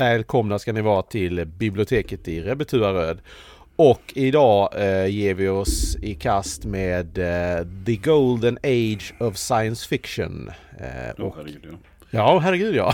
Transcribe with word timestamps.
Välkomna 0.00 0.58
ska 0.58 0.72
ni 0.72 0.80
vara 0.80 1.02
till 1.02 1.44
biblioteket 1.46 2.28
i 2.28 2.40
Rebetuaröd. 2.40 3.20
Och 3.76 4.02
idag 4.14 4.68
eh, 4.76 5.06
ger 5.06 5.34
vi 5.34 5.48
oss 5.48 5.96
i 6.02 6.14
kast 6.14 6.64
med 6.64 7.18
eh, 7.18 7.66
The 7.86 7.96
Golden 7.96 8.58
Age 8.62 9.14
of 9.18 9.36
Science 9.36 9.88
Fiction. 9.88 10.50
Eh, 10.78 11.24
oh, 11.24 11.32
herregud, 11.36 11.60
ja. 11.62 11.78
ja, 12.10 12.38
herregud 12.38 12.74
ja. 12.74 12.92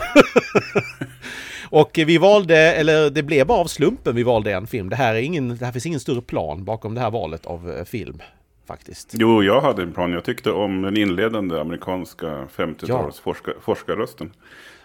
och 1.70 1.90
vi 1.94 2.18
valde, 2.18 2.56
eller 2.56 3.10
det 3.10 3.22
blev 3.22 3.46
bara 3.46 3.58
av 3.58 3.66
slumpen 3.66 4.16
vi 4.16 4.22
valde 4.22 4.52
en 4.52 4.66
film. 4.66 4.88
Det 4.88 4.96
här, 4.96 5.14
är 5.14 5.22
ingen, 5.22 5.56
det 5.56 5.64
här 5.64 5.72
finns 5.72 5.86
ingen 5.86 6.00
större 6.00 6.22
plan 6.22 6.64
bakom 6.64 6.94
det 6.94 7.00
här 7.00 7.10
valet 7.10 7.46
av 7.46 7.70
eh, 7.70 7.84
film. 7.84 8.22
Faktiskt. 8.66 9.14
Jo, 9.18 9.42
jag 9.42 9.60
hade 9.60 9.82
en 9.82 9.92
plan. 9.92 10.12
Jag 10.12 10.24
tyckte 10.24 10.50
om 10.50 10.82
den 10.82 10.96
inledande 10.96 11.60
amerikanska 11.60 12.26
50-tals 12.56 12.88
ja. 12.88 13.12
forskar, 13.22 13.54
forskarrösten. 13.60 14.32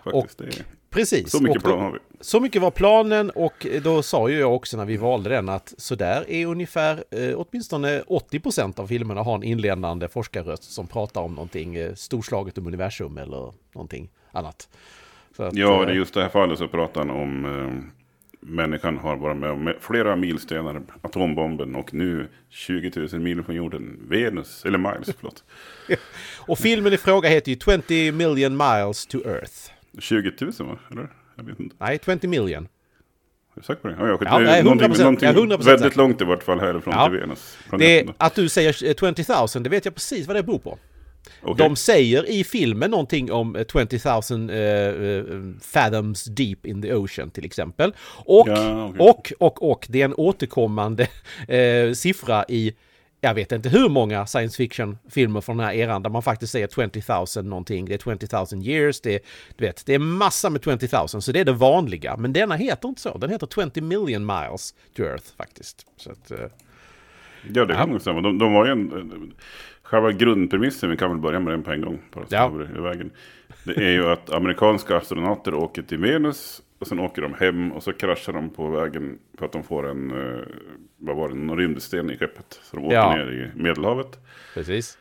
Faktiskt. 0.03 0.41
Och, 0.41 0.80
Precis. 0.91 1.31
Så 1.31 1.43
mycket 1.43 1.63
plan 1.63 1.79
har 1.79 1.91
vi. 1.91 1.99
Så 2.21 2.39
mycket 2.39 2.61
var 2.61 2.71
planen 2.71 3.29
och 3.29 3.67
då 3.83 4.04
sa 4.04 4.29
ju 4.29 4.39
jag 4.39 4.55
också 4.55 4.77
när 4.77 4.86
vi 4.86 4.97
valde 4.97 5.29
den 5.29 5.49
att 5.49 5.73
sådär 5.77 6.25
är 6.27 6.45
ungefär 6.45 7.04
eh, 7.11 7.33
åtminstone 7.36 8.01
80% 8.01 8.79
av 8.79 8.87
filmerna 8.87 9.21
har 9.21 9.35
en 9.35 9.43
inledande 9.43 10.07
forskarröst 10.07 10.63
som 10.63 10.87
pratar 10.87 11.21
om 11.21 11.33
någonting 11.33 11.75
eh, 11.75 11.93
storslaget 11.93 12.57
om 12.57 12.68
universum 12.68 13.18
eller 13.18 13.54
någonting 13.73 14.09
annat. 14.32 14.69
Att, 15.37 15.55
ja, 15.55 15.85
det 15.85 15.91
är 15.91 15.96
just 15.96 16.13
det 16.13 16.21
här 16.21 16.29
fallet 16.29 16.59
så 16.59 16.68
pratar 16.68 17.01
han 17.01 17.10
om 17.10 17.46
eh, 17.46 17.83
människan 18.39 18.97
har 18.97 19.15
varit 19.15 19.37
med 19.37 19.51
om 19.51 19.73
flera 19.79 20.15
milstenar, 20.15 20.82
atombomben 21.01 21.75
och 21.75 21.93
nu 21.93 22.27
20 22.49 22.91
000 23.11 23.21
mil 23.21 23.43
från 23.43 23.55
jorden, 23.55 23.99
Venus, 24.10 24.65
eller 24.65 24.77
miles, 24.77 25.15
förlåt. 25.19 25.43
och 26.37 26.57
filmen 26.57 26.93
i 26.93 26.97
fråga 26.97 27.29
heter 27.29 27.51
ju 27.51 27.57
20 27.57 28.11
million 28.11 28.57
miles 28.57 29.05
to 29.05 29.18
Earth. 29.18 29.71
20 30.00 30.31
000 30.39 30.51
va? 30.59 30.79
Eller? 30.91 31.09
Jag 31.36 31.43
vet 31.43 31.59
inte. 31.59 31.75
Nej, 31.79 31.99
20 32.05 32.27
million. 32.27 32.67
Är 33.55 33.59
du 33.59 33.61
säker 33.61 33.81
på 33.81 33.88
det? 33.88 33.95
Ja, 33.99 34.08
jag, 34.08 34.22
ja, 34.22 34.39
det 34.39 34.49
är 34.49 34.61
100%, 34.61 34.63
någonting, 34.63 35.03
någonting 35.03 35.27
ja, 35.27 35.33
100 35.33 35.58
väldigt 35.58 35.95
långt 35.95 36.21
i 36.21 36.25
vart 36.25 36.43
fall 36.43 36.59
härifrån 36.59 36.93
ja. 36.97 37.09
till 37.09 37.19
Venus. 37.19 37.57
Det, 37.79 38.07
att 38.17 38.35
du 38.35 38.49
säger 38.49 38.73
20 38.73 39.55
000, 39.55 39.63
det 39.63 39.69
vet 39.69 39.85
jag 39.85 39.95
precis 39.95 40.27
vad 40.27 40.35
det 40.35 40.43
beror 40.43 40.59
på. 40.59 40.77
Okay. 41.41 41.67
De 41.67 41.75
säger 41.75 42.29
i 42.29 42.43
filmen 42.43 42.91
någonting 42.91 43.31
om 43.31 43.66
20 43.71 43.99
000 44.31 44.49
uh, 44.49 45.53
fathoms 45.61 46.25
deep 46.25 46.66
in 46.66 46.81
the 46.81 46.94
ocean 46.94 47.31
till 47.31 47.45
exempel. 47.45 47.94
Och, 48.25 48.47
ja, 48.47 48.88
okay. 48.88 49.07
och, 49.07 49.33
och, 49.39 49.71
och, 49.71 49.88
det 49.89 50.01
är 50.01 50.05
en 50.05 50.13
återkommande 50.13 51.07
uh, 51.49 51.94
siffra 51.94 52.45
i 52.49 52.73
jag 53.23 53.33
vet 53.33 53.52
inte 53.52 53.69
hur 53.69 53.89
många 53.89 54.25
science 54.25 54.58
fiction-filmer 54.58 55.41
från 55.41 55.58
den 55.58 55.66
här 55.66 55.73
eran 55.73 56.03
där 56.03 56.09
man 56.09 56.23
faktiskt 56.23 56.52
säger 56.52 56.67
20 56.67 57.39
000 57.41 57.45
någonting. 57.45 57.86
Det 57.86 57.94
är 57.94 57.97
20 57.97 58.55
000 58.58 58.67
years, 58.67 59.02
det 59.02 59.16
är, 59.16 59.19
du 59.55 59.66
vet, 59.66 59.86
det 59.86 59.94
är 59.94 60.00
massa 60.00 60.50
med 60.50 60.63
20 60.63 60.88
000, 60.97 61.08
så 61.08 61.31
det 61.31 61.39
är 61.39 61.45
det 61.45 61.53
vanliga. 61.53 62.17
Men 62.17 62.33
denna 62.33 62.55
heter 62.55 62.89
inte 62.89 63.02
så, 63.02 63.17
den 63.17 63.30
heter 63.30 63.47
20 63.72 63.81
million 63.81 64.25
miles 64.25 64.75
to 64.95 65.03
Earth 65.03 65.25
faktiskt. 65.38 65.86
Så 65.97 66.11
att, 66.11 66.31
uh, 66.31 66.38
ja, 67.53 67.66
det 67.66 67.73
kan 67.73 67.89
nog 67.89 68.02
stämma. 68.02 68.22
De, 68.22 68.38
de 68.38 68.53
var 68.53 68.66
ju 68.66 68.72
en... 68.72 69.33
Själva 69.83 70.11
grundpremissen, 70.11 70.89
vi 70.89 70.97
kan 70.97 71.09
väl 71.09 71.19
börja 71.19 71.39
med 71.39 71.53
den 71.53 71.63
på 71.63 71.72
en 71.72 71.81
gång. 71.81 72.02
Bara 72.13 72.25
ja. 72.30 72.47
vägen. 72.47 73.11
Det 73.63 73.78
är 73.78 73.91
ju 73.91 74.11
att 74.11 74.30
amerikanska 74.30 74.97
astronauter 74.97 75.53
åker 75.53 75.81
till 75.81 75.97
Venus 75.97 76.61
och 76.81 76.87
sen 76.87 76.99
åker 76.99 77.21
de 77.21 77.33
hem 77.33 77.71
och 77.71 77.83
så 77.83 77.93
kraschar 77.93 78.33
de 78.33 78.49
på 78.49 78.67
vägen 78.67 79.19
för 79.37 79.45
att 79.45 79.51
de 79.51 79.63
får 79.63 79.89
en, 79.89 80.11
eh, 80.11 80.43
vad 80.97 81.15
var 81.15 81.29
det, 81.29 81.35
någon 81.35 81.57
rymdsten 81.57 82.11
i 82.11 82.17
skeppet. 82.17 82.59
Så 82.63 82.75
de 82.75 82.85
åker 82.85 82.95
ja. 82.95 83.15
ner 83.15 83.31
i 83.31 83.61
Medelhavet. 83.61 84.19
Precis. 84.53 84.97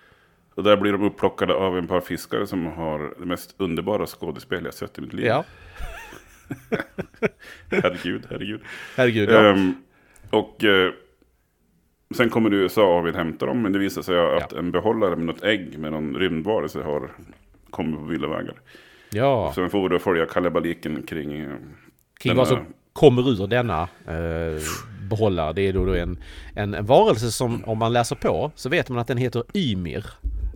Och 0.55 0.63
där 0.63 0.77
blir 0.77 0.93
de 0.93 1.03
upplockade 1.03 1.55
av 1.55 1.79
en 1.79 1.87
par 1.87 2.01
fiskare 2.01 2.47
som 2.47 2.67
har 2.67 3.15
det 3.19 3.27
mest 3.27 3.55
underbara 3.59 4.07
skådespel 4.07 4.65
jag 4.65 4.75
sett 4.75 4.99
i 4.99 5.01
mitt 5.01 5.13
liv. 5.13 5.27
Ja. 5.27 5.45
herregud, 7.71 8.27
herregud. 8.31 8.61
Herregud, 8.97 9.31
ja. 9.31 9.51
Um, 9.51 9.75
och 10.31 10.65
uh, 10.65 10.93
sen 12.15 12.31
kommer 12.31 12.55
USA 12.55 12.99
och 12.99 13.07
vill 13.07 13.15
hämta 13.15 13.47
dem. 13.47 13.63
Men 13.63 13.73
det 13.73 13.79
visar 13.79 14.03
sig 14.03 14.19
att 14.19 14.53
ja. 14.53 14.59
en 14.59 14.71
behållare 14.71 15.17
med 15.17 15.27
något 15.27 15.45
ägg 15.45 15.79
med 15.79 15.93
någon 15.93 16.17
rymdvarelse 16.17 16.83
har 16.83 17.11
kommit 17.71 17.97
på 18.01 18.07
villovägar. 18.07 18.55
Ja. 19.11 19.53
Så 19.55 19.69
får 19.69 19.83
vi 19.83 19.89
då 19.89 19.99
följa 19.99 20.27
kalabaliken 20.27 21.03
kring... 21.03 21.41
Eh, 21.41 21.51
kring 22.19 22.37
vad 22.37 22.49
som 22.49 22.59
kommer 22.93 23.31
ur 23.31 23.47
denna 23.47 23.83
eh, 24.07 24.63
behållare. 25.11 25.53
Det 25.53 25.63
är 25.63 25.73
då, 25.73 25.85
då 25.85 25.95
en, 25.95 26.19
en, 26.55 26.75
en 26.75 26.87
varelse 26.87 27.31
som 27.31 27.65
om 27.65 27.79
man 27.79 27.93
läser 27.93 28.17
på 28.17 28.53
så 28.55 28.69
vet 28.69 28.89
man 28.89 28.99
att 28.99 29.07
den 29.07 29.19
heter 29.19 29.45
Ymir. 29.55 30.07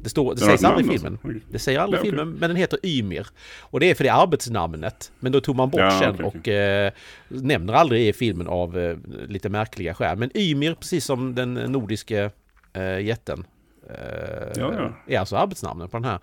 Det, 0.03 0.11
står, 0.11 0.35
det 0.35 0.41
sägs 0.41 0.65
aldrig 0.65 0.87
i 0.87 0.91
filmen. 0.91 1.19
Alltså. 1.23 1.41
Det 1.51 1.59
säger 1.59 1.81
aldrig 1.81 2.01
i 2.01 2.05
filmen, 2.05 2.29
okay. 2.29 2.41
men 2.41 2.51
den 2.51 2.57
heter 2.57 2.79
Ymir. 2.83 3.27
Och 3.61 3.81
det 3.81 3.91
är 3.91 3.95
för 3.95 4.05
det 4.05 4.13
arbetsnamnet. 4.13 5.13
Men 5.21 5.33
då 5.33 5.41
tog 5.41 5.57
man 5.57 5.71
bort 5.71 5.81
ja, 5.81 5.91
sen 5.91 6.25
okay, 6.25 6.27
och 6.27 6.49
eh, 6.49 6.93
nämner 7.29 7.73
aldrig 7.73 8.09
i 8.09 8.13
filmen 8.13 8.49
av 8.49 8.79
eh, 8.79 8.97
lite 9.29 9.49
märkliga 9.49 9.95
skäl. 9.95 10.19
Men 10.19 10.31
Ymir, 10.35 10.75
precis 10.75 11.05
som 11.05 11.35
den 11.35 11.55
nordiske 11.55 12.31
eh, 12.73 13.01
jätten, 13.01 13.45
eh, 13.91 13.97
ja, 14.57 14.73
ja. 14.79 14.93
är 15.07 15.19
alltså 15.19 15.37
arbetsnamnet 15.37 15.91
på 15.91 15.97
den 15.97 16.05
här 16.05 16.19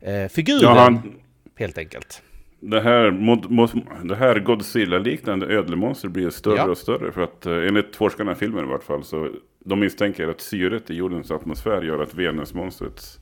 eh, 0.00 0.28
figuren. 0.28 0.76
Han, 0.76 1.20
helt 1.58 1.78
enkelt. 1.78 2.22
Det 2.60 2.80
här, 2.80 3.10
mod, 3.10 3.50
mod, 3.50 3.70
det 4.04 4.16
här 4.16 4.38
Godzilla-liknande 4.38 5.46
ödlemonster 5.46 6.08
blir 6.08 6.30
större 6.30 6.56
ja. 6.56 6.64
och 6.64 6.78
större. 6.78 7.12
För 7.12 7.22
att 7.22 7.46
eh, 7.46 7.52
enligt 7.52 7.96
forskarna 7.96 8.32
i 8.32 8.34
filmen 8.34 8.64
i 8.64 8.68
vart 8.68 8.84
fall 8.84 9.04
så 9.04 9.30
de 9.64 9.80
misstänker 9.80 10.28
att 10.28 10.40
syret 10.40 10.90
i 10.90 10.94
jordens 10.94 11.30
atmosfär 11.30 11.82
gör 11.82 12.02
att 12.02 12.14
Venusmonstret 12.14 13.20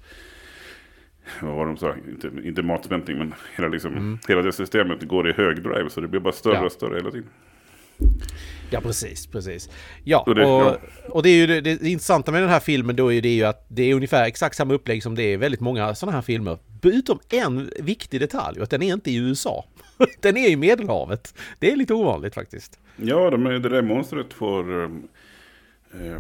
vad 1.40 1.54
var 1.54 1.66
de 1.66 1.76
sa, 1.76 1.94
inte, 2.08 2.30
inte 2.44 2.62
matsmältning 2.62 3.18
men 3.18 3.34
hela, 3.56 3.68
liksom, 3.68 3.92
mm. 3.92 4.18
hela 4.28 4.42
det 4.42 4.52
systemet 4.52 5.02
går 5.02 5.30
i 5.30 5.32
hög 5.32 5.62
drive 5.62 5.90
så 5.90 6.00
det 6.00 6.08
blir 6.08 6.20
bara 6.20 6.32
större 6.32 6.54
ja. 6.54 6.64
och 6.64 6.72
större 6.72 6.96
hela 6.96 7.10
tiden. 7.10 7.28
Ja, 8.70 8.80
precis, 8.80 9.26
precis. 9.26 9.70
Ja, 10.04 10.24
och 10.26 10.34
det, 10.34 10.46
och, 10.46 10.62
ja. 10.62 10.78
och 11.08 11.22
det 11.22 11.30
är 11.30 11.36
ju 11.36 11.46
det, 11.46 11.60
det, 11.60 11.88
intressanta 11.88 12.32
med 12.32 12.42
den 12.42 12.50
här 12.50 12.60
filmen 12.60 12.96
då 12.96 13.12
är 13.12 13.22
det 13.22 13.28
ju 13.28 13.44
att 13.44 13.66
det 13.68 13.90
är 13.90 13.94
ungefär 13.94 14.24
exakt 14.24 14.56
samma 14.56 14.74
upplägg 14.74 15.02
som 15.02 15.14
det 15.14 15.22
är 15.22 15.36
väldigt 15.36 15.60
många 15.60 15.94
sådana 15.94 16.16
här 16.16 16.22
filmer. 16.22 16.58
Utom 16.90 17.18
en 17.28 17.70
viktig 17.80 18.20
detalj, 18.20 18.60
att 18.62 18.70
den 18.70 18.82
är 18.82 18.92
inte 18.92 19.10
i 19.10 19.16
USA. 19.16 19.64
Den 20.20 20.36
är 20.36 20.48
i 20.48 20.56
Medelhavet. 20.56 21.34
Det 21.58 21.72
är 21.72 21.76
lite 21.76 21.94
ovanligt 21.94 22.34
faktiskt. 22.34 22.78
Ja, 22.96 23.30
de, 23.30 23.44
det 23.44 23.58
där 23.68 23.82
monstret 23.82 24.32
får 24.34 24.82
eh, 24.82 24.88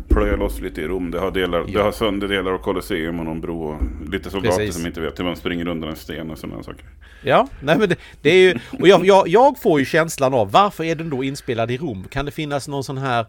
plöja 0.08 0.36
loss 0.36 0.60
lite 0.60 0.80
i 0.80 0.86
Rom. 0.86 1.10
Det 1.10 1.18
har, 1.18 1.30
delar, 1.30 1.58
ja. 1.58 1.78
det 1.78 1.82
har 1.82 1.92
sönder 1.92 2.28
delar 2.28 2.52
av 2.52 2.58
Colosseum 2.58 3.18
och 3.18 3.24
någon 3.24 3.40
bro. 3.40 3.62
Och 3.62 3.82
lite 4.10 4.30
soldater 4.30 4.56
Precis. 4.56 4.74
som 4.74 4.86
inte 4.86 5.00
vet 5.00 5.18
hur 5.18 5.24
man 5.24 5.36
springer 5.36 5.68
under 5.68 5.88
en 5.88 5.96
sten 5.96 6.30
och 6.30 6.38
sådana 6.38 6.62
saker. 6.62 6.84
Ja, 7.22 7.48
nej 7.62 7.78
men 7.78 7.88
det, 7.88 7.96
det 8.22 8.30
är 8.30 8.40
ju... 8.40 8.58
Och 8.80 8.88
jag, 8.88 9.06
jag, 9.06 9.28
jag, 9.28 9.58
får 9.58 9.78
ju 9.78 9.86
känslan 9.86 10.34
av 10.34 10.50
varför 10.50 10.84
är 10.84 10.94
den 10.94 11.10
då 11.10 11.24
inspelad 11.24 11.70
i 11.70 11.76
Rom? 11.76 12.04
Kan 12.10 12.24
det 12.24 12.30
finnas 12.30 12.68
någon 12.68 12.84
sån 12.84 12.98
här 12.98 13.26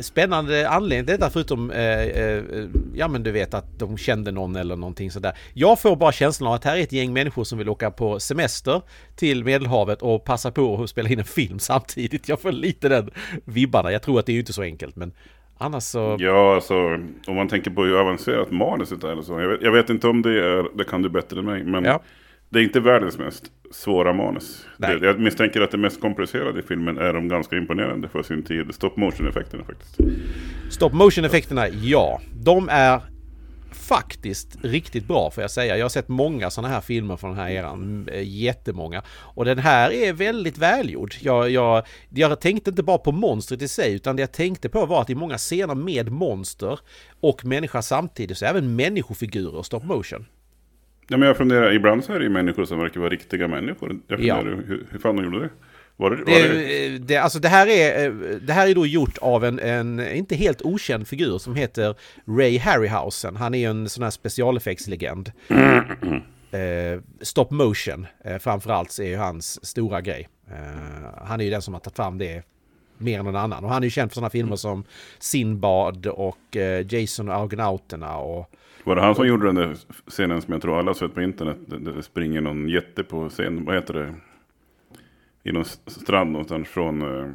spännande 0.00 0.68
anledning 0.68 1.06
till 1.06 1.12
detta 1.12 1.30
förutom... 1.30 1.70
Eh, 1.70 2.02
eh, 2.02 2.42
ja 2.94 3.08
men 3.08 3.22
du 3.22 3.30
vet 3.30 3.54
att 3.54 3.78
de 3.78 3.98
kände 3.98 4.32
någon 4.32 4.56
eller 4.56 4.76
någonting 4.76 5.10
sådär. 5.10 5.32
Jag 5.54 5.80
får 5.80 5.96
bara 5.96 6.12
känslan 6.12 6.48
av 6.48 6.54
att 6.54 6.64
här 6.64 6.76
är 6.76 6.80
ett 6.82 6.92
gäng 6.92 7.12
människor 7.12 7.44
som 7.44 7.58
vill 7.58 7.68
åka 7.68 7.90
på 7.90 8.20
semester 8.20 8.82
till 9.16 9.44
Medelhavet 9.44 10.02
och 10.02 10.24
passa 10.24 10.50
på 10.50 10.82
att 10.82 10.90
spela 10.90 11.08
in 11.08 11.18
en 11.18 11.24
film 11.24 11.58
samtidigt. 11.58 12.28
Jag 12.28 12.40
får 12.40 12.52
lite 12.52 12.88
den 12.88 13.10
vibbarna. 13.44 13.92
Jag 13.92 14.02
tror 14.02 14.18
att 14.18 14.26
det 14.26 14.32
är 14.32 14.34
ju 14.34 14.40
inte 14.40 14.52
så 14.52 14.62
enkelt 14.62 14.96
men 14.96 15.12
Annars 15.58 15.82
så... 15.82 16.16
Ja, 16.18 16.54
alltså 16.54 16.74
om 17.26 17.36
man 17.36 17.48
tänker 17.48 17.70
på 17.70 17.84
hur 17.84 18.00
avancerat 18.00 18.50
manuset 18.50 19.04
är 19.04 19.08
eller 19.08 19.22
så. 19.22 19.40
Jag 19.40 19.48
vet, 19.48 19.62
jag 19.62 19.72
vet, 19.72 19.90
inte 19.90 20.08
om 20.08 20.22
det 20.22 20.44
är, 20.44 20.76
det 20.76 20.84
kan 20.84 21.02
du 21.02 21.08
bättre 21.08 21.38
än 21.38 21.44
mig. 21.44 21.64
Men 21.64 21.84
ja. 21.84 22.00
det 22.48 22.58
är 22.58 22.62
inte 22.62 22.80
världens 22.80 23.18
mest 23.18 23.44
svåra 23.70 24.12
manus. 24.12 24.66
Det, 24.76 24.98
jag 25.02 25.20
misstänker 25.20 25.60
att 25.60 25.70
det 25.70 25.78
mest 25.78 26.00
komplicerade 26.00 26.60
i 26.60 26.62
filmen 26.62 26.98
är 26.98 27.12
de 27.12 27.28
ganska 27.28 27.56
imponerande 27.56 28.08
för 28.08 28.22
sin 28.22 28.42
tid. 28.42 28.74
Stop 28.74 28.92
motion-effekterna 28.96 29.64
faktiskt. 29.64 29.96
Stop 30.70 30.90
motion-effekterna, 30.92 31.68
ja. 31.68 32.20
De 32.32 32.68
är 32.68 33.00
faktiskt 33.74 34.56
riktigt 34.62 35.06
bra 35.06 35.30
får 35.30 35.42
jag 35.42 35.50
säga. 35.50 35.76
Jag 35.76 35.84
har 35.84 35.88
sett 35.88 36.08
många 36.08 36.50
sådana 36.50 36.74
här 36.74 36.80
filmer 36.80 37.16
från 37.16 37.30
den 37.30 37.38
här 37.38 37.50
eran. 37.50 38.08
Jättemånga. 38.22 39.02
Och 39.08 39.44
den 39.44 39.58
här 39.58 39.90
är 39.90 40.12
väldigt 40.12 40.58
välgjord. 40.58 41.14
Jag, 41.20 41.50
jag, 41.50 41.82
jag 42.08 42.40
tänkte 42.40 42.70
inte 42.70 42.82
bara 42.82 42.98
på 42.98 43.12
monstret 43.12 43.62
i 43.62 43.68
sig 43.68 43.94
utan 43.94 44.16
det 44.16 44.22
jag 44.22 44.32
tänkte 44.32 44.68
på 44.68 44.86
var 44.86 45.00
att 45.00 45.10
i 45.10 45.14
många 45.14 45.38
scener 45.38 45.74
med 45.74 46.12
monster 46.12 46.80
och 47.20 47.44
människa 47.44 47.82
samtidigt 47.82 48.38
så 48.38 48.44
är 48.44 48.50
även 48.50 48.76
människofigurer 48.76 49.62
stop 49.62 49.80
motion. 49.80 50.26
Ja, 51.08 51.16
men 51.16 51.28
jag 51.28 51.36
funderar, 51.36 51.72
ibland 51.72 52.04
så 52.04 52.12
är 52.12 52.18
det 52.18 52.24
ju 52.24 52.30
människor 52.30 52.64
som 52.64 52.78
verkar 52.78 53.00
vara 53.00 53.10
riktiga 53.10 53.48
människor. 53.48 54.00
Jag 54.08 54.18
funderar, 54.18 54.50
ja. 54.50 54.56
hur, 54.66 54.86
hur 54.90 54.98
fan 54.98 55.16
de 55.16 55.24
gjorde 55.24 55.40
det? 55.40 55.50
Var 55.96 56.10
det, 56.10 56.16
var 56.16 56.24
det... 56.24 56.98
Det, 56.98 57.16
alltså 57.16 57.38
det 57.38 57.48
här 57.48 57.66
är, 57.66 58.10
det 58.40 58.52
här 58.52 58.68
är 58.68 58.74
då 58.74 58.86
gjort 58.86 59.18
av 59.18 59.44
en, 59.44 59.58
en 59.58 60.00
inte 60.00 60.36
helt 60.36 60.62
okänd 60.62 61.08
figur 61.08 61.38
som 61.38 61.54
heter 61.54 61.94
Ray 62.26 62.58
Harryhausen. 62.58 63.36
Han 63.36 63.54
är 63.54 63.70
en 63.70 63.88
sån 63.88 64.02
här 64.02 64.10
specialeffektslegend. 64.10 65.32
Eh, 66.54 67.00
stop 67.20 67.46
motion 67.50 68.06
eh, 68.24 68.38
framförallt 68.38 68.98
är 68.98 69.04
ju 69.04 69.16
hans 69.16 69.66
stora 69.66 70.00
grej. 70.00 70.28
Eh, 70.50 71.24
han 71.24 71.40
är 71.40 71.44
ju 71.44 71.50
den 71.50 71.62
som 71.62 71.74
har 71.74 71.80
tagit 71.80 71.96
fram 71.96 72.18
det 72.18 72.42
mer 72.98 73.18
än 73.18 73.24
någon 73.24 73.36
annan. 73.36 73.64
Och 73.64 73.70
han 73.70 73.82
är 73.82 73.86
ju 73.86 73.90
känd 73.90 74.10
för 74.10 74.14
sådana 74.14 74.30
filmer 74.30 74.56
som 74.56 74.84
Sinbad 75.18 76.06
och 76.06 76.56
eh, 76.56 76.94
Jason 76.94 77.28
och 77.28 77.34
Argonauterna 77.34 78.16
och... 78.16 78.50
Var 78.84 78.96
det 78.96 79.02
han 79.02 79.14
som 79.14 79.26
gjorde 79.26 79.46
den 79.46 79.54
där 79.54 79.76
scenen 80.06 80.42
som 80.42 80.52
jag 80.52 80.62
tror 80.62 80.78
alla 80.78 80.94
sett 80.94 81.14
på 81.14 81.22
internet? 81.22 81.56
Det, 81.66 82.02
springer 82.02 82.40
någon 82.40 82.68
jätte 82.68 83.04
på 83.04 83.28
scen, 83.28 83.64
vad 83.64 83.74
heter 83.74 83.94
det? 83.94 84.14
I 85.44 85.52
någon 85.52 85.64
strand 85.86 86.32
någonstans 86.32 86.68
från 86.68 87.02
eh, 87.02 87.30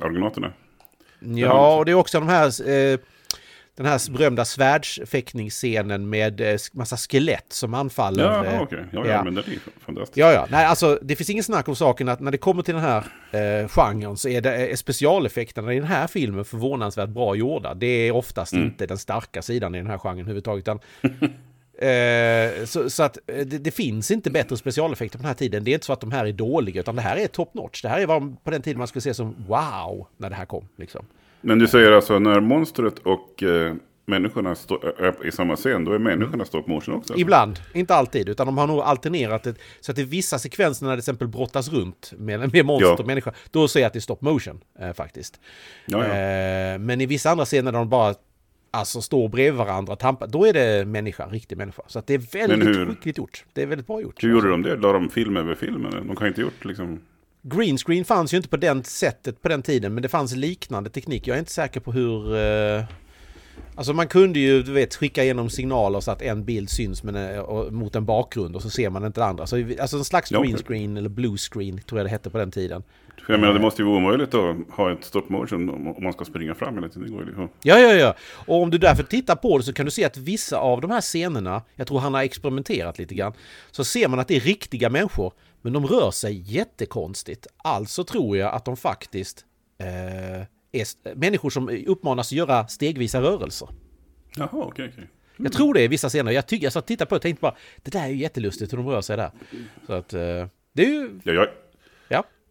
Argonauterna. 0.00 0.52
Ja, 1.20 1.76
och 1.76 1.84
det 1.84 1.90
är 1.90 1.94
också 1.94 2.20
de 2.20 2.28
här 2.28 2.68
eh, 2.68 2.98
den 3.76 3.86
här 3.86 4.12
berömda 4.12 4.44
svärdsfäktningsscenen 4.44 6.08
med 6.08 6.40
eh, 6.40 6.56
massa 6.72 6.96
skelett 6.96 7.52
som 7.52 7.74
anfaller. 7.74 8.24
Ja, 8.24 8.40
okej. 8.40 8.60
Okay. 8.60 8.84
Ja, 8.92 9.06
ja, 9.06 9.12
ja, 9.12 9.24
men 9.24 9.34
det 9.34 9.40
är 9.40 9.58
fantastiskt. 9.84 10.16
Ja, 10.16 10.32
ja. 10.32 10.46
Nej, 10.50 10.66
alltså 10.66 10.98
det 11.02 11.16
finns 11.16 11.30
ingen 11.30 11.44
snack 11.44 11.68
om 11.68 11.76
saken 11.76 12.08
att 12.08 12.20
när 12.20 12.30
det 12.30 12.38
kommer 12.38 12.62
till 12.62 12.74
den 12.74 12.82
här 12.82 13.04
eh, 13.30 13.68
genren 13.68 14.16
så 14.16 14.28
är, 14.28 14.40
det, 14.40 14.72
är 14.72 14.76
specialeffekterna 14.76 15.74
i 15.74 15.76
den 15.76 15.88
här 15.88 16.06
filmen 16.06 16.44
förvånansvärt 16.44 17.08
bra 17.08 17.34
gjorda. 17.34 17.74
Det 17.74 17.86
är 17.86 18.12
oftast 18.12 18.52
mm. 18.52 18.64
inte 18.66 18.86
den 18.86 18.98
starka 18.98 19.42
sidan 19.42 19.74
i 19.74 19.78
den 19.78 19.86
här 19.86 19.98
genren 19.98 20.18
överhuvudtaget. 20.20 20.62
Utan, 20.62 20.80
eh, 21.78 22.64
så, 22.64 22.90
så, 22.90 23.02
att 23.02 23.18
eh, 23.26 23.46
det, 23.46 23.58
det, 23.58 23.70
finns 23.70 24.10
inte 24.10 24.30
bättre 24.30 24.56
specialeffekter 24.56 25.18
på 25.18 25.22
den 25.22 25.28
här 25.28 25.34
tiden. 25.34 25.64
Det 25.64 25.70
är 25.70 25.72
inte 25.72 25.86
så 25.86 25.92
att 25.92 26.00
de 26.00 26.12
här 26.12 26.26
är 26.26 26.32
dåliga, 26.32 26.80
utan 26.80 26.96
det 26.96 27.02
här 27.02 27.16
är 27.16 27.26
top 27.26 27.54
notch. 27.54 27.82
Det 27.82 27.88
här 27.88 28.00
är 28.00 28.06
vad 28.06 28.44
på 28.44 28.50
den 28.50 28.62
tiden 28.62 28.78
man 28.78 28.88
skulle 28.88 29.02
se 29.02 29.14
som 29.14 29.34
wow, 29.48 30.06
när 30.16 30.30
det 30.30 30.36
här 30.36 30.46
kom. 30.46 30.68
Liksom. 30.76 31.06
Men 31.40 31.58
du 31.58 31.66
säger 31.66 31.92
alltså 31.92 32.18
när 32.18 32.40
monstret 32.40 32.98
och 32.98 33.42
eh, 33.42 33.74
människorna 34.06 34.54
står 34.54 35.26
i 35.26 35.32
samma 35.32 35.56
scen, 35.56 35.84
då 35.84 35.92
är 35.92 35.98
människorna 35.98 36.44
stop 36.44 36.62
motion 36.66 36.76
också? 36.76 36.94
Alltså. 36.94 37.16
Ibland, 37.16 37.58
inte 37.72 37.94
alltid, 37.94 38.28
utan 38.28 38.46
de 38.46 38.58
har 38.58 38.66
nog 38.66 38.80
alternerat 38.80 39.42
det. 39.42 39.54
Så 39.80 39.92
att 39.92 39.98
i 39.98 40.04
vissa 40.04 40.38
sekvenser 40.38 40.86
när 40.86 40.92
det 40.92 40.96
till 40.96 41.10
exempel 41.10 41.28
brottas 41.28 41.68
runt 41.68 42.12
med, 42.16 42.52
med 42.52 42.66
monster 42.66 42.88
ja. 42.88 42.96
och 42.98 43.06
människa, 43.06 43.32
då 43.50 43.68
säger 43.68 43.84
jag 43.84 43.88
att 43.88 43.92
det 43.92 43.98
är 43.98 44.00
stop 44.00 44.18
motion 44.20 44.60
eh, 44.78 44.92
faktiskt. 44.92 45.40
Ja, 45.86 46.06
ja. 46.06 46.14
Eh, 46.14 46.78
men 46.78 47.00
i 47.00 47.06
vissa 47.06 47.30
andra 47.30 47.44
scener 47.44 47.72
där 47.72 47.78
de 47.78 47.88
bara 47.88 48.14
alltså 48.76 49.02
står 49.02 49.28
bredvid 49.28 49.58
varandra, 49.58 49.96
tampar, 49.96 50.26
då 50.26 50.46
är 50.46 50.52
det 50.52 50.84
människa, 50.84 51.26
riktig 51.26 51.58
människa. 51.58 51.82
Så 51.86 52.02
det 52.06 52.14
är 52.14 52.18
väldigt 52.18 52.88
skickligt 52.88 53.18
gjort. 53.18 53.44
Det 53.52 53.62
är 53.62 53.66
väldigt 53.66 53.86
bra 53.86 54.00
gjort. 54.00 54.24
Hur 54.24 54.30
gjorde 54.30 54.50
de 54.50 54.62
det? 54.62 54.76
La 54.76 54.92
de 54.92 55.10
film 55.10 55.36
över 55.36 55.54
film? 55.54 55.86
Eller? 55.86 56.00
De 56.00 56.16
kan 56.16 56.26
inte 56.26 56.40
gjort 56.40 56.64
liksom... 56.64 57.00
Green 57.42 57.78
screen 57.78 58.04
fanns 58.04 58.32
ju 58.32 58.36
inte 58.36 58.48
på 58.48 58.56
den 58.56 58.84
sättet 58.84 59.42
på 59.42 59.48
den 59.48 59.62
tiden, 59.62 59.94
men 59.94 60.02
det 60.02 60.08
fanns 60.08 60.36
liknande 60.36 60.90
teknik. 60.90 61.26
Jag 61.26 61.34
är 61.34 61.38
inte 61.38 61.52
säker 61.52 61.80
på 61.80 61.92
hur... 61.92 62.36
Eh, 62.36 62.84
alltså 63.74 63.92
man 63.92 64.08
kunde 64.08 64.38
ju, 64.38 64.62
du 64.62 64.72
vet, 64.72 64.94
skicka 64.94 65.24
igenom 65.24 65.50
signaler 65.50 66.00
så 66.00 66.10
att 66.10 66.22
en 66.22 66.44
bild 66.44 66.70
syns 66.70 67.02
men, 67.02 67.38
och, 67.40 67.72
mot 67.72 67.94
en 67.94 68.04
bakgrund 68.04 68.56
och 68.56 68.62
så 68.62 68.70
ser 68.70 68.90
man 68.90 69.04
inte 69.04 69.20
det 69.20 69.24
andra. 69.24 69.46
Så, 69.46 69.64
alltså 69.80 69.96
en 69.96 70.04
slags 70.04 70.30
green 70.30 70.56
screen 70.58 70.96
eller 70.96 71.08
blue 71.08 71.36
screen 71.36 71.78
tror 71.78 71.98
jag 71.98 72.06
det 72.06 72.10
hette 72.10 72.30
på 72.30 72.38
den 72.38 72.50
tiden. 72.50 72.82
För 73.26 73.32
jag 73.32 73.40
menar, 73.40 73.54
det 73.54 73.60
måste 73.60 73.82
ju 73.82 73.88
vara 73.88 73.96
omöjligt 73.96 74.34
att 74.34 74.56
ha 74.70 74.92
ett 74.92 75.04
stop 75.04 75.24
motion 75.28 75.68
om 75.70 76.04
man 76.04 76.12
ska 76.12 76.24
springa 76.24 76.54
fram 76.54 76.74
hela 76.74 76.88
tiden. 76.88 77.08
Det 77.08 77.12
går 77.12 77.24
ju. 77.24 77.48
Ja, 77.62 77.78
ja, 77.78 77.92
ja. 77.92 78.14
Och 78.46 78.62
om 78.62 78.70
du 78.70 78.78
därför 78.78 79.02
tittar 79.02 79.36
på 79.36 79.58
det 79.58 79.64
så 79.64 79.72
kan 79.72 79.84
du 79.84 79.90
se 79.90 80.04
att 80.04 80.16
vissa 80.16 80.58
av 80.58 80.80
de 80.80 80.90
här 80.90 81.00
scenerna, 81.00 81.62
jag 81.74 81.86
tror 81.86 81.98
han 81.98 82.14
har 82.14 82.22
experimenterat 82.22 82.98
lite 82.98 83.14
grann, 83.14 83.32
så 83.70 83.84
ser 83.84 84.08
man 84.08 84.18
att 84.18 84.28
det 84.28 84.36
är 84.36 84.40
riktiga 84.40 84.90
människor, 84.90 85.32
men 85.62 85.72
de 85.72 85.86
rör 85.86 86.10
sig 86.10 86.42
jättekonstigt. 86.56 87.46
Alltså 87.56 88.04
tror 88.04 88.36
jag 88.36 88.54
att 88.54 88.64
de 88.64 88.76
faktiskt 88.76 89.44
eh, 89.78 90.40
är 90.72 91.14
människor 91.14 91.50
som 91.50 91.84
uppmanas 91.86 92.28
att 92.28 92.32
göra 92.32 92.68
stegvisa 92.68 93.22
rörelser. 93.22 93.68
Jaha, 94.36 94.48
okej, 94.52 94.66
okay. 94.66 94.88
Okay. 94.88 95.04
Mm. 95.38 95.44
Jag 95.44 95.52
tror 95.52 95.74
det 95.74 95.82
i 95.82 95.88
vissa 95.88 96.08
scener. 96.08 96.32
Jag, 96.32 96.46
tycker, 96.46 96.66
jag 96.66 96.72
satt 96.72 96.84
och 96.84 96.88
tittade 96.88 97.08
på 97.08 97.14
det 97.14 97.16
och 97.16 97.22
tänkte 97.22 97.40
bara, 97.40 97.54
det 97.82 97.90
där 97.90 98.04
är 98.04 98.08
ju 98.08 98.16
jättelustigt 98.16 98.72
hur 98.72 98.76
de 98.76 98.88
rör 98.88 99.00
sig 99.00 99.16
där. 99.16 99.30
Så 99.86 99.92
att, 99.92 100.12
eh, 100.12 100.46
det 100.72 100.84
är 100.84 100.88
ju... 100.88 101.20
Ja, 101.24 101.32
jag, 101.32 101.48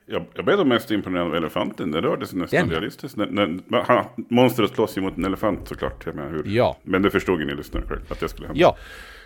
jag, 0.06 0.26
jag 0.34 0.46
blev 0.46 0.68
mest 0.68 0.92
imponerad 0.92 1.28
av 1.28 1.36
elefanten. 1.36 1.92
Den 1.92 2.02
rörde 2.02 2.28
sig 2.28 2.40
nästan 2.40 2.60
Den. 2.60 2.70
realistiskt. 2.70 3.18
Den, 3.18 3.36
den, 3.36 3.64
han, 3.70 4.06
monstret 4.30 4.72
slåss 4.76 4.98
ju 4.98 5.02
mot 5.02 5.18
en 5.18 5.26
elefant 5.26 5.68
såklart. 5.68 6.06
Jag 6.06 6.16
menar, 6.16 6.30
hur, 6.30 6.44
ja. 6.46 6.78
Men 6.84 7.02
det 7.02 7.12
förstod 7.12 7.40
ju 7.40 7.46
ni 7.46 7.56
lyssnare 7.56 7.84
att 8.10 8.20
det 8.20 8.30
skulle 8.30 8.48
hända. 8.48 8.62
Ja. 8.62 8.78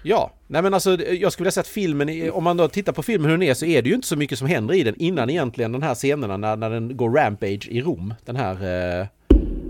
Ja, 0.04 0.34
nej 0.48 0.62
men 0.62 0.74
alltså 0.74 0.98
jag 1.02 1.34
skulle 1.34 1.44
vilja 1.44 1.52
säga 1.52 1.62
att 1.62 1.68
filmen, 1.68 2.32
om 2.32 2.44
man 2.44 2.58
då 2.58 2.68
tittar 2.68 2.94
på 2.94 3.04
filmen 3.04 3.30
hur 3.30 3.38
den 3.38 3.48
är 3.48 3.54
så 3.54 3.66
är 3.66 3.82
det 3.82 3.90
ju 3.90 3.96
inte 3.96 4.08
så 4.08 4.16
mycket 4.16 4.40
som 4.40 4.48
händer 4.48 4.74
i 4.74 4.84
den 4.84 4.96
innan 4.96 5.30
egentligen 5.30 5.72
den 5.72 5.84
här 5.84 5.96
scenerna 5.96 6.38
när, 6.38 6.56
när 6.56 6.70
den 6.70 6.98
går 6.98 7.10
rampage 7.10 7.68
i 7.70 7.82
Rom, 7.82 8.14
den 8.26 8.36
här 8.36 8.54
eh, 9.00 9.08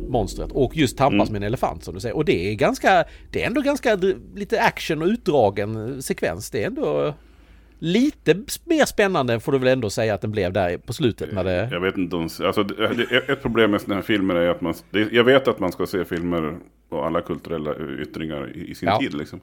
monstret. 0.10 0.52
Och 0.52 0.78
just 0.78 0.98
tampas 0.98 1.30
mm. 1.30 1.34
med 1.34 1.46
en 1.46 1.48
elefant 1.48 1.84
som 1.84 1.94
du 1.94 2.00
säger. 2.00 2.16
Och 2.16 2.26
det 2.26 2.52
är 2.52 2.56
ganska, 2.56 3.06
det 3.32 3.44
är 3.44 3.48
ändå 3.48 3.62
ganska 3.62 3.96
lite 4.36 4.62
action 4.62 5.02
och 5.02 5.08
utdragen 5.08 6.02
sekvens. 6.02 6.50
Det 6.50 6.64
är 6.64 6.68
ändå 6.68 7.14
lite 7.80 8.36
mer 8.66 8.86
spännande 8.86 9.40
får 9.40 9.52
du 9.52 9.58
väl 9.58 9.68
ändå 9.68 9.90
säga 9.90 10.14
att 10.14 10.22
den 10.22 10.32
blev 10.32 10.54
där 10.54 10.78
på 10.78 10.94
slutet 10.94 11.32
när 11.32 11.44
det... 11.44 11.70
Jag 11.72 11.80
vet 11.80 11.98
inte. 11.98 12.18
Alltså, 12.18 12.66
ett 13.28 13.42
problem 13.42 13.72
med 13.72 13.82
sådana 13.82 13.96
här 13.96 14.02
filmer 14.02 14.36
är 14.36 14.50
att 14.50 14.62
man... 14.62 14.74
Jag 15.12 15.24
vet 15.24 15.48
att 15.48 15.60
man 15.60 15.72
ska 15.72 15.86
se 15.86 16.06
filmer 16.06 16.58
och 16.90 17.06
alla 17.06 17.22
kulturella 17.22 17.76
yttringar 18.02 18.58
i, 18.58 18.76
sin 18.76 18.90
ja. 18.90 19.00
tid 19.00 19.14
liksom. 19.14 19.42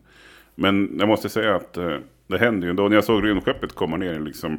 Men 0.55 0.97
jag 0.99 1.09
måste 1.09 1.29
säga 1.29 1.55
att 1.55 1.77
eh, 1.77 1.97
det 2.27 2.39
hände 2.39 2.67
ju 2.67 2.71
ändå. 2.71 2.89
När 2.89 2.97
jag 2.97 3.05
såg 3.05 3.25
rymdskeppet 3.25 3.73
komma 3.73 3.97
ner 3.97 4.21
liksom, 4.21 4.59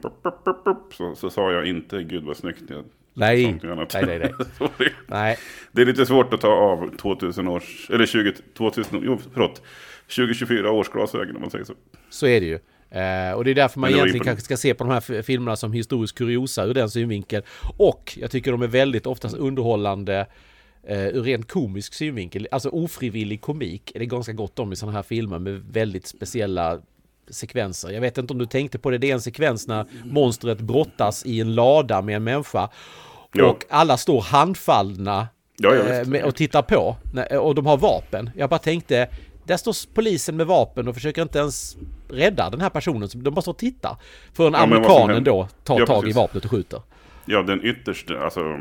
så, 0.97 1.15
så 1.15 1.29
sa 1.29 1.51
jag 1.51 1.65
inte 1.65 2.03
gud 2.03 2.23
vad 2.23 2.37
snyggt. 2.37 2.63
Jag, 2.67 2.85
nej. 3.13 3.59
nej, 3.63 3.87
nej, 3.93 4.19
nej. 4.19 4.31
nej. 5.07 5.37
Det 5.71 5.81
är 5.81 5.85
lite 5.85 6.05
svårt 6.05 6.33
att 6.33 6.41
ta 6.41 6.47
av 6.47 6.97
2000 6.97 7.47
års, 7.47 7.89
eller 7.89 8.05
20, 8.05 8.33
2000, 8.57 9.01
jo, 9.03 9.19
förlåt, 9.33 9.61
2024 10.15 10.71
års 10.71 10.89
glasögon 10.89 11.35
om 11.35 11.41
man 11.41 11.51
säger 11.51 11.65
så. 11.65 11.73
Så 12.09 12.27
är 12.27 12.39
det 12.39 12.47
ju. 12.47 12.59
Eh, 12.89 13.31
och 13.31 13.43
det 13.43 13.51
är 13.51 13.55
därför 13.55 13.79
man 13.79 13.89
egentligen 13.89 14.25
kanske 14.25 14.45
ska 14.45 14.57
se 14.57 14.73
på 14.73 14.83
de 14.83 14.93
här 14.93 15.21
filmerna 15.21 15.55
som 15.55 15.73
historisk 15.73 16.17
kuriosa 16.17 16.63
ur 16.63 16.73
den 16.73 16.89
synvinkeln. 16.89 17.43
Och 17.77 18.17
jag 18.21 18.31
tycker 18.31 18.51
de 18.51 18.61
är 18.61 18.67
väldigt 18.67 19.07
oftast 19.07 19.35
underhållande 19.35 20.27
eh, 20.87 21.07
ur 21.07 21.23
rent 21.23 21.51
komisk 21.51 21.93
synvinkel. 21.93 22.47
Alltså 22.51 22.69
ofrivillig 22.69 23.41
komik 23.41 23.91
är 23.95 23.99
det 23.99 24.05
ganska 24.05 24.33
gott 24.33 24.59
om 24.59 24.73
i 24.73 24.75
sådana 24.75 24.97
här 24.97 25.03
filmer 25.03 25.39
med 25.39 25.63
väldigt 25.71 26.07
speciella 26.07 26.79
sekvenser. 27.29 27.89
Jag 27.89 28.01
vet 28.01 28.17
inte 28.17 28.33
om 28.33 28.39
du 28.39 28.45
tänkte 28.45 28.79
på 28.79 28.89
det, 28.89 28.97
det 28.97 29.09
är 29.09 29.13
en 29.13 29.21
sekvens 29.21 29.67
när 29.67 29.85
monstret 30.05 30.61
brottas 30.61 31.25
i 31.25 31.41
en 31.41 31.55
lada 31.55 32.01
med 32.01 32.15
en 32.15 32.23
människa. 32.23 32.69
Ja. 33.33 33.49
Och 33.49 33.65
alla 33.69 33.97
står 33.97 34.21
handfallna 34.21 35.27
ja, 35.57 35.75
eh, 35.75 36.25
och 36.25 36.35
tittar 36.35 36.61
på. 36.61 36.95
Och 37.39 37.55
de 37.55 37.65
har 37.65 37.77
vapen. 37.77 38.29
Jag 38.35 38.49
bara 38.49 38.59
tänkte, 38.59 39.09
där 39.43 39.57
står 39.57 39.93
polisen 39.93 40.35
med 40.37 40.47
vapen 40.47 40.87
och 40.87 40.95
försöker 40.95 41.21
inte 41.21 41.39
ens 41.39 41.77
rädda 42.09 42.49
den 42.49 42.61
här 42.61 42.69
personen. 42.69 43.09
De 43.13 43.33
bara 43.33 43.41
står 43.41 43.51
och 43.51 43.57
tittar. 43.57 43.97
För 44.33 44.47
en 44.47 44.53
ja, 44.53 44.59
amerikanen 44.59 45.23
då 45.23 45.47
tar 45.63 45.79
ja, 45.79 45.85
tag 45.85 46.01
precis. 46.01 46.15
i 46.15 46.19
vapnet 46.19 46.45
och 46.45 46.51
skjuter. 46.51 46.81
Ja, 47.25 47.41
den 47.41 47.65
yttersta, 47.65 48.19
alltså... 48.19 48.59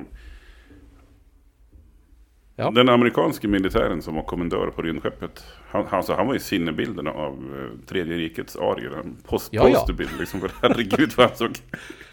Ja. 2.58 2.70
Den 2.70 2.88
amerikanske 2.88 3.48
militären 3.48 4.02
som 4.02 4.14
var 4.14 4.22
kommendör 4.22 4.66
på 4.70 4.82
rymdskeppet. 4.82 5.44
Han, 5.68 5.86
alltså, 5.90 6.14
han 6.14 6.26
var 6.26 6.34
ju 6.34 6.40
sinnebilden 6.40 7.06
av 7.06 7.32
uh, 7.32 7.86
tredje 7.86 8.16
rikets 8.16 8.56
arier. 8.56 9.00
En 9.04 9.16
post, 9.28 9.48
ja, 9.52 9.62
posterbild 9.62 10.10
liksom. 10.18 10.40
För 10.40 10.50
herregud 10.62 11.12
vad 11.16 11.28
han 11.28 11.36
såg 11.36 11.50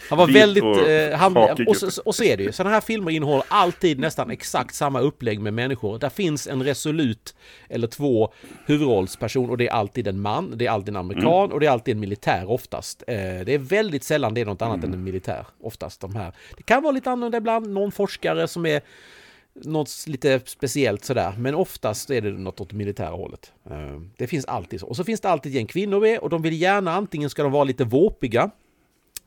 han 0.09 0.17
var 0.17 0.27
väldigt... 0.27 0.63
Och, 0.63 0.89
eh, 0.89 1.17
han, 1.17 1.37
och, 1.67 1.77
så, 1.77 2.01
och 2.01 2.15
så 2.15 2.23
är 2.23 2.37
det 2.37 2.43
ju. 2.43 2.51
Sådana 2.51 2.73
här 2.73 2.81
filmer 2.81 3.11
innehåller 3.11 3.45
alltid 3.47 3.99
nästan 3.99 4.31
exakt 4.31 4.75
samma 4.75 4.99
upplägg 4.99 5.39
med 5.39 5.53
människor. 5.53 5.99
Där 5.99 6.09
finns 6.09 6.47
en 6.47 6.63
resolut 6.63 7.35
eller 7.69 7.87
två 7.87 8.33
huvudrollsperson 8.65 9.49
och 9.49 9.57
det 9.57 9.67
är 9.67 9.71
alltid 9.71 10.07
en 10.07 10.21
man, 10.21 10.57
det 10.57 10.65
är 10.65 10.71
alltid 10.71 10.89
en 10.89 10.95
amerikan 10.95 11.43
mm. 11.43 11.51
och 11.51 11.59
det 11.59 11.65
är 11.65 11.71
alltid 11.71 11.95
en 11.95 11.99
militär 11.99 12.49
oftast. 12.49 13.03
Eh, 13.07 13.15
det 13.15 13.53
är 13.53 13.57
väldigt 13.57 14.03
sällan 14.03 14.33
det 14.33 14.41
är 14.41 14.45
något 14.45 14.61
annat 14.61 14.77
mm. 14.77 14.89
än 14.89 14.93
en 14.93 15.03
militär. 15.03 15.45
Oftast 15.61 16.01
de 16.01 16.15
här. 16.15 16.33
Det 16.57 16.63
kan 16.63 16.83
vara 16.83 16.91
lite 16.91 17.11
annorlunda 17.11 17.37
ibland, 17.37 17.69
någon 17.69 17.91
forskare 17.91 18.47
som 18.47 18.65
är 18.65 18.81
något 19.53 19.89
lite 20.07 20.41
speciellt 20.45 21.05
sådär. 21.05 21.33
Men 21.37 21.55
oftast 21.55 22.09
är 22.09 22.21
det 22.21 22.31
något 22.31 22.61
åt 22.61 22.73
militära 22.73 23.09
hållet. 23.09 23.51
Eh, 23.69 24.01
det 24.17 24.27
finns 24.27 24.45
alltid 24.45 24.79
så. 24.79 24.87
Och 24.87 24.95
så 24.95 25.03
finns 25.03 25.21
det 25.21 25.29
alltid 25.29 25.57
en 25.57 25.67
kvinnor 25.67 25.99
med 25.99 26.19
och 26.19 26.29
de 26.29 26.41
vill 26.41 26.61
gärna 26.61 26.93
antingen 26.93 27.29
ska 27.29 27.43
de 27.43 27.51
vara 27.51 27.63
lite 27.63 27.83
våpiga 27.83 28.51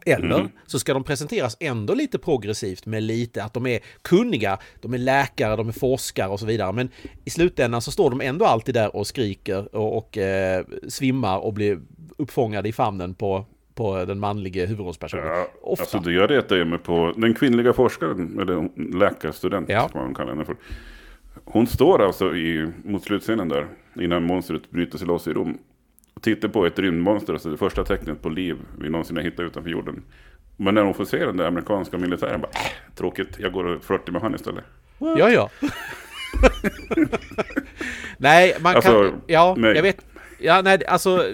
eller 0.07 0.39
mm. 0.39 0.49
så 0.67 0.79
ska 0.79 0.95
de 0.95 1.05
presenteras 1.05 1.57
ändå 1.61 1.95
lite 1.95 2.19
progressivt 2.19 2.87
med 2.87 3.03
lite 3.03 3.45
att 3.45 3.55
de 3.55 3.67
är 3.67 3.81
kunniga, 4.03 4.59
de 4.81 4.95
är 4.95 4.99
läkare, 4.99 5.57
de 5.57 5.69
är 5.69 5.73
forskare 5.73 6.29
och 6.29 6.41
så 6.41 6.47
vidare. 6.47 6.73
Men 6.73 6.89
i 7.25 7.31
slutändan 7.31 7.83
så 7.83 7.91
står 7.91 8.11
de 8.11 8.21
ändå 8.21 8.45
alltid 8.45 8.75
där 8.75 8.97
och 8.97 9.07
skriker 9.07 9.77
och, 9.77 9.99
och 9.99 10.19
eh, 10.19 10.65
svimmar 10.89 11.39
och 11.39 11.53
blir 11.53 11.81
uppfångade 12.19 12.69
i 12.69 12.73
famnen 12.73 13.15
på, 13.15 13.45
på 13.75 14.05
den 14.05 14.19
manliga 14.19 14.67
huvudrollspersonen. 14.67 15.27
Ja, 15.27 15.49
Ofta. 15.63 15.83
Alltså 15.83 15.99
det 15.99 16.13
jag 16.13 16.31
retar 16.31 16.65
mig 16.65 16.79
på 16.79 17.13
den 17.17 17.35
kvinnliga 17.35 17.73
forskaren, 17.73 18.41
eller 18.41 18.69
läkarstudent 18.99 19.69
ja. 19.69 19.89
som 19.89 20.01
man 20.01 20.15
kallar 20.15 20.33
henne 20.33 20.45
för. 20.45 20.57
Hon 21.45 21.67
står 21.67 22.03
alltså 22.03 22.37
i, 22.37 22.73
mot 22.85 23.05
slutscenen 23.05 23.49
där, 23.49 23.67
innan 24.01 24.23
monstret 24.23 24.71
bryter 24.71 24.99
sig 24.99 25.07
loss 25.07 25.29
i 25.29 25.33
Rom 25.33 25.59
tittar 26.21 26.49
på 26.49 26.67
ett 26.67 26.79
rymdmonster, 26.79 27.33
alltså 27.33 27.51
det 27.51 27.57
första 27.57 27.85
tecknet 27.85 28.23
på 28.23 28.29
liv 28.29 28.57
vi 28.79 28.89
någonsin 28.89 29.17
har 29.17 29.25
hittat 29.25 29.41
utanför 29.41 29.71
jorden. 29.71 30.03
Men 30.57 30.75
när 30.75 30.83
hon 30.83 30.95
får 30.95 31.05
se 31.05 31.25
den 31.25 31.37
där 31.37 31.47
amerikanska 31.47 31.99
militären, 31.99 32.41
bara, 32.41 32.51
äh, 32.55 32.95
tråkigt, 32.95 33.39
jag 33.39 33.53
går 33.53 33.65
och 33.65 33.85
flörtar 33.85 34.13
med 34.13 34.23
han 34.23 34.35
istället. 34.35 34.65
Ja, 34.99 35.31
ja. 35.31 35.51
nej, 38.19 38.57
man 38.61 38.77
alltså, 38.77 39.11
kan... 39.11 39.23
Ja, 39.27 39.55
nej. 39.59 39.75
jag 39.75 39.83
vet. 39.83 40.07
Ja, 40.39 40.63
nej, 40.63 40.87
alltså 40.87 41.25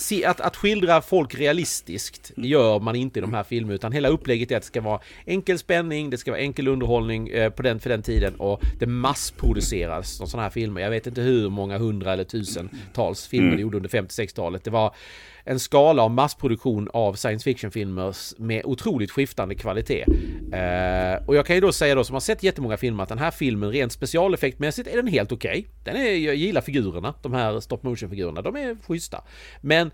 se, 0.00 0.24
att, 0.24 0.40
att 0.40 0.56
skildra 0.56 1.02
folk 1.02 1.34
realistiskt 1.34 2.32
gör 2.36 2.80
man 2.80 2.96
inte 2.96 3.18
i 3.18 3.22
de 3.22 3.34
här 3.34 3.42
filmerna 3.42 3.74
utan 3.74 3.92
hela 3.92 4.08
upplägget 4.08 4.50
är 4.50 4.56
att 4.56 4.62
det 4.62 4.66
ska 4.66 4.80
vara 4.80 5.00
enkel 5.26 5.58
spänning, 5.58 6.10
det 6.10 6.18
ska 6.18 6.30
vara 6.30 6.40
enkel 6.40 6.68
underhållning 6.68 7.28
eh, 7.28 7.50
på 7.50 7.62
den, 7.62 7.80
för 7.80 7.90
den 7.90 8.02
tiden 8.02 8.34
och 8.34 8.62
det 8.78 8.86
massproduceras 8.86 10.16
sådana 10.16 10.42
här 10.42 10.50
filmer. 10.50 10.80
Jag 10.80 10.90
vet 10.90 11.06
inte 11.06 11.20
hur 11.20 11.50
många 11.50 11.78
hundra 11.78 12.12
eller 12.12 12.24
tusentals 12.24 13.26
filmer 13.26 13.46
mm. 13.46 13.56
det 13.56 13.62
gjorde 13.62 13.76
under 13.76 13.90
50-60-talet. 13.90 14.64
Det 14.64 14.70
var 14.70 14.94
en 15.44 15.60
skala 15.60 16.02
av 16.02 16.10
massproduktion 16.10 16.88
av 16.92 17.14
science 17.14 17.44
fiction-filmer 17.44 18.14
med 18.42 18.64
otroligt 18.64 19.10
skiftande 19.10 19.54
kvalitet. 19.54 20.04
Eh, 20.52 21.26
och 21.26 21.36
jag 21.36 21.46
kan 21.46 21.56
ju 21.56 21.60
då 21.60 21.72
säga 21.72 21.94
då 21.94 22.04
som 22.04 22.14
har 22.14 22.20
sett 22.20 22.42
jättemånga 22.42 22.76
filmer 22.76 23.02
att 23.02 23.08
den 23.08 23.18
här 23.18 23.30
filmen 23.30 23.70
rent 23.70 23.92
specialeffektmässigt 23.92 24.88
är 24.88 24.96
den 24.96 25.06
helt 25.06 25.32
okej. 25.32 25.50
Okay. 25.50 25.64
Den 25.84 25.96
är, 25.96 26.10
jag 26.10 26.34
gillar 26.34 26.60
figurerna, 26.60 27.14
de 27.22 27.32
här 27.32 27.60
stop 27.60 27.78
motion-figurerna, 27.82 28.42
de 28.42 28.56
är 28.56 28.76
schyssta. 28.86 29.24
Men 29.60 29.90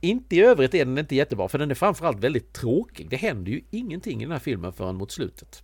inte 0.00 0.36
i 0.36 0.40
övrigt 0.40 0.74
är 0.74 0.84
den 0.84 0.98
inte 0.98 1.16
jättebra 1.16 1.48
för 1.48 1.58
den 1.58 1.70
är 1.70 1.74
framförallt 1.74 2.20
väldigt 2.20 2.52
tråkig. 2.52 3.10
Det 3.10 3.16
händer 3.16 3.52
ju 3.52 3.60
ingenting 3.70 4.20
i 4.20 4.24
den 4.24 4.32
här 4.32 4.38
filmen 4.38 4.72
förrän 4.72 4.96
mot 4.96 5.12
slutet. 5.12 5.62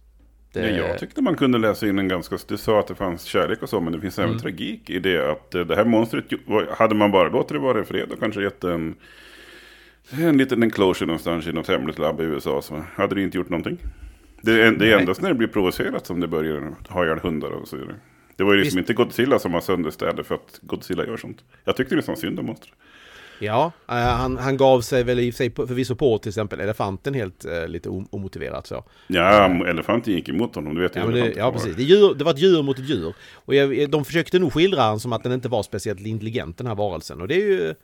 Det... 0.52 0.70
Ja, 0.70 0.88
jag 0.88 0.98
tyckte 0.98 1.22
man 1.22 1.36
kunde 1.36 1.58
läsa 1.58 1.88
in 1.88 1.98
en 1.98 2.08
ganska... 2.08 2.38
Du 2.48 2.56
sa 2.56 2.80
att 2.80 2.86
det 2.86 2.94
fanns 2.94 3.24
kärlek 3.24 3.62
och 3.62 3.68
så, 3.68 3.80
men 3.80 3.92
det 3.92 4.00
finns 4.00 4.18
även 4.18 4.30
mm. 4.30 4.40
tragik 4.40 4.90
i 4.90 4.98
det. 4.98 5.30
Att 5.30 5.50
det 5.50 5.76
här 5.76 5.84
monstret, 5.84 6.24
hade 6.70 6.94
man 6.94 7.10
bara 7.10 7.28
låtit 7.28 7.52
det 7.52 7.58
vara 7.58 7.80
i 7.80 7.84
fred 7.84 8.12
och 8.12 8.20
kanske 8.20 8.42
gett 8.42 8.64
en... 8.64 8.94
En 10.10 10.38
liten 10.38 10.62
enclosure 10.62 11.06
någonstans 11.06 11.46
i 11.46 11.52
något 11.52 11.68
hemligt 11.68 11.98
labb 11.98 12.20
i 12.20 12.24
USA 12.24 12.62
så 12.62 12.84
hade 12.94 13.14
det 13.14 13.22
inte 13.22 13.36
gjort 13.38 13.48
någonting. 13.48 13.78
Det 14.42 14.62
är, 14.62 14.72
det 14.72 14.92
är 14.92 14.98
endast 14.98 15.22
när 15.22 15.28
det 15.28 15.34
blir 15.34 15.48
provocerat 15.48 16.06
som 16.06 16.20
det 16.20 16.28
börjar 16.28 16.74
ha 16.88 17.04
ihjäl 17.04 17.18
hundar 17.18 17.50
och 17.50 17.68
så 17.68 17.76
vidare. 17.76 17.96
Det 18.36 18.44
var 18.44 18.52
ju 18.52 18.58
liksom 18.60 18.76
Visst. 18.76 18.90
inte 18.90 19.02
Godzilla 19.02 19.38
som 19.38 19.54
har 19.54 19.60
sönder 19.60 19.90
städer 19.90 20.22
för 20.22 20.34
att 20.34 20.60
Godzilla 20.62 21.06
gör 21.06 21.16
sånt. 21.16 21.44
Jag 21.64 21.76
tyckte 21.76 21.94
det 21.94 22.08
var 22.08 22.14
synd 22.14 22.38
om 22.38 22.46
monstret. 22.46 22.74
Ja, 23.40 23.72
eh, 23.88 23.94
han, 23.94 24.36
han 24.36 24.56
gav 24.56 24.80
sig 24.80 25.04
väl 25.04 25.18
i 25.18 25.32
sig 25.32 25.50
förvisso 25.54 25.94
på 25.94 26.18
till 26.18 26.28
exempel 26.28 26.60
elefanten 26.60 27.14
helt 27.14 27.46
uh, 27.46 27.68
lite 27.68 27.88
omotiverat 27.88 28.66
så. 28.66 28.84
Ja, 29.06 29.44
elefanten 29.66 30.14
gick 30.14 30.28
emot 30.28 30.54
honom, 30.54 30.74
du 30.74 30.80
vet 30.80 30.96
ja, 30.96 31.06
det, 31.06 31.32
ja 31.36 31.52
precis. 31.52 31.76
Det, 31.76 31.82
djur, 31.82 32.14
det, 32.14 32.24
var 32.24 32.32
ett 32.32 32.38
djur 32.38 32.62
mot 32.62 32.78
ett 32.78 32.88
djur. 32.88 33.14
Och 33.32 33.54
jag, 33.54 33.90
de 33.90 34.04
försökte 34.04 34.38
nog 34.38 34.52
skildra 34.52 34.82
honom 34.82 35.00
som 35.00 35.12
att 35.12 35.22
den 35.22 35.32
inte 35.32 35.48
var 35.48 35.62
speciellt 35.62 36.00
intelligent 36.00 36.58
den 36.58 36.66
här 36.66 36.74
varelsen. 36.74 37.20
Och 37.20 37.28
det 37.28 37.34
är 37.34 37.46
ju 37.46 37.74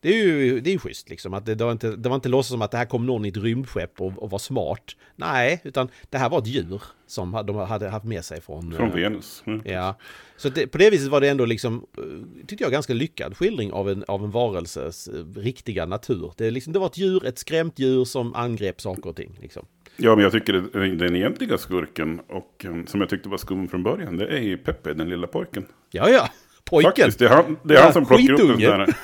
det 0.00 0.08
är 0.08 0.24
ju 0.24 0.60
det 0.60 0.70
är 0.70 0.72
ju 0.72 0.78
schysst 0.78 1.10
liksom. 1.10 1.34
Att 1.34 1.46
det, 1.46 1.54
det, 1.54 1.64
var 1.64 1.72
inte, 1.72 1.96
det 1.96 2.08
var 2.08 2.16
inte 2.16 2.28
låtsas 2.28 2.50
som 2.50 2.62
att 2.62 2.70
det 2.70 2.78
här 2.78 2.84
kom 2.84 3.06
någon 3.06 3.24
i 3.24 3.28
ett 3.28 3.36
rymdskepp 3.36 4.00
och, 4.00 4.22
och 4.22 4.30
var 4.30 4.38
smart. 4.38 4.96
Nej, 5.16 5.60
utan 5.64 5.88
det 6.10 6.18
här 6.18 6.30
var 6.30 6.38
ett 6.38 6.46
djur 6.46 6.82
som 7.06 7.42
de 7.46 7.56
hade 7.56 7.88
haft 7.88 8.06
med 8.06 8.24
sig 8.24 8.40
från... 8.40 8.72
Från 8.72 8.90
Venus. 8.90 9.42
Mm. 9.46 9.62
Ja. 9.64 9.98
Så 10.36 10.48
det, 10.48 10.66
på 10.66 10.78
det 10.78 10.90
viset 10.90 11.08
var 11.08 11.20
det 11.20 11.28
ändå 11.28 11.44
liksom, 11.44 11.86
eh, 11.98 12.46
tyckte 12.46 12.64
jag, 12.64 12.72
ganska 12.72 12.94
lyckad 12.94 13.36
skildring 13.36 13.72
av 13.72 13.90
en, 13.90 14.04
av 14.08 14.24
en 14.24 14.30
varelses 14.30 15.08
eh, 15.08 15.24
riktiga 15.36 15.86
natur. 15.86 16.32
Det, 16.36 16.50
liksom, 16.50 16.72
det 16.72 16.78
var 16.78 16.86
ett 16.86 16.98
djur, 16.98 17.26
ett 17.26 17.38
skrämt 17.38 17.78
djur 17.78 18.04
som 18.04 18.34
angrep 18.34 18.80
saker 18.80 19.06
och 19.06 19.16
ting. 19.16 19.38
Liksom. 19.42 19.66
Ja, 19.96 20.14
men 20.14 20.22
jag 20.22 20.32
tycker 20.32 20.52
den 20.96 21.16
egentliga 21.16 21.58
skurken, 21.58 22.20
och 22.28 22.66
som 22.86 23.00
jag 23.00 23.08
tyckte 23.08 23.28
var 23.28 23.38
skum 23.38 23.68
från 23.68 23.82
början, 23.82 24.16
det 24.16 24.26
är 24.26 24.40
ju 24.40 24.58
Peppe, 24.58 24.94
den 24.94 25.08
lilla 25.08 25.26
pojken. 25.26 25.66
Ja, 25.90 26.08
ja, 26.08 26.30
pojken. 26.64 26.88
Faktiskt, 26.90 27.18
det 27.18 27.24
är 27.24 27.28
han, 27.28 27.56
det 27.62 27.74
är 27.74 27.78
ja, 27.78 27.84
han 27.84 27.92
som 27.92 28.06
plockar 28.06 28.32
upp 28.32 28.38
den 28.38 28.58
där. 28.58 28.94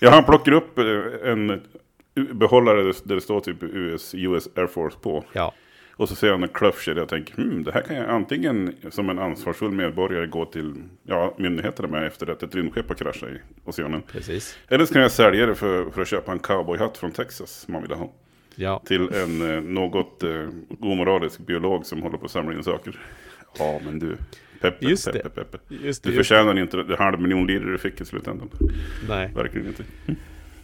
Ja, 0.00 0.10
han 0.10 0.24
plockar 0.24 0.52
upp 0.52 0.78
eh, 0.78 1.30
en 1.30 1.62
behållare 2.14 2.82
där 2.82 3.14
det 3.14 3.20
står 3.20 3.40
typ 3.40 3.62
US, 3.62 4.14
US 4.14 4.48
Air 4.56 4.66
Force 4.66 4.98
på. 5.02 5.24
Ja. 5.32 5.52
Och 5.96 6.08
så 6.08 6.14
ser 6.14 6.30
han 6.30 6.42
en 6.42 6.48
klöfkärra 6.48 7.02
och 7.02 7.08
tänker, 7.08 7.34
hmm, 7.34 7.64
det 7.64 7.72
här 7.72 7.80
kan 7.80 7.96
jag 7.96 8.10
antingen 8.10 8.74
som 8.90 9.10
en 9.10 9.18
ansvarsfull 9.18 9.70
medborgare 9.70 10.26
gå 10.26 10.44
till 10.44 10.74
ja, 11.02 11.34
myndigheterna 11.38 11.88
med 11.88 12.06
efter 12.06 12.30
att 12.30 12.42
ett 12.42 12.54
rymdskepp 12.54 12.88
har 12.88 12.94
kraschat 12.94 13.28
i 13.28 13.40
oceanen. 13.64 14.02
Precis. 14.02 14.58
Eller 14.68 14.84
så 14.84 14.92
kan 14.92 15.02
jag 15.02 15.10
sälja 15.10 15.46
det 15.46 15.54
för, 15.54 15.90
för 15.90 16.02
att 16.02 16.08
köpa 16.08 16.32
en 16.32 16.38
cowboyhatt 16.38 16.98
från 16.98 17.10
Texas 17.10 17.50
som 17.50 17.72
man 17.72 17.82
vill 17.82 17.92
ha. 17.92 18.12
Ja. 18.54 18.82
Till 18.86 19.14
en 19.14 19.54
eh, 19.54 19.60
något 19.62 20.22
eh, 20.22 20.48
omoralisk 20.80 21.38
biolog 21.38 21.86
som 21.86 22.02
håller 22.02 22.18
på 22.18 22.24
att 22.24 22.30
samla 22.30 22.52
in 22.52 22.64
saker. 22.64 23.00
Ja, 23.58 23.80
men 23.84 23.98
du. 23.98 24.16
Peppe, 24.60 24.86
just 24.86 25.12
Peppe, 25.12 25.28
Peppe. 25.28 25.58
Just 25.68 26.02
det, 26.02 26.10
du 26.10 26.16
förtjänar 26.16 26.54
just 26.54 26.74
inte 26.74 26.82
det 26.82 26.96
halv 26.96 27.20
miljon 27.20 27.46
liror 27.46 27.72
du 27.72 27.78
fick 27.78 28.00
i 28.00 28.04
slutändan. 28.04 28.50
Nej. 29.08 29.30
Verkligen 29.34 29.66
inte. 29.66 29.84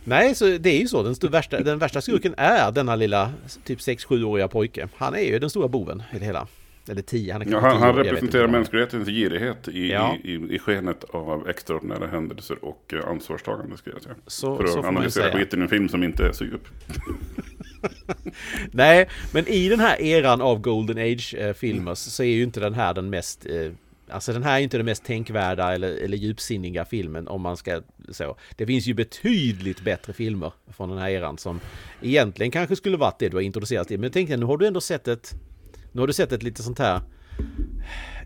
Nej, 0.04 0.34
så 0.34 0.44
det 0.44 0.70
är 0.70 0.80
ju 0.80 0.88
så. 0.88 1.02
Den, 1.02 1.30
värsta, 1.30 1.60
den 1.60 1.78
värsta 1.78 2.00
skurken 2.00 2.34
är 2.36 2.72
denna 2.72 2.96
lilla 2.96 3.32
typ 3.64 3.78
6-7-åriga 3.78 4.48
pojke. 4.48 4.88
Han 4.96 5.14
är 5.14 5.20
ju 5.20 5.38
den 5.38 5.50
stora 5.50 5.68
boven 5.68 6.02
i 6.12 6.18
det 6.18 6.24
hela. 6.24 6.46
Eller 6.88 7.02
10, 7.02 7.32
han 7.32 7.42
är 7.42 7.50
ja, 7.50 7.60
Han, 7.60 7.82
han 7.82 7.94
representerar 7.94 8.48
mänsklighetens 8.48 9.08
girighet 9.08 9.68
i, 9.68 9.90
ja. 9.90 10.16
i, 10.24 10.32
i, 10.32 10.54
i 10.54 10.58
skenet 10.58 11.04
av 11.04 11.48
extraordinära 11.48 12.06
händelser 12.06 12.64
och 12.64 12.92
uh, 12.92 13.08
ansvarstagande 13.08 13.76
skulle 13.76 13.96
jag 13.96 14.02
säga. 14.02 14.14
Så, 14.26 14.56
För 14.56 14.64
att 14.64 14.70
så 14.70 14.82
analysera 14.82 15.38
skiten 15.38 15.60
i 15.60 15.62
en 15.62 15.68
film 15.68 15.88
som 15.88 16.02
inte 16.02 16.26
är 16.26 16.32
så 16.32 16.44
djup. 16.44 16.68
Nej, 18.72 19.08
men 19.32 19.48
i 19.48 19.68
den 19.68 19.80
här 19.80 20.00
eran 20.00 20.40
av 20.40 20.60
Golden 20.60 20.98
Age-filmer 20.98 21.90
eh, 21.90 21.94
så 21.94 22.22
är 22.22 22.34
ju 22.34 22.42
inte 22.42 22.60
den 22.60 22.74
här 22.74 22.94
den 22.94 23.10
mest 23.10 23.46
eh, 23.46 23.72
Alltså 24.12 24.32
den 24.32 24.42
här 24.42 24.58
är 24.58 24.62
inte 24.62 24.76
den 24.76 24.86
mest 24.86 25.04
tänkvärda 25.04 25.74
eller, 25.74 25.88
eller 25.88 26.16
djupsinniga 26.16 26.84
filmen 26.84 27.28
om 27.28 27.42
man 27.42 27.56
ska 27.56 27.82
så. 28.08 28.36
Det 28.56 28.66
finns 28.66 28.86
ju 28.86 28.94
betydligt 28.94 29.84
bättre 29.84 30.12
filmer 30.12 30.52
från 30.68 30.88
den 30.88 30.98
här 30.98 31.10
eran 31.10 31.38
som 31.38 31.60
egentligen 32.02 32.50
kanske 32.50 32.76
skulle 32.76 32.96
varit 32.96 33.18
det 33.18 33.28
du 33.28 33.36
har 33.36 33.42
introducerat 33.42 33.88
till. 33.88 33.98
Men 33.98 34.04
jag 34.04 34.12
tänkte 34.12 34.36
nu 34.36 34.46
har 34.46 34.58
du 34.58 34.66
ändå 34.66 34.80
sett 34.80 35.08
ett, 35.08 35.32
nu 35.92 36.00
har 36.00 36.06
du 36.06 36.12
sett 36.12 36.32
ett 36.32 36.42
lite 36.42 36.62
sånt 36.62 36.78
här, 36.78 37.00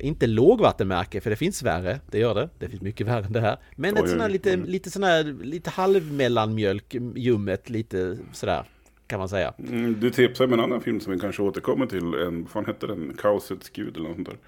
inte 0.00 0.26
lågvattenmärke 0.26 1.20
för 1.20 1.30
det 1.30 1.36
finns 1.36 1.62
värre, 1.62 2.00
det 2.10 2.18
gör 2.18 2.34
det. 2.34 2.48
Det 2.58 2.68
finns 2.68 2.82
mycket 2.82 3.06
värre 3.06 3.25
än 3.25 3.32
det 3.32 3.40
här. 3.40 3.58
Men 3.76 3.96
ett 3.96 4.08
sånt 4.08 4.22
här 4.22 4.28
lite, 4.28 4.56
lite 4.56 4.90
sån 4.90 5.02
här, 5.02 5.36
lite 5.42 5.70
halvmellanmjölk, 5.70 6.96
ljummet, 7.14 7.70
lite 7.70 8.18
sådär 8.32 8.64
kan 9.06 9.18
man 9.18 9.28
säga. 9.28 9.54
Mm, 9.58 10.00
du 10.00 10.10
tipsade 10.10 10.48
med 10.48 10.58
en 10.58 10.64
annan 10.64 10.80
film 10.80 11.00
som 11.00 11.12
vi 11.12 11.18
kanske 11.18 11.42
återkommer 11.42 11.86
till. 11.86 12.14
En, 12.14 12.42
vad 12.42 12.50
fan 12.50 12.66
hette 12.66 12.86
den? 12.86 13.16
Kaosets 13.18 13.70
gud 13.70 13.96
eller 13.96 14.08
något 14.08 14.16
sånt 14.16 14.28
där. 14.28 14.38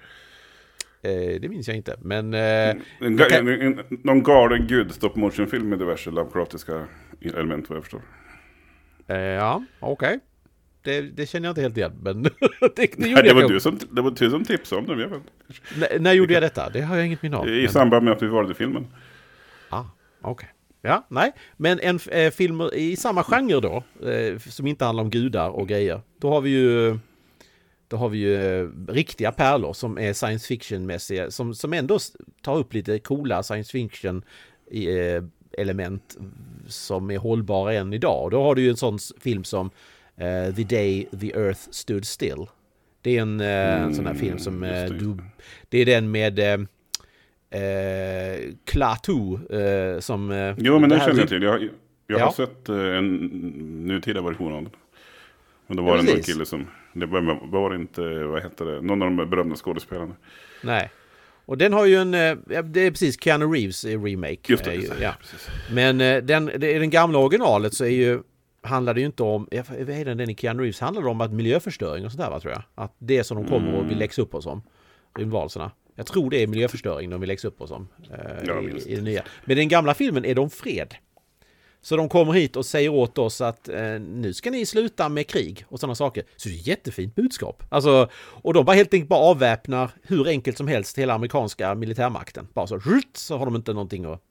Eh, 1.01 1.41
det 1.41 1.49
minns 1.49 1.67
jag 1.67 1.77
inte, 1.77 1.95
men... 2.01 2.33
Eh, 2.33 2.75
en, 2.99 3.17
kan... 3.17 3.47
en, 3.47 3.61
en, 3.61 3.83
någon 4.03 4.23
galen 4.23 4.67
gud 4.67 4.91
stop 4.91 5.11
motion-film 5.15 5.69
med 5.69 5.79
diverse 5.79 6.11
Lovecraftiska 6.11 6.85
element 7.21 7.69
vad 7.69 7.77
jag 7.77 7.83
förstår. 7.83 8.01
Eh, 9.07 9.17
ja, 9.17 9.63
okej. 9.79 10.07
Okay. 10.07 10.19
Det, 10.81 11.01
det, 11.01 11.25
känner 11.25 11.47
jag 11.47 11.51
inte 11.51 11.61
helt 11.61 11.77
igen, 11.77 11.99
men 12.01 12.23
det, 12.23 12.31
det, 12.75 12.97
Nej, 12.97 13.23
det, 13.23 13.33
var 13.33 13.49
du 13.49 13.59
som, 13.59 13.79
det 13.91 14.01
var 14.01 14.11
du 14.11 14.29
som 14.29 14.45
tipsade 14.45 14.81
om 14.81 14.87
det. 14.87 15.01
Jag 15.01 15.09
vet. 15.09 16.01
när 16.01 16.13
gjorde 16.13 16.33
jag 16.33 16.43
detta? 16.43 16.69
Det 16.69 16.81
har 16.81 16.95
jag 16.95 17.05
inget 17.05 17.21
minne 17.21 17.37
av. 17.37 17.49
I 17.49 17.61
men... 17.61 17.71
samband 17.71 18.05
med 18.05 18.13
att 18.13 18.23
vi 18.23 18.27
valde 18.27 18.53
filmen. 18.53 18.87
Ah, 19.69 19.85
okej. 20.21 20.31
Okay. 20.31 20.49
Ja, 20.81 21.05
nej, 21.09 21.31
men 21.57 21.79
en 21.79 21.99
eh, 22.11 22.31
film 22.31 22.61
i 22.73 22.95
samma 22.95 23.23
genre 23.23 23.59
då, 23.59 23.83
eh, 24.09 24.37
som 24.37 24.67
inte 24.67 24.85
handlar 24.85 25.03
om 25.03 25.09
gudar 25.09 25.49
och 25.49 25.67
grejer. 25.67 26.01
Då 26.19 26.29
har 26.29 26.41
vi 26.41 26.49
ju 26.49 26.99
då 27.87 27.97
har 27.97 28.09
vi 28.09 28.17
ju 28.17 28.35
eh, 28.35 28.69
riktiga 28.87 29.31
pärlor 29.31 29.73
som 29.73 29.97
är 29.97 30.13
science 30.13 30.47
fiction-mässiga, 30.47 31.31
som, 31.31 31.55
som 31.55 31.73
ändå 31.73 31.99
tar 32.41 32.57
upp 32.57 32.73
lite 32.73 32.99
coola 32.99 33.43
science 33.43 33.71
fiction 33.71 34.23
eh, 34.71 35.23
element 35.57 36.17
som 36.67 37.11
är 37.11 37.17
hållbara 37.17 37.73
än 37.73 37.93
idag. 37.93 38.31
Då 38.31 38.43
har 38.43 38.55
du 38.55 38.61
ju 38.61 38.69
en 38.69 38.77
sån 38.77 38.99
film 39.19 39.43
som 39.43 39.69
eh, 40.15 40.55
The 40.55 40.63
Day 40.63 41.07
the 41.19 41.31
Earth 41.39 41.61
Stood 41.71 42.05
Still. 42.05 42.45
Det 43.01 43.17
är 43.17 43.21
en 43.21 43.41
mm, 43.41 43.93
sån 43.93 44.07
här 44.07 44.13
film 44.13 44.39
som... 44.39 44.61
Det. 44.61 44.87
Du, 44.87 45.17
det 45.69 45.77
är 45.77 45.85
den 45.85 46.11
med... 46.11 46.39
Eh, 47.49 48.53
Klaatu 48.65 49.33
eh, 49.49 49.99
som... 49.99 50.31
Eh, 50.31 50.55
jo, 50.57 50.79
men 50.79 50.89
det 50.89 50.99
känner 50.99 51.19
jag 51.19 51.29
till. 51.29 51.43
Jag, 51.43 51.63
jag 52.07 52.19
ja. 52.19 52.25
har 52.25 52.31
sett 52.31 52.69
en 52.69 53.15
nutida 53.87 54.21
version 54.21 54.53
av 54.53 54.63
den. 54.63 54.71
Men 55.67 55.77
då 55.77 55.83
var 55.83 55.95
ja, 55.95 56.01
det 56.01 56.11
en 56.11 56.23
kille 56.23 56.45
som 56.45 56.67
det 56.93 57.05
var, 57.05 57.47
var 57.51 57.75
inte, 57.75 58.23
vad 58.23 58.43
heter 58.43 58.65
det, 58.65 58.81
någon 58.81 59.01
av 59.01 59.11
de 59.11 59.29
berömda 59.29 59.55
skådespelarna. 59.55 60.15
Nej. 60.63 60.91
Och 61.45 61.57
den 61.57 61.73
har 61.73 61.85
ju 61.85 61.95
en, 61.95 62.13
eh, 62.13 62.37
det 62.63 62.81
är 62.81 62.91
precis 62.91 63.23
Keanu 63.23 63.45
Reeves 63.45 63.85
remake. 63.85 64.39
Just 64.47 64.63
det, 64.63 64.71
precis. 64.71 64.93
ja. 65.01 65.13
Precis. 65.19 65.49
Men 65.71 66.01
eh, 66.01 66.17
den, 66.17 66.49
i 66.49 66.79
den 66.79 66.89
gamla 66.89 67.19
originalet 67.19 67.73
så 67.73 67.85
är 67.85 67.89
ju, 67.89 68.19
handlar 68.61 68.93
det 68.93 68.99
ju 68.99 69.05
inte 69.05 69.23
om, 69.23 69.47
vad 69.51 69.89
är 69.89 70.05
den 70.05 70.29
i 70.29 70.35
Keanu 70.35 70.63
Reeves, 70.63 70.79
handlar 70.79 71.03
det 71.03 71.09
om 71.09 71.21
att 71.21 71.33
miljöförstöring 71.33 72.05
och 72.05 72.11
sånt 72.11 72.21
där 72.21 72.29
va, 72.29 72.39
tror 72.39 72.53
jag. 72.53 72.63
Att 72.75 72.95
det 72.97 73.23
som 73.23 73.37
de 73.37 73.49
kommer 73.49 73.73
och 73.73 73.83
vill 73.83 73.85
mm. 73.85 73.99
läxa 73.99 74.21
upp 74.21 74.35
oss 74.35 74.45
om, 74.45 74.61
rymdvarelserna. 75.17 75.71
Jag 75.99 76.05
tror 76.05 76.29
det 76.29 76.43
är 76.43 76.47
miljöförstöring 76.47 77.09
de 77.09 77.19
vill 77.19 77.27
läxa 77.27 77.47
upp 77.47 77.61
oss 77.61 77.71
om. 77.71 77.87
Eh, 78.11 78.87
i, 78.87 78.93
i 78.93 79.01
nya. 79.01 79.23
Men 79.45 79.57
i 79.57 79.59
den 79.59 79.67
gamla 79.67 79.93
filmen 79.93 80.25
är 80.25 80.35
de 80.35 80.49
fred. 80.49 80.95
Så 81.81 81.97
de 81.97 82.09
kommer 82.09 82.33
hit 82.33 82.55
och 82.55 82.65
säger 82.65 82.89
åt 82.89 83.17
oss 83.17 83.41
att 83.41 83.69
eh, 83.69 83.99
nu 83.99 84.33
ska 84.33 84.51
ni 84.51 84.65
sluta 84.65 85.09
med 85.09 85.27
krig 85.27 85.65
och 85.67 85.79
sådana 85.79 85.95
saker. 85.95 86.23
Så 86.35 86.49
det 86.49 86.55
är 86.55 86.59
ett 86.59 86.67
jättefint 86.67 87.15
budskap. 87.15 87.63
Alltså, 87.69 88.09
och 88.15 88.53
de 88.53 88.65
bara 88.65 88.75
helt 88.75 88.93
enkelt 88.93 89.09
bara 89.09 89.19
avväpnar 89.19 89.91
hur 90.03 90.27
enkelt 90.27 90.57
som 90.57 90.67
helst 90.67 90.97
hela 90.97 91.13
amerikanska 91.13 91.75
militärmakten. 91.75 92.47
Bara 92.53 92.67
så, 92.67 92.81
så 93.13 93.37
har 93.37 93.45
de 93.45 93.55
inte 93.55 93.73
någonting 93.73 94.05
att... 94.05 94.21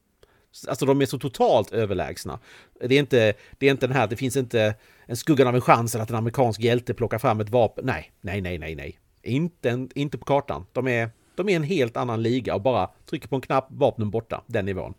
Alltså 0.68 0.86
de 0.86 1.02
är 1.02 1.06
så 1.06 1.18
totalt 1.18 1.72
överlägsna. 1.72 2.38
Det 2.80 2.94
är 2.94 2.98
inte, 2.98 3.34
det 3.58 3.66
är 3.66 3.70
inte 3.70 3.86
den 3.86 3.96
här, 3.96 4.06
det 4.06 4.16
finns 4.16 4.36
inte 4.36 4.74
en 5.06 5.16
skuggan 5.16 5.48
av 5.48 5.54
en 5.54 5.60
chans 5.60 5.94
att 5.94 6.10
en 6.10 6.16
amerikansk 6.16 6.60
hjälte 6.60 6.94
plockar 6.94 7.18
fram 7.18 7.40
ett 7.40 7.50
vapen. 7.50 7.86
Nej, 7.86 8.12
nej, 8.20 8.40
nej, 8.40 8.58
nej, 8.58 8.74
nej. 8.74 8.98
Inte, 9.22 9.88
inte 9.94 10.18
på 10.18 10.24
kartan. 10.24 10.66
De 10.72 10.88
är, 10.88 11.10
de 11.38 11.48
är 11.48 11.56
en 11.56 11.62
helt 11.62 11.96
annan 11.96 12.22
liga 12.22 12.54
och 12.54 12.60
bara 12.60 12.90
trycker 13.10 13.28
på 13.28 13.36
en 13.36 13.42
knapp, 13.42 13.66
vapnen 13.70 14.10
borta. 14.10 14.42
Den 14.46 14.66
nivån. 14.66 14.94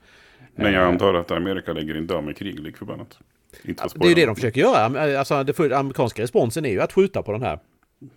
Men 0.56 0.74
jag 0.74 0.84
antar 0.84 1.14
att 1.14 1.32
Amerika 1.32 1.74
lägger 1.74 1.98
inte 1.98 2.16
av 2.16 2.24
med 2.24 2.38
krig 2.38 2.60
lik 2.60 2.78
förbannat. 2.78 3.20
Det 3.64 4.06
är 4.06 4.10
ju 4.10 4.16
det 4.16 4.26
de 4.26 4.36
försöker 4.36 4.62
göra. 4.62 5.20
Alltså, 5.20 5.44
den 5.44 5.74
amerikanska 5.74 6.22
responsen 6.22 6.66
är 6.66 6.70
ju 6.70 6.82
att 6.82 6.94
skjuta 6.94 7.24
på 7.24 7.32
den 7.32 7.42
här 7.42 7.60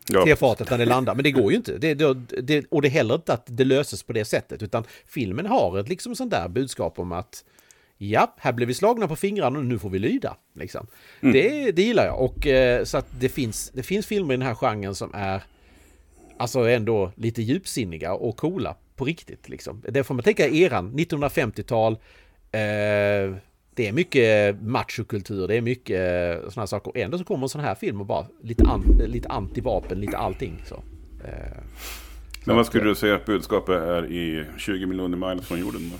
ja. 0.09 0.25
tefatet 0.25 0.71
när 0.71 0.79
det 0.79 0.87
landar. 0.87 1.15
Men 1.15 1.25
det 1.25 1.31
går 1.31 1.51
ju 1.51 1.57
inte. 1.57 1.79
Det, 1.79 1.95
det, 1.95 2.15
det, 2.43 2.65
och 2.71 2.83
det 2.83 2.89
är 2.89 2.91
heller 2.91 3.15
inte 3.15 3.33
att 3.33 3.47
det 3.47 3.65
löses 3.65 4.03
på 4.03 4.13
det 4.13 4.25
sättet. 4.25 4.63
Utan 4.63 4.85
filmen 5.07 5.47
har 5.47 5.79
ett 5.79 5.89
liksom 5.89 6.17
sånt 6.17 6.31
där 6.31 6.49
budskap 6.49 6.99
om 6.99 7.13
att 7.13 7.45
ja, 7.99 8.35
här 8.39 8.53
blev 8.53 8.69
vi 8.69 8.75
slagna 8.75 9.09
på 9.09 9.17
fingrarna 9.17 9.59
och 9.59 9.65
nu 9.65 9.79
får 9.79 9.91
vi 9.91 9.99
lyda. 9.99 10.37
Liksom. 10.55 10.87
Mm. 11.21 11.33
Det, 11.33 11.73
det 11.73 11.83
gillar 11.83 12.07
jag. 12.07 12.21
Och 12.21 12.47
eh, 12.47 12.85
så 12.85 12.99
att 12.99 13.07
det 13.21 13.29
finns, 13.29 13.71
det 13.75 13.83
finns 13.83 14.07
filmer 14.07 14.35
i 14.35 14.37
den 14.37 14.47
här 14.47 14.55
genren 14.55 14.95
som 14.95 15.11
är 15.15 15.43
alltså 16.43 16.69
ändå 16.69 17.13
lite 17.17 17.43
djupsinniga 17.43 18.15
och 18.15 18.37
coola 18.37 18.77
på 18.97 19.05
riktigt. 19.05 19.49
Liksom. 19.49 19.83
Det 19.89 20.05
får 20.05 20.15
man 20.15 20.25
tänka 20.25 20.49
eran, 20.49 20.93
1950-tal. 20.93 21.93
Eh, 22.53 23.37
det 23.75 23.89
är 23.89 23.93
mycket 23.93 24.63
machokultur, 24.63 25.49
det 25.49 25.57
är 25.57 25.61
mycket 25.61 26.43
eh, 26.45 26.51
sådana 26.51 26.67
saker. 26.67 26.91
Och 26.91 26.97
ändå 26.97 27.19
så 27.19 27.25
kommer 27.25 27.43
en 27.43 27.49
sån 27.49 27.61
här 27.61 27.75
film 27.75 28.01
och 28.01 28.07
bara 28.07 28.27
lite, 28.43 28.65
an, 28.65 29.01
lite 29.07 29.29
antivapen, 29.29 30.01
lite 30.01 30.17
allting. 30.17 30.63
Så. 30.67 30.75
Eh, 31.25 31.59
Men 32.45 32.57
vad 32.57 32.67
skulle 32.67 32.85
du 32.85 32.95
säga 32.95 33.15
att 33.15 33.27
budskapet 33.27 33.75
är 33.75 34.13
i 34.13 34.45
20 34.59 34.87
miljoner 34.87 35.29
miles 35.29 35.47
från 35.47 35.61
jorden? 35.61 35.91
Då? 35.91 35.97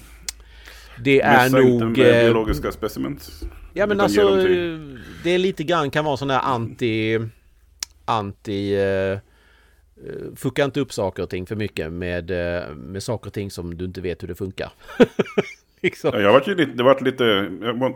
Det 1.03 1.21
är 1.21 1.45
Missa 1.45 1.59
nog... 1.59 1.69
Inte 1.69 2.01
med 2.01 2.25
biologiska 2.25 2.73
specimens. 2.73 3.43
Ja 3.73 3.87
men 3.87 4.01
alltså, 4.01 4.37
det 5.25 5.31
är 5.31 5.39
lite 5.39 5.65
grann 5.65 5.91
kan 5.91 6.05
vara 6.05 6.17
sån 6.17 6.31
här 6.31 6.41
anti... 6.41 7.19
Anti... 8.05 8.77
Uh, 8.77 9.19
fucka 10.37 10.65
inte 10.65 10.81
upp 10.81 10.93
saker 10.93 11.23
och 11.23 11.31
ting 11.31 11.47
för 11.47 11.57
mycket 11.57 11.93
med, 11.93 12.31
med 12.77 13.03
saker 13.03 13.27
och 13.27 13.35
ting 13.35 13.51
som 13.51 13.77
du 13.77 13.85
inte 13.85 14.01
vet 14.01 14.23
hur 14.23 14.29
det 14.29 14.35
funkar. 14.35 14.73
liksom. 15.83 16.11
ja, 16.15 16.21
jag 16.21 16.33
var 16.33 16.43
ju 16.47 16.55
lite, 16.55 16.73
det 16.73 16.83
var 16.83 17.01
lite, 17.01 17.25
jag 17.61 17.79
var 17.79 17.95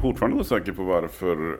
fortfarande 0.00 0.40
osäker 0.40 0.72
på 0.72 0.84
varför. 0.84 1.56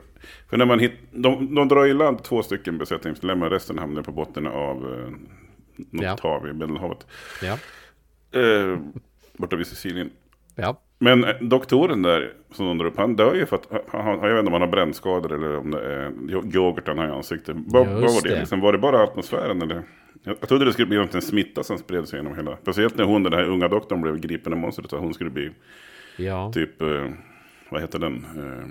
För 0.49 0.57
när 0.57 0.65
man 0.65 0.79
hit, 0.79 0.93
de, 1.11 1.55
de 1.55 1.67
drar 1.67 1.85
i 1.85 1.93
land 1.93 2.23
två 2.23 2.43
stycken 2.43 2.77
besättningsmedlemmar, 2.77 3.49
resten 3.49 3.77
hamnar 3.77 4.01
på 4.01 4.11
botten 4.11 4.47
av 4.47 4.77
eh, 4.77 5.09
något 5.89 6.03
ja. 6.03 6.17
hav 6.21 6.47
i 6.47 6.53
Medelhavet. 6.53 7.07
Ja. 7.41 7.57
Eh, 8.39 8.79
borta 9.37 9.55
vid 9.55 9.67
Sicilien. 9.67 10.09
Ja. 10.55 10.81
Men 10.99 11.23
eh, 11.23 11.35
doktoren 11.41 12.01
där 12.01 12.33
som 12.51 12.65
de 12.65 12.77
drar 12.77 12.85
upp, 12.85 12.97
han 12.97 13.15
dör 13.15 13.35
ju 13.35 13.45
för 13.45 13.55
att 13.55 13.67
han, 13.87 14.05
jag 14.07 14.29
vet 14.29 14.39
inte 14.39 14.47
om 14.47 14.53
han 14.53 14.61
har 14.61 14.67
brännskador 14.67 15.33
eller 15.33 15.57
om 15.57 15.71
det 15.71 15.93
är 15.93 16.11
yoghurt 16.55 16.87
han 16.87 16.97
har 16.97 17.07
i 17.07 17.11
ansiktet. 17.11 17.55
Vad, 17.65 17.87
vad 17.87 18.01
var 18.01 18.23
det? 18.23 18.29
det. 18.29 18.39
Liksom, 18.39 18.59
var 18.59 18.71
det 18.71 18.77
bara 18.77 19.03
atmosfären 19.03 19.61
eller? 19.61 19.83
Jag, 20.23 20.35
jag 20.39 20.49
trodde 20.49 20.65
det 20.65 20.73
skulle 20.73 20.87
bli 20.87 20.97
en 20.97 21.21
smitta 21.21 21.63
som 21.63 21.77
spred 21.77 22.07
sig 22.07 22.19
genom 22.19 22.35
hela. 22.35 22.57
Speciellt 22.57 22.97
när 22.97 23.05
hon, 23.05 23.23
den 23.23 23.33
här 23.33 23.49
unga 23.49 23.67
doktorn, 23.67 24.01
blev 24.01 24.19
gripen 24.19 24.53
av 24.53 24.59
monstret. 24.59 24.91
Hon 24.91 25.13
skulle 25.13 25.29
bli 25.29 25.51
ja. 26.17 26.51
typ, 26.53 26.81
eh, 26.81 27.09
vad 27.69 27.81
heter 27.81 27.99
den? 27.99 28.15
Eh, 28.15 28.67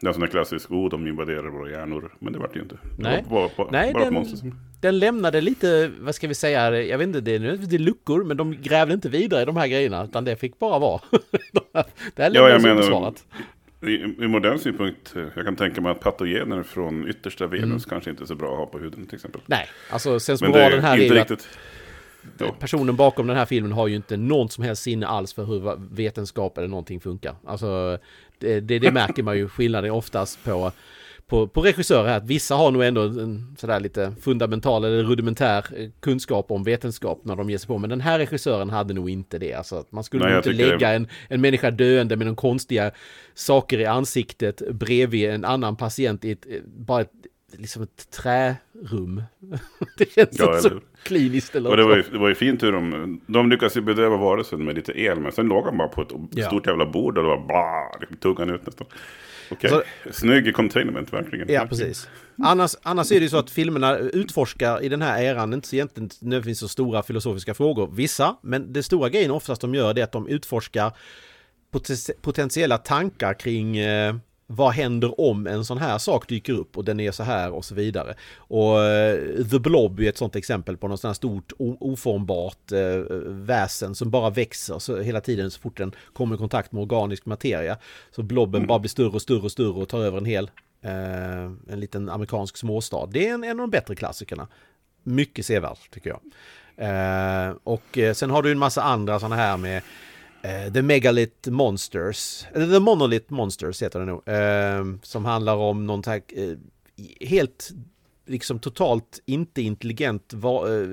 det 0.00 0.06
är 0.06 0.08
en 0.08 0.14
sån 0.14 0.20
där 0.20 0.28
klassisk, 0.28 0.70
oh 0.70 0.90
de 0.90 1.06
invaderar 1.06 1.48
våra 1.48 1.70
hjärnor. 1.70 2.12
Men 2.18 2.32
det 2.32 2.38
vart 2.38 2.52
det 2.52 2.58
ju 2.58 2.62
inte. 2.62 2.78
Nej, 2.98 3.24
det 3.28 3.34
var 3.34 3.50
bara, 3.56 3.70
Nej 3.70 3.92
bara 3.92 4.10
den, 4.10 4.24
som... 4.24 4.54
den 4.80 4.98
lämnade 4.98 5.40
lite, 5.40 5.90
vad 6.00 6.14
ska 6.14 6.28
vi 6.28 6.34
säga, 6.34 6.82
jag 6.82 6.98
vet 6.98 7.06
inte, 7.06 7.20
det 7.20 7.34
är 7.34 7.38
nödvändigtvis 7.38 7.80
luckor, 7.80 8.24
men 8.24 8.36
de 8.36 8.56
grävde 8.62 8.94
inte 8.94 9.08
vidare 9.08 9.42
i 9.42 9.44
de 9.44 9.56
här 9.56 9.66
grejerna, 9.66 10.04
utan 10.04 10.24
det 10.24 10.36
fick 10.36 10.58
bara 10.58 10.78
vara. 10.78 11.00
det 12.14 12.22
här 12.22 12.30
ja, 12.34 12.48
jag 12.48 12.62
menar, 12.62 13.12
i, 13.80 13.94
I 14.24 14.28
modern 14.28 14.58
synpunkt, 14.58 15.16
eh, 15.16 15.22
jag 15.34 15.44
kan 15.44 15.56
tänka 15.56 15.80
mig 15.80 15.92
att 15.92 16.00
patogener 16.00 16.62
från 16.62 17.08
yttersta 17.08 17.46
Venus 17.46 17.64
mm. 17.64 17.80
kanske 17.80 18.10
inte 18.10 18.24
är 18.24 18.26
så 18.26 18.34
bra 18.34 18.52
att 18.52 18.58
ha 18.58 18.66
på 18.66 18.78
huden 18.78 19.06
till 19.06 19.14
exempel. 19.14 19.40
Nej, 19.46 19.68
alltså 19.90 20.20
sensmoralen 20.20 20.80
här 20.80 20.98
är 20.98 21.02
ju 21.02 21.18
att 21.18 21.48
ja. 22.38 22.54
personen 22.58 22.96
bakom 22.96 23.26
den 23.26 23.36
här 23.36 23.46
filmen 23.46 23.72
har 23.72 23.86
ju 23.88 23.96
inte 23.96 24.16
någon 24.16 24.48
som 24.48 24.64
helst 24.64 24.82
sinne 24.82 25.06
alls 25.06 25.34
för 25.34 25.44
hur 25.44 25.94
vetenskap 25.94 26.58
eller 26.58 26.68
någonting 26.68 27.00
funkar. 27.00 27.34
Alltså 27.44 27.98
det, 28.38 28.60
det, 28.60 28.78
det 28.78 28.92
märker 28.92 29.22
man 29.22 29.36
ju 29.36 29.48
skillnaden 29.48 29.90
oftast 29.90 30.44
på 30.44 30.72
på, 31.26 31.46
på 31.46 31.60
regissörer 31.60 32.08
här, 32.08 32.16
att 32.16 32.26
vissa 32.26 32.54
har 32.54 32.70
nog 32.70 32.84
ändå 32.84 33.02
en 33.02 33.56
sådär 33.58 33.80
lite 33.80 34.12
fundamental 34.20 34.84
eller 34.84 35.02
rudimentär 35.02 35.66
eh, 35.76 35.90
kunskap 36.00 36.50
om 36.50 36.64
vetenskap 36.64 37.20
när 37.24 37.36
de 37.36 37.50
ger 37.50 37.58
sig 37.58 37.66
på. 37.66 37.78
Men 37.78 37.90
den 37.90 38.00
här 38.00 38.18
regissören 38.18 38.70
hade 38.70 38.94
nog 38.94 39.10
inte 39.10 39.38
det. 39.38 39.54
Alltså 39.54 39.76
att 39.76 39.92
man 39.92 40.04
skulle 40.04 40.24
Nej, 40.24 40.36
inte 40.36 40.52
lägga 40.52 40.88
det... 40.88 40.94
en, 40.94 41.08
en 41.28 41.40
människa 41.40 41.70
döende 41.70 42.16
med 42.16 42.26
någon 42.26 42.36
konstiga 42.36 42.90
saker 43.34 43.78
i 43.78 43.86
ansiktet 43.86 44.62
bredvid 44.70 45.30
en 45.30 45.44
annan 45.44 45.76
patient 45.76 46.24
i 46.24 46.30
ett, 46.30 46.46
eh, 46.46 46.60
bara 46.64 47.00
ett, 47.00 47.12
liksom 47.58 47.82
ett 47.82 48.10
trärum. 48.10 49.22
det 49.98 50.12
känns 50.12 50.38
ja, 50.38 50.60
så 50.60 50.80
kliniskt. 51.02 51.54
Eller 51.54 51.70
och 51.70 51.76
det 51.76 51.84
var, 51.84 51.96
ju, 51.96 52.02
det 52.12 52.18
var 52.18 52.28
ju 52.28 52.34
fint 52.34 52.62
hur 52.62 52.72
de, 52.72 53.20
de 53.26 53.50
lyckades 53.50 53.76
ju 53.76 53.80
bedöva 53.80 54.16
varelsen 54.16 54.64
med 54.64 54.74
lite 54.74 55.00
el, 55.00 55.20
men 55.20 55.32
sen 55.32 55.46
låg 55.46 55.64
han 55.64 55.78
bara 55.78 55.88
på 55.88 56.02
ett 56.02 56.08
ja. 56.30 56.46
stort 56.46 56.66
jävla 56.66 56.86
bord 56.86 57.18
och 57.18 57.24
det 57.24 57.30
var 57.30 57.48
bara, 57.48 57.98
liksom, 58.00 58.16
tuggan 58.16 58.50
ut 58.50 58.66
nästan. 58.66 58.86
Okej, 59.50 59.72
okay. 59.72 60.12
snygg 60.12 60.54
containment 60.54 61.12
verkligen. 61.12 61.52
Ja, 61.52 61.66
precis. 61.66 62.08
Annars, 62.38 62.76
annars 62.82 63.12
är 63.12 63.14
det 63.14 63.22
ju 63.22 63.28
så 63.28 63.38
att 63.38 63.50
filmerna 63.50 63.98
utforskar 63.98 64.82
i 64.82 64.88
den 64.88 65.02
här 65.02 65.22
eran 65.22 65.52
inte 65.52 65.68
så 65.68 65.76
egentligen 65.76 66.10
nödvändigtvis 66.20 66.58
så 66.58 66.68
stora 66.68 67.02
filosofiska 67.02 67.54
frågor. 67.54 67.90
Vissa, 67.92 68.36
men 68.42 68.72
det 68.72 68.82
stora 68.82 69.08
grejen 69.08 69.30
oftast 69.30 69.60
de 69.60 69.74
gör 69.74 69.94
det 69.94 70.00
är 70.00 70.04
att 70.04 70.12
de 70.12 70.28
utforskar 70.28 70.92
potentiella 72.20 72.78
tankar 72.78 73.34
kring 73.34 73.76
eh, 73.76 74.14
vad 74.46 74.72
händer 74.72 75.20
om 75.20 75.46
en 75.46 75.64
sån 75.64 75.78
här 75.78 75.98
sak 75.98 76.28
dyker 76.28 76.52
upp 76.52 76.76
och 76.76 76.84
den 76.84 77.00
är 77.00 77.12
så 77.12 77.22
här 77.22 77.52
och 77.52 77.64
så 77.64 77.74
vidare. 77.74 78.14
Och 78.36 78.78
uh, 78.78 79.48
The 79.50 79.58
Blob 79.58 80.00
är 80.00 80.08
ett 80.08 80.16
sånt 80.16 80.36
exempel 80.36 80.76
på 80.76 80.88
något 80.88 81.00
sånt 81.00 81.08
här 81.08 81.14
stort 81.14 81.52
oformbart 81.58 82.72
uh, 82.72 83.04
väsen 83.26 83.94
som 83.94 84.10
bara 84.10 84.30
växer 84.30 84.78
så 84.78 85.00
hela 85.00 85.20
tiden 85.20 85.50
så 85.50 85.60
fort 85.60 85.76
den 85.76 85.92
kommer 86.12 86.34
i 86.34 86.38
kontakt 86.38 86.72
med 86.72 86.82
organisk 86.82 87.26
materia. 87.26 87.78
Så 88.10 88.22
blobben 88.22 88.58
mm. 88.58 88.68
bara 88.68 88.78
blir 88.78 88.88
större 88.88 89.08
och 89.08 89.22
större 89.22 89.42
och 89.42 89.52
större 89.52 89.82
och 89.82 89.88
tar 89.88 90.00
över 90.00 90.18
en 90.18 90.24
hel 90.24 90.50
uh, 90.84 91.52
en 91.68 91.80
liten 91.80 92.08
amerikansk 92.08 92.56
småstad. 92.56 93.06
Det 93.06 93.28
är 93.28 93.34
en, 93.34 93.44
en 93.44 93.50
av 93.50 93.56
de 93.56 93.70
bättre 93.70 93.94
klassikerna. 93.94 94.48
Mycket 95.02 95.46
sevärt 95.46 95.90
tycker 95.90 96.10
jag. 96.10 96.20
och 97.64 97.98
sen 98.14 98.30
har 98.30 98.42
du 98.42 98.52
en 98.52 98.58
massa 98.58 98.82
andra 98.82 99.20
sådana 99.20 99.36
här 99.36 99.56
med 99.56 99.82
Uh, 100.46 100.72
The 100.72 100.82
Megalith 100.82 101.50
Monsters, 101.50 102.46
eller 102.54 102.66
The 102.66 102.80
Monolith 102.80 103.32
Monsters 103.32 103.82
heter 103.82 104.00
det 104.00 104.06
nog, 104.06 104.28
uh, 104.28 105.00
som 105.02 105.24
handlar 105.24 105.56
om 105.56 105.86
någon 105.86 106.02
tack, 106.02 106.32
uh, 106.36 106.50
eh, 106.50 106.56
helt 107.20 107.70
liksom 108.26 108.58
totalt 108.58 109.20
inte 109.26 109.62
intelligent 109.62 110.34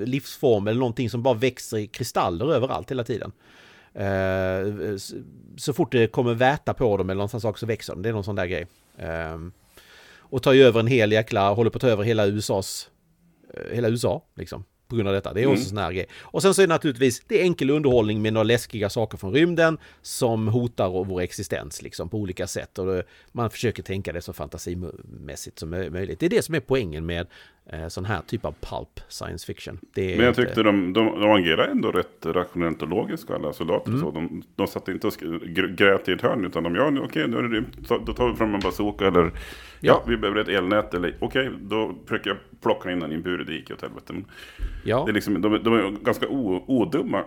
livsform 0.06 0.66
eller 0.66 0.78
någonting 0.78 1.10
som 1.10 1.22
bara 1.22 1.34
växer 1.34 1.78
i 1.78 1.86
kristaller 1.86 2.54
överallt 2.54 2.90
hela 2.90 3.04
tiden. 3.04 3.32
så 5.56 5.72
fort 5.72 5.92
det 5.92 6.06
kommer 6.06 6.34
väta 6.34 6.74
på 6.74 6.96
dem 6.96 7.10
eller 7.10 7.18
någon 7.18 7.28
sån 7.28 7.40
sak 7.40 7.58
så 7.58 7.66
växer 7.66 7.92
de, 7.92 8.02
det 8.02 8.08
är 8.08 8.12
någon 8.12 8.24
sån 8.24 8.36
där 8.36 8.46
grej. 8.46 8.66
Och 10.16 10.42
tar 10.42 10.52
ju 10.52 10.62
över 10.62 10.80
en 10.80 10.86
hel 10.86 11.12
jäkla, 11.12 11.52
håller 11.54 11.70
på 11.70 11.76
att 11.76 11.80
ta 11.80 11.88
över 11.88 12.04
hela 12.04 12.26
USAs, 12.26 12.90
hela 13.70 13.88
USA 13.88 14.22
liksom 14.34 14.64
på 14.88 14.96
grund 14.96 15.08
av 15.08 15.14
detta. 15.14 15.32
Det 15.32 15.42
är 15.42 15.46
också 15.46 15.56
mm. 15.56 15.68
sån 15.68 15.78
här 15.78 15.92
grej. 15.92 16.06
Och 16.22 16.42
sen 16.42 16.54
så 16.54 16.62
är 16.62 16.66
det 16.66 16.74
naturligtvis, 16.74 17.22
det 17.28 17.40
är 17.40 17.42
enkel 17.42 17.70
underhållning 17.70 18.22
med 18.22 18.32
några 18.32 18.44
läskiga 18.44 18.90
saker 18.90 19.18
från 19.18 19.32
rymden 19.32 19.78
som 20.02 20.48
hotar 20.48 21.04
vår 21.04 21.20
existens 21.20 21.82
liksom 21.82 22.08
på 22.08 22.18
olika 22.18 22.46
sätt. 22.46 22.78
Och 22.78 23.02
man 23.32 23.50
försöker 23.50 23.82
tänka 23.82 24.12
det 24.12 24.20
så 24.20 24.32
fantasimässigt 24.32 25.58
som 25.58 25.70
möjligt. 25.70 26.20
Det 26.20 26.26
är 26.26 26.30
det 26.30 26.42
som 26.42 26.54
är 26.54 26.60
poängen 26.60 27.06
med 27.06 27.26
eh, 27.66 27.88
sån 27.88 28.04
här 28.04 28.20
typ 28.26 28.44
av 28.44 28.54
pulp 28.60 29.00
science 29.08 29.46
fiction. 29.46 29.78
Men 29.94 30.20
jag 30.20 30.36
tyckte 30.36 30.62
de, 30.62 30.92
de, 30.92 31.20
de 31.20 31.30
agerar 31.30 31.68
ändå 31.68 31.90
rätt 31.90 32.26
rationellt 32.26 32.82
och 32.82 32.88
logiskt 32.88 33.30
alla 33.30 33.52
soldater. 33.52 33.88
Mm. 33.88 34.00
Så 34.00 34.10
de, 34.10 34.42
de 34.56 34.66
satt 34.66 34.88
inte 34.88 35.06
och 35.06 35.14
grät 35.76 36.08
i 36.08 36.12
ett 36.12 36.22
hörn 36.22 36.44
utan 36.44 36.62
de, 36.62 36.74
ja 36.74 36.88
okej 36.88 37.00
okay, 37.00 37.26
nu 37.26 37.36
är 37.36 37.42
det 37.42 37.56
rymt, 37.56 37.88
då 38.06 38.14
tar 38.14 38.28
vi 38.28 38.36
fram 38.36 38.54
en 38.54 38.60
bazooka 38.60 39.06
eller 39.06 39.32
Ja, 39.84 40.04
vi 40.06 40.16
behöver 40.16 40.40
ett 40.40 40.48
elnät. 40.48 40.94
Eller 40.94 41.16
okej, 41.20 41.48
okay, 41.48 41.60
då 41.62 41.94
försöker 42.06 42.30
jag 42.30 42.38
plocka 42.64 42.90
in 42.90 43.00
den 43.00 43.12
i 43.12 43.14
en 43.14 43.22
bur. 43.22 43.44
Det 43.44 43.52
gick 43.52 43.70
åt 43.70 43.82
helvete. 43.82 44.14
Ja. 44.84 45.02
Det 45.04 45.10
är 45.10 45.14
liksom, 45.14 45.42
de, 45.42 45.62
de 45.62 45.74
är 45.74 46.04
ganska 46.04 46.28
odumma, 46.28 47.24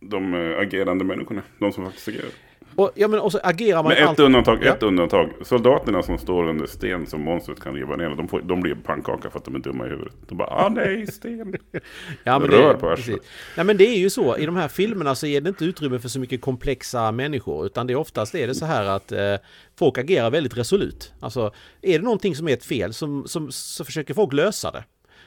de 0.00 0.34
äh, 0.34 0.58
agerande 0.58 1.04
människorna. 1.04 1.42
De 1.58 1.72
som 1.72 1.84
faktiskt 1.84 2.08
agerar. 2.08 2.30
Och, 2.76 2.90
ja, 2.94 3.08
men 3.08 3.20
och 3.20 3.32
så 3.32 3.40
agerar 3.42 3.82
man 3.82 3.92
Med 3.92 4.02
ett 4.02 4.18
undantag, 4.18 4.58
ja. 4.62 4.74
ett 4.74 4.82
undantag. 4.82 5.30
Soldaterna 5.42 6.02
som 6.02 6.18
står 6.18 6.48
under 6.48 6.66
sten 6.66 7.06
som 7.06 7.20
monstret 7.20 7.60
kan 7.60 7.74
riva 7.74 7.96
ner. 7.96 8.08
De, 8.08 8.28
får, 8.28 8.40
de 8.40 8.60
blir 8.60 8.74
pannkaka 8.74 9.30
för 9.30 9.38
att 9.38 9.44
de 9.44 9.54
är 9.54 9.58
dumma 9.58 9.86
i 9.86 9.88
huvudet. 9.88 10.14
De 10.28 10.38
bara, 10.38 10.48
ah 10.48 10.68
nej, 10.68 11.06
sten. 11.06 11.56
ja, 12.24 12.38
men 12.38 12.50
Rör 12.50 12.74
det, 12.74 12.80
på 12.80 12.88
arslet. 12.90 13.20
Nej, 13.56 13.66
men 13.66 13.76
det 13.76 13.84
är 13.84 13.98
ju 13.98 14.10
så. 14.10 14.36
I 14.36 14.46
de 14.46 14.56
här 14.56 14.68
filmerna 14.68 15.14
så 15.14 15.26
är 15.26 15.40
det 15.40 15.48
inte 15.48 15.64
utrymme 15.64 15.98
för 15.98 16.08
så 16.08 16.20
mycket 16.20 16.40
komplexa 16.40 17.12
människor. 17.12 17.66
Utan 17.66 17.86
det 17.86 17.92
är 17.92 17.96
oftast 17.96 18.34
är 18.34 18.46
det 18.46 18.54
så 18.54 18.66
här 18.66 18.84
att 18.84 19.12
eh, 19.12 19.34
folk 19.78 19.98
agerar 19.98 20.30
väldigt 20.30 20.56
resolut. 20.56 21.12
Alltså, 21.20 21.52
är 21.82 21.98
det 21.98 22.04
någonting 22.04 22.36
som 22.36 22.48
är 22.48 22.52
ett 22.52 22.64
fel 22.64 22.94
som, 22.94 23.26
som, 23.26 23.52
så 23.52 23.84
försöker 23.84 24.14
folk 24.14 24.32
lösa 24.32 24.70
det. 24.70 24.84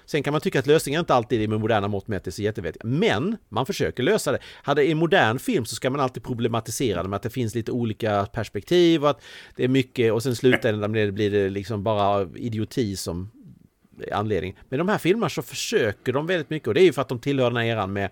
Sen 0.10 0.24
kan 0.24 0.32
man 0.32 0.42
tycka 0.42 0.60
att 0.60 0.68
lösningen 0.68 1.00
inte 1.00 1.14
alltid 1.14 1.42
är 1.42 1.48
med 1.48 1.60
moderna 1.60 1.88
mått 1.88 2.08
mätt 2.08 2.28
är 2.28 2.32
så 2.32 2.42
jättevettiga. 2.42 2.82
Men 2.86 3.38
man 3.50 3.66
försöker 3.66 4.04
lösa 4.04 4.32
det. 4.32 4.40
Hade 4.64 4.86
i 4.86 4.96
modern 4.96 5.40
film 5.40 5.66
så 5.66 5.76
ska 5.76 5.90
man 5.90 6.00
alltid 6.00 6.24
problematisera 6.24 7.04
det 7.04 7.10
med 7.10 7.18
att 7.18 7.24
det 7.24 7.30
finns 7.30 7.56
lite 7.56 7.72
olika 7.72 8.26
perspektiv 8.26 9.04
och 9.04 9.10
att 9.10 9.22
det 9.56 9.64
är 9.64 9.68
mycket 9.68 10.14
och 10.14 10.24
sen 10.24 10.36
slutändan 10.36 10.92
blir 10.92 11.32
det 11.32 11.50
liksom 11.50 11.84
bara 11.84 12.28
idioti 12.36 12.96
som 12.96 13.32
anledning. 14.12 14.58
Men 14.70 14.80
de 14.80 14.90
här 14.90 14.98
filmerna 14.98 15.30
så 15.30 15.42
försöker 15.42 16.14
de 16.14 16.28
väldigt 16.28 16.50
mycket 16.50 16.68
och 16.68 16.74
det 16.74 16.82
är 16.82 16.86
ju 16.86 16.94
för 16.94 17.02
att 17.02 17.10
de 17.10 17.20
tillhör 17.20 17.50
den 17.50 17.58
här 17.58 17.66
eran 17.66 17.94
med 17.94 18.12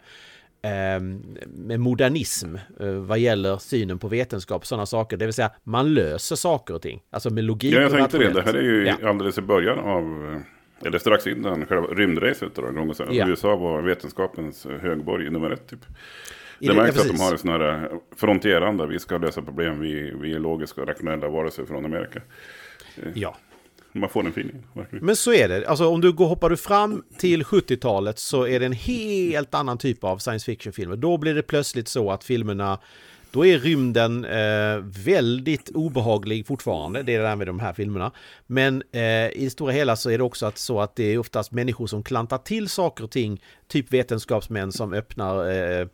ehm, 0.61 1.37
med 1.47 1.79
modernism 1.79 2.55
eh, 2.79 2.89
vad 2.89 3.19
gäller 3.19 3.57
synen 3.57 3.99
på 3.99 4.07
vetenskap 4.07 4.61
och 4.61 4.67
sådana 4.67 4.85
saker. 4.85 5.17
Det 5.17 5.25
vill 5.25 5.33
säga 5.33 5.51
man 5.63 5.93
löser 5.93 6.35
saker 6.35 6.73
och 6.73 6.81
ting. 6.81 7.01
Alltså 7.09 7.29
med 7.29 7.43
logik. 7.43 7.73
Ja, 7.73 7.81
jag 7.81 7.91
tänkte 7.91 8.17
det. 8.17 8.33
Det 8.33 8.41
här 8.41 8.53
är 8.53 8.61
ju 8.61 8.85
ja. 8.85 9.09
alldeles 9.09 9.37
i 9.37 9.41
början 9.41 9.79
av 9.79 10.33
eh, 10.33 10.56
eller 10.85 10.99
strax 10.99 11.27
innan 11.27 11.65
själva 11.65 11.87
rymdracet 11.87 12.55
då, 12.55 12.61
gång 12.61 12.93
sedan. 12.93 13.07
Ja. 13.11 13.29
USA 13.29 13.55
var 13.55 13.81
vetenskapens 13.81 14.67
högborg 14.81 15.29
nummer 15.29 15.51
ett 15.51 15.67
typ. 15.69 15.79
det 16.59 16.73
märks 16.73 16.99
att 16.99 17.07
de 17.07 17.19
har 17.19 17.31
en 17.31 17.37
sån 17.37 17.49
här 17.49 17.89
fronteranda. 18.15 18.85
Vi 18.85 18.99
ska 18.99 19.17
lösa 19.17 19.41
problem, 19.41 19.79
vi, 19.79 20.13
vi 20.21 20.33
är 20.33 20.39
logiska 20.39 20.81
och 20.81 20.87
rationella 20.87 21.29
varelser 21.29 21.65
från 21.65 21.85
Amerika. 21.85 22.21
Ja. 23.13 23.37
Man 23.91 24.09
får 24.09 24.23
den 24.23 24.31
feelingen. 24.31 24.63
Men 24.89 25.15
så 25.15 25.33
är 25.33 25.47
det. 25.47 25.67
Alltså 25.67 25.87
om 25.87 26.01
du 26.01 26.13
går, 26.13 26.27
hoppar 26.27 26.49
du 26.49 26.57
fram 26.57 27.03
till 27.17 27.43
70-talet 27.43 28.19
så 28.19 28.47
är 28.47 28.59
det 28.59 28.65
en 28.65 28.73
helt 28.73 29.53
annan 29.53 29.77
typ 29.77 30.03
av 30.03 30.17
science 30.17 30.45
fiction-filmer. 30.45 30.95
Då 30.95 31.17
blir 31.17 31.35
det 31.35 31.43
plötsligt 31.43 31.87
så 31.87 32.11
att 32.11 32.23
filmerna 32.23 32.79
då 33.37 33.45
är 33.45 33.59
rymden 33.59 34.25
eh, 34.25 34.77
väldigt 35.05 35.69
obehaglig 35.69 36.47
fortfarande. 36.47 37.03
Det 37.03 37.15
är 37.15 37.19
det 37.19 37.25
där 37.25 37.35
med 37.35 37.47
de 37.47 37.59
här 37.59 37.73
filmerna. 37.73 38.11
Men 38.47 38.83
eh, 38.91 39.01
i 39.01 39.39
det 39.43 39.49
stora 39.49 39.71
hela 39.71 39.95
så 39.95 40.09
är 40.09 40.17
det 40.17 40.23
också 40.23 40.45
att, 40.45 40.57
så 40.57 40.81
att 40.81 40.95
det 40.95 41.13
är 41.13 41.17
oftast 41.17 41.51
människor 41.51 41.87
som 41.87 42.03
klantar 42.03 42.37
till 42.37 42.69
saker 42.69 43.03
och 43.03 43.11
ting. 43.11 43.41
Typ 43.67 43.93
vetenskapsmän 43.93 44.71
som 44.71 44.93
öppnar 44.93 45.51
eh, 45.51 45.87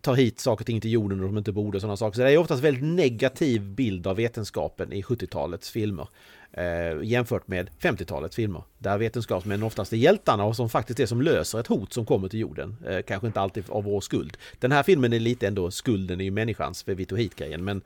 tar 0.00 0.14
hit 0.14 0.40
saker 0.40 0.62
och 0.62 0.66
ting 0.66 0.80
till 0.80 0.92
jorden 0.92 1.20
och 1.20 1.26
de 1.26 1.38
inte 1.38 1.52
borde 1.52 1.76
och 1.76 1.80
sådana 1.80 1.96
saker. 1.96 2.16
Så 2.16 2.22
det 2.22 2.32
är 2.32 2.38
oftast 2.38 2.62
väldigt 2.62 2.84
negativ 2.84 3.62
bild 3.62 4.06
av 4.06 4.16
vetenskapen 4.16 4.92
i 4.92 5.02
70-talets 5.02 5.70
filmer 5.70 6.08
eh, 6.52 7.02
jämfört 7.02 7.48
med 7.48 7.70
50-talets 7.80 8.36
filmer. 8.36 8.62
Där 8.78 8.98
vetenskapsmän 8.98 9.62
oftast 9.62 9.92
är 9.92 9.96
hjältarna 9.96 10.44
och 10.44 10.56
som 10.56 10.68
faktiskt 10.68 11.00
är 11.00 11.06
som 11.06 11.22
löser 11.22 11.60
ett 11.60 11.66
hot 11.66 11.92
som 11.92 12.06
kommer 12.06 12.28
till 12.28 12.40
jorden. 12.40 12.76
Eh, 12.86 13.02
kanske 13.02 13.26
inte 13.26 13.40
alltid 13.40 13.64
av 13.68 13.84
vår 13.84 14.00
skuld. 14.00 14.36
Den 14.58 14.72
här 14.72 14.82
filmen 14.82 15.12
är 15.12 15.20
lite 15.20 15.46
ändå 15.46 15.70
skulden 15.70 16.20
är 16.20 16.24
ju 16.24 16.30
människans 16.30 16.82
för 16.82 16.94
vi 16.94 17.06
tog 17.06 17.18
hit-grejen. 17.18 17.64
Men 17.64 17.82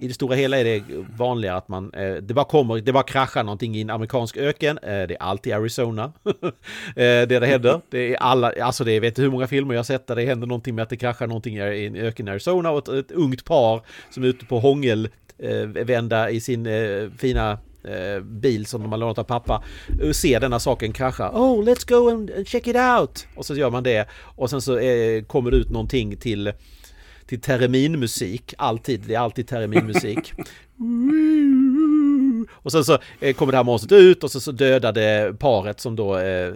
i 0.00 0.08
det 0.08 0.14
stora 0.14 0.36
hela 0.36 0.58
är 0.58 0.64
det 0.64 0.82
vanligare 1.16 1.56
att 1.56 1.68
man, 1.68 1.94
eh, 1.94 2.14
det 2.14 2.34
bara 2.34 2.44
kommer, 2.44 2.80
det 2.80 2.92
bara 2.92 3.02
kraschar 3.02 3.42
någonting 3.42 3.76
i 3.76 3.80
en 3.80 3.90
amerikansk 3.90 4.36
öken. 4.36 4.78
Eh, 4.78 4.88
det 4.88 5.14
är 5.14 5.22
alltid 5.22 5.52
Arizona. 5.52 6.12
Eh, 6.88 7.02
det 7.04 7.26
det 7.26 7.38
det 7.38 7.46
händer. 7.46 7.80
Det 7.90 8.14
är 8.14 8.16
alla, 8.16 8.52
alltså 8.62 8.84
det 8.84 8.92
är, 8.92 9.00
vet 9.00 9.16
du 9.16 9.22
hur 9.22 9.30
många 9.30 9.46
filmer 9.46 9.74
jag 9.74 9.78
har 9.78 9.84
sett 9.84 10.06
där 10.06 10.16
det 10.16 10.24
händer 10.24 10.46
någonting 10.46 10.74
med 10.74 10.82
att 10.82 10.88
det 10.88 10.96
kraschar 10.96 11.26
någonting 11.26 11.56
i 11.56 11.86
en 11.86 11.96
öken 11.96 12.28
i 12.28 12.30
Arizona 12.30 12.70
och 12.70 12.78
ett, 12.78 12.88
ett 12.88 13.10
ungt 13.10 13.44
par 13.44 13.82
som 14.10 14.22
är 14.22 14.26
ute 14.26 14.44
på 14.44 14.58
hångel 14.58 15.08
vända 15.74 16.30
i 16.30 16.40
sin 16.40 16.68
fina 17.18 17.58
bil 18.22 18.66
som 18.66 18.82
de 18.82 18.92
har 18.92 18.98
lånat 18.98 19.18
av 19.18 19.24
pappa 19.24 19.62
ser 20.12 20.40
denna 20.40 20.60
saken 20.60 20.92
krascha. 20.92 21.30
Oh, 21.30 21.64
let's 21.64 21.88
go 21.88 22.10
and 22.10 22.48
check 22.48 22.66
it 22.66 22.76
out! 22.76 23.26
Och 23.36 23.46
så 23.46 23.54
gör 23.54 23.70
man 23.70 23.82
det 23.82 24.08
och 24.36 24.50
sen 24.50 24.60
så 24.60 24.80
kommer 25.26 25.50
det 25.50 25.56
ut 25.56 25.70
någonting 25.70 26.16
till 26.16 26.52
till 27.28 27.40
terminmusik, 27.40 28.54
alltid, 28.58 29.00
det 29.00 29.14
är 29.14 29.18
alltid 29.18 29.48
terminmusik. 29.48 30.32
och 32.52 32.72
sen 32.72 32.84
så 32.84 32.98
eh, 33.20 33.34
kommer 33.34 33.52
det 33.52 33.58
här 33.58 33.64
monstret 33.64 33.92
ut 33.92 34.24
och 34.24 34.30
så, 34.30 34.40
så 34.40 34.52
dödade 34.52 35.34
paret 35.38 35.80
som 35.80 35.96
då, 35.96 36.18
eh, 36.18 36.54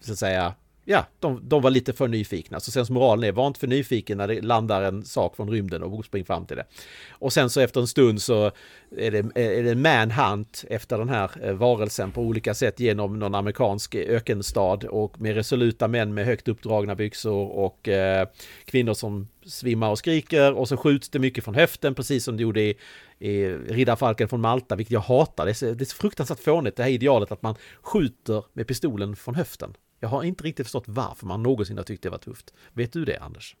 så 0.00 0.12
att 0.12 0.18
säga, 0.18 0.54
ja, 0.90 1.06
de, 1.18 1.40
de 1.42 1.62
var 1.62 1.70
lite 1.70 1.92
för 1.92 2.08
nyfikna. 2.08 2.60
Så 2.60 2.70
sen 2.70 2.86
som 2.86 2.94
moralen 2.94 3.24
är, 3.24 3.32
var 3.32 3.46
inte 3.46 3.60
för 3.60 3.66
nyfiken 3.66 4.18
när 4.18 4.28
det 4.28 4.40
landar 4.40 4.82
en 4.82 5.04
sak 5.04 5.36
från 5.36 5.50
rymden 5.50 5.82
och 5.82 6.04
spring 6.04 6.24
fram 6.24 6.46
till 6.46 6.56
det. 6.56 6.64
Och 7.10 7.32
sen 7.32 7.50
så 7.50 7.60
efter 7.60 7.80
en 7.80 7.86
stund 7.86 8.22
så 8.22 8.50
är 8.96 9.10
det, 9.10 9.18
är 9.18 9.62
det 9.62 9.70
en 9.70 9.82
manhunt 9.82 10.64
efter 10.70 10.98
den 10.98 11.08
här 11.08 11.30
eh, 11.42 11.52
varelsen 11.52 12.12
på 12.12 12.20
olika 12.20 12.54
sätt 12.54 12.80
genom 12.80 13.18
någon 13.18 13.34
amerikansk 13.34 13.94
ökenstad 13.94 14.88
och 14.88 15.20
med 15.20 15.34
resoluta 15.34 15.88
män 15.88 16.14
med 16.14 16.26
högt 16.26 16.48
uppdragna 16.48 16.94
byxor 16.94 17.48
och 17.48 17.88
eh, 17.88 18.28
kvinnor 18.64 18.94
som 18.94 19.28
svimmar 19.44 19.90
och 19.90 19.98
skriker 19.98 20.52
och 20.52 20.68
så 20.68 20.76
skjuts 20.76 21.08
det 21.08 21.18
mycket 21.18 21.44
från 21.44 21.54
höften 21.54 21.94
precis 21.94 22.24
som 22.24 22.36
det 22.36 22.42
gjorde 22.42 22.60
i, 22.60 22.74
i 23.18 23.48
Riddarfalken 23.48 24.28
från 24.28 24.40
Malta, 24.40 24.76
vilket 24.76 24.92
jag 24.92 25.00
hatar. 25.00 25.44
Det 25.44 25.50
är, 25.50 25.54
så, 25.54 25.64
det 25.64 25.84
är 25.84 25.84
så 25.84 25.96
fruktansvärt 25.96 26.40
fånigt 26.40 26.76
det 26.76 26.82
här 26.82 26.90
idealet 26.90 27.32
att 27.32 27.42
man 27.42 27.54
skjuter 27.82 28.44
med 28.52 28.66
pistolen 28.66 29.16
från 29.16 29.34
höften. 29.34 29.74
Jag 30.00 30.08
har 30.08 30.22
inte 30.22 30.44
riktigt 30.44 30.66
förstått 30.66 30.84
varför 30.86 31.26
man 31.26 31.42
någonsin 31.42 31.76
har 31.76 31.84
tyckt 31.84 32.02
det 32.02 32.10
var 32.10 32.18
tufft. 32.18 32.54
Vet 32.72 32.92
du 32.92 33.04
det, 33.04 33.18
Anders? 33.18 33.56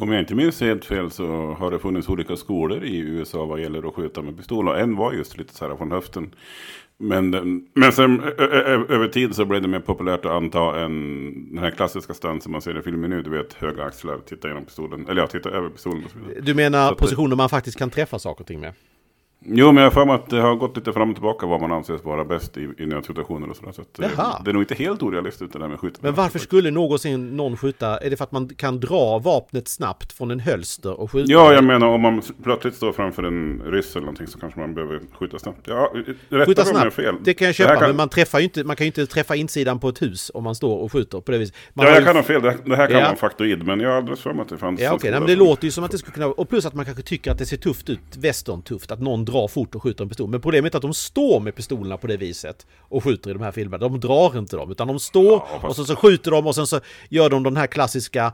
Om 0.00 0.12
jag 0.12 0.22
inte 0.22 0.34
minns 0.34 0.60
helt 0.60 0.84
fel 0.84 1.10
så 1.10 1.26
har 1.52 1.70
det 1.70 1.78
funnits 1.78 2.08
olika 2.08 2.36
skolor 2.36 2.84
i 2.84 2.98
USA 2.98 3.44
vad 3.44 3.60
gäller 3.60 3.88
att 3.88 3.94
skjuta 3.94 4.22
med 4.22 4.36
pistol. 4.36 4.68
Och 4.68 4.78
en 4.78 4.96
var 4.96 5.12
just 5.12 5.36
lite 5.36 5.54
så 5.54 5.68
här 5.68 5.76
från 5.76 5.92
höften. 5.92 6.34
Men, 6.98 7.30
men 7.74 7.92
sen 7.92 8.22
över 8.88 9.08
tid 9.08 9.34
så 9.34 9.44
blev 9.44 9.62
det 9.62 9.68
mer 9.68 9.80
populärt 9.80 10.24
att 10.24 10.32
anta 10.32 10.80
en, 10.80 11.54
den 11.54 11.58
här 11.58 11.70
klassiska 11.70 12.14
stansen 12.14 12.52
man 12.52 12.62
ser 12.62 12.78
i 12.78 12.82
filmen 12.82 13.10
nu. 13.10 13.22
Du 13.22 13.30
vet, 13.30 13.52
höga 13.52 13.84
axlar, 13.84 14.18
titta 14.26 14.48
genom 14.48 14.64
pistolen. 14.64 15.08
Eller 15.08 15.20
ja, 15.22 15.26
titta 15.26 15.50
över 15.50 15.68
pistolen. 15.68 16.04
Och 16.04 16.10
så 16.10 16.18
vidare. 16.18 16.40
Du 16.40 16.54
menar 16.54 16.94
positioner 16.94 17.36
man 17.36 17.48
faktiskt 17.48 17.78
kan 17.78 17.90
träffa 17.90 18.18
saker 18.18 18.40
och 18.40 18.46
ting 18.46 18.60
med? 18.60 18.72
Jo, 19.44 19.72
men 19.72 19.76
jag 19.76 19.90
har 19.90 19.90
för 19.90 20.06
mig 20.06 20.14
att 20.14 20.30
det 20.30 20.40
har 20.40 20.54
gått 20.54 20.76
lite 20.76 20.92
fram 20.92 21.10
och 21.10 21.16
tillbaka 21.16 21.46
vad 21.46 21.60
man 21.60 21.72
anses 21.72 22.04
vara 22.04 22.24
bäst 22.24 22.56
i, 22.56 22.68
i 22.78 22.86
nödsituationer 22.86 23.50
och 23.50 23.56
sådär. 23.56 23.72
Så 23.72 23.82
eh, 24.02 24.40
det 24.44 24.50
är 24.50 24.52
nog 24.52 24.62
inte 24.62 24.74
helt 24.74 25.02
orealistiskt 25.02 25.52
det 25.52 25.58
där 25.58 25.68
med 25.68 25.80
skjuta. 25.80 25.98
Men 26.02 26.14
varför 26.14 26.38
skulle 26.38 26.70
någonsin 26.70 27.36
någon 27.36 27.56
skjuta? 27.56 27.98
Är 27.98 28.10
det 28.10 28.16
för 28.16 28.24
att 28.24 28.32
man 28.32 28.48
kan 28.48 28.80
dra 28.80 29.18
vapnet 29.18 29.68
snabbt 29.68 30.12
från 30.12 30.30
en 30.30 30.40
hölster 30.40 31.00
och 31.00 31.12
skjuta? 31.12 31.32
Ja, 31.32 31.52
jag 31.52 31.64
menar 31.64 31.86
om 31.86 32.00
man 32.00 32.22
plötsligt 32.42 32.74
står 32.74 32.92
framför 32.92 33.22
en 33.22 33.62
ryss 33.66 33.90
eller 33.96 34.00
någonting 34.00 34.26
så 34.26 34.38
kanske 34.38 34.60
man 34.60 34.74
behöver 34.74 35.00
skjuta 35.18 35.38
snabbt. 35.38 35.60
Ja, 35.64 35.92
rätta 36.28 36.46
skjuta 36.46 36.64
snabbt, 36.64 36.94
fel. 36.94 37.14
det 37.20 37.34
kan 37.34 37.46
jag 37.46 37.54
köpa, 37.54 37.76
kan... 37.76 37.88
men 37.88 37.96
man, 37.96 38.08
träffar 38.08 38.38
ju 38.38 38.44
inte, 38.44 38.64
man 38.64 38.76
kan 38.76 38.84
ju 38.84 38.88
inte 38.88 39.06
träffa 39.06 39.36
insidan 39.36 39.78
på 39.78 39.88
ett 39.88 40.02
hus 40.02 40.30
om 40.34 40.44
man 40.44 40.54
står 40.54 40.76
och 40.76 40.92
skjuter 40.92 41.20
på 41.20 41.32
det 41.32 41.38
viset. 41.38 41.56
Man 41.74 41.86
ja, 41.86 41.92
jag 41.92 42.00
ju... 42.00 42.06
kan 42.06 42.16
ha 42.16 42.22
fel. 42.22 42.42
Det, 42.42 42.56
det 42.64 42.76
här 42.76 42.86
kan 42.86 42.98
ja. 42.98 43.04
vara 43.04 43.16
faktoid, 43.16 43.66
men 43.66 43.80
jag 43.80 43.90
har 43.90 43.96
alldeles 43.96 44.20
för 44.20 44.32
mig 44.32 44.42
att 44.42 44.48
det 44.48 44.58
fanns... 44.58 44.80
Ja, 44.80 44.92
okej, 44.92 45.10
okay. 45.10 45.20
men 45.20 45.28
det 45.28 45.36
låter 45.36 45.64
ju 45.64 45.70
som 45.70 45.84
att 45.84 45.90
det 45.90 45.98
skulle 45.98 46.14
kunna... 46.14 46.26
Och 46.26 46.48
plus 46.48 46.66
att 46.66 46.74
man 46.74 46.84
kanske 46.84 47.02
tycker 47.02 47.30
att 47.30 47.38
det 47.38 47.46
ser 47.46 47.56
tufft 47.56 47.90
ut, 47.90 48.16
western-tufft, 48.16 48.92
att 48.92 49.00
någon 49.00 49.24
drar 49.30 49.48
fort 49.48 49.74
och 49.74 49.82
skjuter 49.82 50.04
en 50.04 50.08
pistol. 50.08 50.30
Men 50.30 50.40
problemet 50.40 50.74
är 50.74 50.78
att 50.78 50.82
de 50.82 50.94
står 50.94 51.40
med 51.40 51.54
pistolerna 51.54 51.96
på 51.96 52.06
det 52.06 52.16
viset 52.16 52.66
och 52.78 53.04
skjuter 53.04 53.30
i 53.30 53.32
de 53.32 53.42
här 53.42 53.52
filmerna. 53.52 53.88
De 53.88 54.00
drar 54.00 54.38
inte 54.38 54.56
dem, 54.56 54.70
utan 54.70 54.88
de 54.88 55.00
står 55.00 55.42
ja, 55.62 55.68
och 55.68 55.76
så, 55.76 55.84
så 55.84 55.96
skjuter 55.96 56.30
de 56.30 56.46
och 56.46 56.54
sen 56.54 56.66
så 56.66 56.80
gör 57.08 57.30
de 57.30 57.42
den 57.42 57.56
här 57.56 57.66
klassiska 57.66 58.32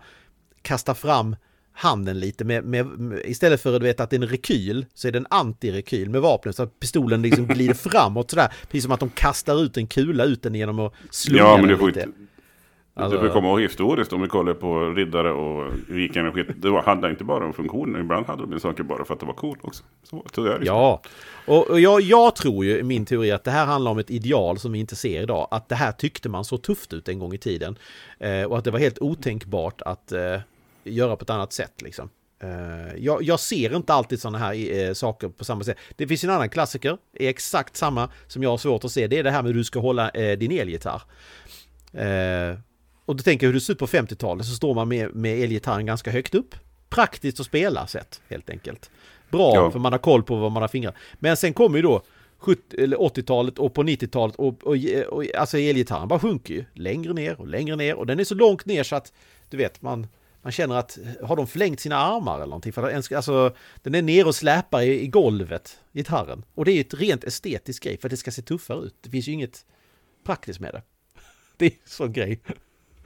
kasta 0.62 0.94
fram 0.94 1.36
handen 1.72 2.20
lite 2.20 2.44
med, 2.44 2.64
med, 2.64 2.86
med, 2.86 3.20
istället 3.24 3.60
för 3.60 3.74
att 3.74 3.80
du 3.80 3.86
vet 3.86 4.00
att 4.00 4.10
det 4.10 4.16
är 4.16 4.22
en 4.22 4.28
rekyl 4.28 4.86
så 4.94 5.08
är 5.08 5.12
det 5.12 5.18
en 5.18 5.26
antirekyl 5.30 6.10
med 6.10 6.20
vapnet 6.20 6.56
så 6.56 6.62
att 6.62 6.80
pistolen 6.80 7.22
liksom 7.22 7.46
glider 7.46 7.74
framåt 7.90 8.30
sådär. 8.30 8.52
Precis 8.62 8.82
som 8.82 8.92
att 8.92 9.00
de 9.00 9.10
kastar 9.10 9.62
ut 9.62 9.76
en 9.76 9.86
kula 9.86 10.24
ut 10.24 10.42
den 10.42 10.54
genom 10.54 10.78
att 10.78 10.92
slunga 11.10 11.42
ja, 11.42 11.56
men 11.56 11.68
den 11.68 11.86
lite. 11.86 12.00
Inte, 12.00 12.18
Alltså... 12.98 13.20
Du 13.20 13.26
får 13.26 13.34
komma 13.34 13.48
ihåg 13.48 13.60
historiskt 13.60 14.12
om 14.12 14.22
vi 14.22 14.28
kollar 14.28 14.54
på 14.54 14.90
riddare 14.90 15.32
och 15.32 15.72
vikingar 15.88 16.28
och 16.28 16.34
skit. 16.34 16.46
Det 16.56 16.80
handlade 16.80 17.12
inte 17.12 17.24
bara 17.24 17.46
om 17.46 17.52
funktionen. 17.52 18.00
Ibland 18.00 18.26
hade 18.26 18.46
de 18.46 18.60
saker 18.60 18.82
bara 18.82 19.04
för 19.04 19.14
att 19.14 19.20
det 19.20 19.26
var 19.26 19.34
coolt 19.34 19.58
också. 19.62 19.84
Så, 20.02 20.24
det. 20.34 20.58
Ja, 20.62 21.02
och, 21.46 21.70
och 21.70 21.80
jag, 21.80 22.00
jag, 22.00 22.36
tror 22.36 22.64
ju 22.64 22.78
i 22.78 22.82
min 22.82 23.06
teori 23.06 23.32
att 23.32 23.44
det 23.44 23.50
här 23.50 23.66
handlar 23.66 23.90
om 23.90 23.98
ett 23.98 24.10
ideal 24.10 24.58
som 24.58 24.72
vi 24.72 24.78
inte 24.78 24.96
ser 24.96 25.22
idag. 25.22 25.48
Att 25.50 25.68
det 25.68 25.74
här 25.74 25.92
tyckte 25.92 26.28
man 26.28 26.44
så 26.44 26.58
tufft 26.58 26.92
ut 26.92 27.08
en 27.08 27.18
gång 27.18 27.34
i 27.34 27.38
tiden. 27.38 27.78
Eh, 28.18 28.42
och 28.42 28.58
att 28.58 28.64
det 28.64 28.70
var 28.70 28.78
helt 28.78 28.98
otänkbart 28.98 29.82
att 29.82 30.12
eh, 30.12 30.40
göra 30.84 31.16
på 31.16 31.22
ett 31.22 31.30
annat 31.30 31.52
sätt 31.52 31.82
liksom. 31.82 32.08
Uh, 32.44 32.96
jag, 32.98 33.22
jag, 33.22 33.40
ser 33.40 33.76
inte 33.76 33.94
alltid 33.94 34.20
sådana 34.20 34.38
här 34.38 34.86
uh, 34.88 34.92
saker 34.92 35.28
på 35.28 35.44
samma 35.44 35.64
sätt. 35.64 35.76
Det 35.96 36.06
finns 36.06 36.24
en 36.24 36.30
annan 36.30 36.48
klassiker, 36.48 36.98
är 37.12 37.28
exakt 37.28 37.76
samma 37.76 38.08
som 38.26 38.42
jag 38.42 38.50
har 38.50 38.58
svårt 38.58 38.84
att 38.84 38.92
se. 38.92 39.06
Det 39.06 39.18
är 39.18 39.22
det 39.22 39.30
här 39.30 39.42
med 39.42 39.52
hur 39.52 39.58
du 39.58 39.64
ska 39.64 39.80
hålla 39.80 40.10
uh, 40.18 40.38
din 40.38 40.52
elgitarr. 40.52 41.02
Och 43.06 43.16
då 43.16 43.22
tänker 43.22 43.46
jag 43.46 43.48
hur 43.48 43.54
det 43.54 43.60
ser 43.60 43.72
ut 43.72 43.78
på 43.78 43.86
50-talet 43.86 44.46
så 44.46 44.54
står 44.54 44.74
man 44.74 44.88
med, 44.88 45.14
med 45.14 45.42
elgitarren 45.42 45.86
ganska 45.86 46.10
högt 46.10 46.34
upp. 46.34 46.54
Praktiskt 46.88 47.40
att 47.40 47.46
spela 47.46 47.86
sett 47.86 48.20
helt 48.28 48.50
enkelt. 48.50 48.90
Bra 49.30 49.54
ja. 49.54 49.70
för 49.70 49.78
man 49.78 49.92
har 49.92 49.98
koll 49.98 50.22
på 50.22 50.36
vad 50.36 50.52
man 50.52 50.62
har 50.62 50.68
fingrar. 50.68 50.96
Men 51.18 51.36
sen 51.36 51.52
kommer 51.52 51.76
ju 51.76 51.82
då 51.82 52.02
80-talet 52.40 53.58
och 53.58 53.74
på 53.74 53.82
90-talet 53.82 54.36
och, 54.36 54.66
och, 54.66 54.76
och, 55.08 55.24
alltså 55.34 55.58
elgitarren 55.58 56.08
bara 56.08 56.20
sjunker 56.20 56.54
ju 56.54 56.64
längre 56.72 57.12
ner 57.12 57.40
och 57.40 57.48
längre 57.48 57.76
ner 57.76 57.94
och 57.94 58.06
den 58.06 58.20
är 58.20 58.24
så 58.24 58.34
långt 58.34 58.66
ner 58.66 58.82
så 58.82 58.96
att 58.96 59.12
du 59.50 59.56
vet 59.56 59.82
man 59.82 60.06
man 60.42 60.52
känner 60.52 60.74
att 60.74 60.98
har 61.22 61.36
de 61.36 61.46
förlängt 61.46 61.80
sina 61.80 61.96
armar 61.96 62.34
eller 62.34 62.46
någonting? 62.46 62.72
För 62.72 62.82
den, 62.82 63.02
alltså, 63.16 63.54
den 63.82 63.94
är 63.94 64.02
ner 64.02 64.26
och 64.26 64.34
släpar 64.34 64.82
i, 64.82 65.00
i 65.00 65.06
golvet, 65.06 65.78
gitarren. 65.92 66.44
Och 66.54 66.64
det 66.64 66.72
är 66.72 66.80
ett 66.80 66.94
rent 66.94 67.24
estetiskt 67.24 67.84
grej 67.84 67.98
för 67.98 68.08
att 68.08 68.10
det 68.10 68.16
ska 68.16 68.30
se 68.30 68.42
tuffare 68.42 68.84
ut. 68.84 68.94
Det 69.00 69.10
finns 69.10 69.28
ju 69.28 69.32
inget 69.32 69.66
praktiskt 70.24 70.60
med 70.60 70.74
det. 70.74 70.82
Det 71.56 71.66
är 71.66 71.70
en 71.70 71.76
sån 71.84 72.12
grej. 72.12 72.40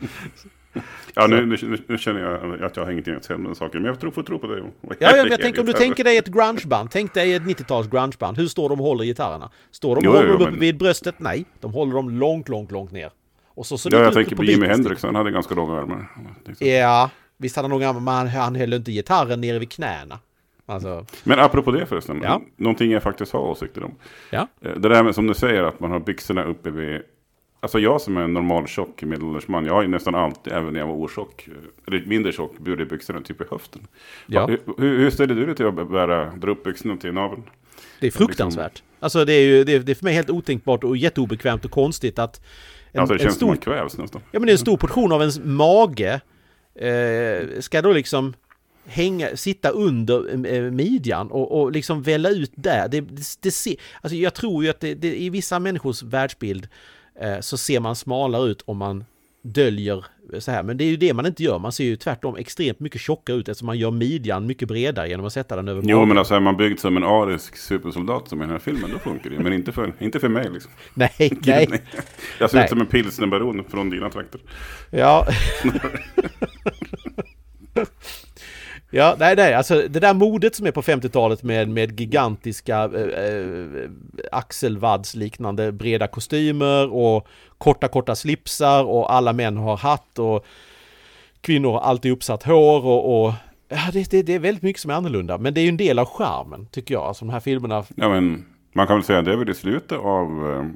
Ja, 1.14 1.26
nu, 1.26 1.46
nu, 1.46 1.78
nu, 1.86 1.98
känner 1.98 2.20
jag 2.20 2.62
att 2.62 2.76
jag 2.76 2.84
har 2.84 2.92
ingenting 2.92 3.14
att 3.14 3.24
säga 3.24 3.36
om 3.36 3.44
den 3.44 3.54
saken. 3.54 3.82
Men 3.82 3.88
jag 3.88 4.00
tror, 4.00 4.10
får 4.10 4.22
tro 4.22 4.38
på 4.38 4.46
det. 4.46 4.62
Ja, 4.98 5.16
jag, 5.16 5.28
jag 5.28 5.40
tänker 5.40 5.60
om 5.60 5.66
du 5.66 5.72
tänker 5.72 6.04
dig 6.04 6.16
ett 6.16 6.26
grungeband. 6.26 6.90
Tänk 6.90 7.14
dig 7.14 7.34
ett 7.34 7.42
90-tals 7.42 7.88
grungeband. 7.88 8.36
Hur 8.38 8.46
står 8.46 8.68
de 8.68 8.80
och 8.80 8.86
håller 8.86 9.04
gitarrerna? 9.04 9.50
Står 9.70 9.96
de 9.96 10.08
och 10.08 10.14
håller 10.14 10.28
dem 10.28 10.42
uppe 10.42 10.58
vid 10.58 10.78
bröstet? 10.78 11.14
Nej, 11.18 11.44
de 11.60 11.72
håller 11.72 11.92
dem 11.92 12.10
långt, 12.10 12.48
långt, 12.48 12.70
långt 12.70 12.92
ner. 12.92 13.10
Och 13.54 13.66
så, 13.66 13.78
så 13.78 13.88
ja, 13.92 13.98
jag 13.98 14.12
tänker 14.12 14.36
på 14.36 14.44
Jimi 14.44 14.66
Hendrix. 14.66 15.02
Han 15.02 15.14
hade 15.14 15.30
ganska 15.30 15.54
långa 15.54 15.80
armar. 15.80 16.06
Ja, 16.58 17.10
visst 17.36 17.56
hade 17.56 17.68
han 17.68 17.80
långa 17.80 18.00
men 18.00 18.28
han 18.28 18.56
höll 18.56 18.72
inte 18.72 18.92
gitarren 18.92 19.40
nere 19.40 19.58
vid 19.58 19.72
knäna. 19.72 20.18
Alltså... 20.66 21.06
Men 21.24 21.38
apropå 21.38 21.70
det 21.70 21.86
förresten. 21.86 22.20
Ja. 22.22 22.42
Någonting 22.56 22.90
jag 22.90 23.02
faktiskt 23.02 23.32
har 23.32 23.40
åsikter 23.40 23.84
om. 23.84 23.94
Ja. 24.30 24.48
Eh, 24.60 24.72
det 24.72 24.88
där 24.88 25.02
med 25.02 25.14
som 25.14 25.26
du 25.26 25.34
säger 25.34 25.62
att 25.62 25.80
man 25.80 25.90
har 25.90 26.00
byxorna 26.00 26.44
uppe 26.44 26.70
vid 26.70 27.02
Alltså 27.60 27.78
jag 27.78 28.00
som 28.00 28.16
är 28.16 28.20
en 28.20 28.34
normal 28.34 28.66
tjock 28.66 29.02
medelålders 29.02 29.48
man, 29.48 29.66
jag 29.66 29.74
har 29.74 29.82
ju 29.82 29.88
nästan 29.88 30.14
alltid, 30.14 30.52
även 30.52 30.72
när 30.72 30.80
jag 30.80 30.86
var 30.86 30.94
otjock, 30.94 31.48
eller 31.86 32.04
mindre 32.06 32.32
tjock, 32.32 32.58
burit 32.58 32.88
byxorna 32.88 33.20
typ 33.20 33.40
i 33.40 33.44
höften. 33.50 33.86
Ja. 34.26 34.46
Hur, 34.46 34.98
hur 34.98 35.10
ställer 35.10 35.34
du 35.34 35.46
dig 35.46 35.54
till 35.54 35.66
att 35.66 35.90
bära, 35.90 36.30
dra 36.30 36.50
upp 36.50 36.64
byxorna 36.64 36.96
till 36.96 37.12
naveln? 37.12 37.42
Det 38.00 38.06
är 38.06 38.10
fruktansvärt. 38.10 38.72
Liksom... 38.72 38.86
Alltså 39.00 39.24
det 39.24 39.32
är 39.32 39.42
ju, 39.42 39.64
det 39.64 39.74
är, 39.74 39.78
det 39.78 39.92
är 39.92 39.94
för 39.94 40.04
mig 40.04 40.14
helt 40.14 40.30
otänkbart 40.30 40.84
och 40.84 40.96
jätteobekvämt 40.96 41.64
och 41.64 41.70
konstigt 41.70 42.18
att... 42.18 42.40
En, 42.92 43.00
alltså 43.00 43.14
det 43.14 43.22
känns 43.22 43.34
stor, 43.34 43.46
som 43.46 43.48
man 43.48 43.58
kvävs 43.58 43.98
nästan. 43.98 44.22
Ja 44.30 44.38
men 44.38 44.46
det 44.46 44.50
är 44.50 44.54
en 44.54 44.58
stor 44.58 44.76
portion 44.76 45.12
av 45.12 45.20
ens 45.20 45.40
mage 45.44 46.20
eh, 46.74 47.60
ska 47.60 47.82
då 47.82 47.92
liksom 47.92 48.34
hänga, 48.84 49.36
sitta 49.36 49.70
under 49.70 50.46
eh, 50.46 50.70
midjan 50.70 51.30
och, 51.30 51.60
och 51.60 51.72
liksom 51.72 52.02
välla 52.02 52.30
ut 52.30 52.52
där. 52.54 52.88
Det, 52.88 53.00
det, 53.00 53.22
det 53.40 53.50
ser, 53.50 53.74
alltså 54.00 54.16
jag 54.16 54.34
tror 54.34 54.64
ju 54.64 54.70
att 54.70 54.80
det, 54.80 54.94
det, 54.94 55.20
i 55.20 55.30
vissa 55.30 55.58
människors 55.58 56.02
världsbild 56.02 56.64
eh, 56.64 56.70
så 57.40 57.56
ser 57.56 57.80
man 57.80 57.96
smalare 57.96 58.50
ut 58.50 58.62
om 58.66 58.76
man 58.76 59.04
döljer 59.42 60.04
så 60.38 60.50
här. 60.50 60.62
Men 60.62 60.76
det 60.76 60.84
är 60.84 60.88
ju 60.88 60.96
det 60.96 61.14
man 61.14 61.26
inte 61.26 61.42
gör. 61.42 61.58
Man 61.58 61.72
ser 61.72 61.84
ju 61.84 61.96
tvärtom 61.96 62.36
extremt 62.36 62.80
mycket 62.80 63.00
tjockare 63.00 63.36
ut 63.36 63.48
eftersom 63.48 63.66
man 63.66 63.78
gör 63.78 63.90
midjan 63.90 64.46
mycket 64.46 64.68
bredare 64.68 65.08
genom 65.08 65.26
att 65.26 65.32
sätta 65.32 65.56
den 65.56 65.68
över 65.68 65.82
Jo, 65.84 66.04
men 66.04 66.18
alltså 66.18 66.34
är 66.34 66.40
man 66.40 66.56
byggd 66.56 66.78
som 66.78 66.96
en 66.96 67.04
arisk 67.04 67.56
supersoldat 67.56 68.28
som 68.28 68.38
i 68.38 68.42
den 68.42 68.50
här 68.50 68.58
filmen, 68.58 68.90
då 68.92 68.98
funkar 68.98 69.30
det 69.30 69.38
Men 69.38 69.52
inte 69.52 69.72
för, 69.72 69.92
inte 69.98 70.20
för 70.20 70.28
mig 70.28 70.50
liksom. 70.50 70.70
Nej, 70.94 71.38
nej. 71.46 71.82
Jag 72.38 72.50
ser 72.50 72.56
nej. 72.56 72.64
ut 72.64 72.70
som 72.70 72.80
en 72.80 72.86
pilsnerbaron 72.86 73.64
från 73.64 73.90
dina 73.90 74.10
trakter. 74.10 74.40
Ja. 74.90 75.26
Ja, 78.92 79.16
nej, 79.18 79.36
nej, 79.36 79.54
alltså 79.54 79.88
det 79.88 80.00
där 80.00 80.14
modet 80.14 80.54
som 80.54 80.66
är 80.66 80.70
på 80.70 80.82
50-talet 80.82 81.42
med, 81.42 81.68
med 81.68 82.00
gigantiska 82.00 82.84
äh, 82.84 83.24
äh, 83.24 83.90
axelvaddsliknande 84.32 85.72
breda 85.72 86.06
kostymer 86.06 86.92
och 86.92 87.28
korta, 87.58 87.88
korta 87.88 88.14
slipsar 88.14 88.84
och 88.84 89.12
alla 89.12 89.32
män 89.32 89.56
har 89.56 89.76
hatt 89.76 90.18
och 90.18 90.46
kvinnor 91.40 91.72
har 91.72 91.80
alltid 91.80 92.12
uppsatt 92.12 92.42
hår 92.42 92.86
och, 92.86 93.24
och 93.24 93.32
ja, 93.68 93.78
det, 93.92 94.10
det, 94.10 94.22
det, 94.22 94.34
är 94.34 94.38
väldigt 94.38 94.62
mycket 94.62 94.82
som 94.82 94.90
är 94.90 94.94
annorlunda. 94.94 95.38
Men 95.38 95.54
det 95.54 95.60
är 95.60 95.62
ju 95.62 95.68
en 95.68 95.76
del 95.76 95.98
av 95.98 96.06
charmen, 96.06 96.66
tycker 96.66 96.94
jag, 96.94 97.02
alltså 97.02 97.24
de 97.24 97.32
här 97.32 97.40
filmerna. 97.40 97.84
Ja, 97.94 98.08
men 98.08 98.44
man 98.72 98.86
kan 98.86 98.96
väl 98.96 99.04
säga 99.04 99.18
att 99.18 99.24
det 99.24 99.32
är 99.32 99.36
väl 99.36 99.50
i 99.50 99.54
slutet 99.54 99.98
av 99.98 100.26
eh, 100.52 100.66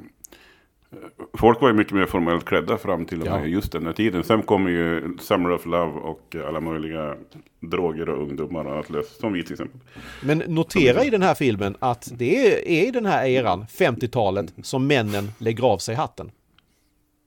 Folk 1.38 1.60
var 1.60 1.68
ju 1.68 1.74
mycket 1.74 1.92
mer 1.92 2.06
formellt 2.06 2.44
klädda 2.44 2.78
fram 2.78 3.06
till 3.06 3.20
och 3.20 3.26
med 3.26 3.40
ja. 3.42 3.46
just 3.46 3.72
den 3.72 3.86
här 3.86 3.92
tiden. 3.92 4.24
Sen 4.24 4.42
kommer 4.42 4.70
ju 4.70 5.16
Summer 5.20 5.50
of 5.50 5.66
Love 5.66 6.00
och 6.00 6.36
alla 6.48 6.60
möjliga 6.60 7.16
droger 7.60 8.08
och 8.08 8.22
ungdomar 8.22 8.64
och 8.64 8.76
allt 8.76 8.90
löst. 8.90 9.20
Som 9.20 9.32
vi 9.32 9.42
till 9.42 9.52
exempel. 9.52 9.80
Men 10.22 10.38
notera 10.38 11.04
i 11.04 11.10
den 11.10 11.22
här 11.22 11.34
filmen 11.34 11.76
att 11.78 12.12
det 12.14 12.56
är 12.82 12.86
i 12.86 12.90
den 12.90 13.06
här 13.06 13.26
eran, 13.26 13.66
50-talet, 13.66 14.54
som 14.62 14.86
männen 14.86 15.32
lägger 15.38 15.64
av 15.64 15.78
sig 15.78 15.94
hatten. 15.94 16.30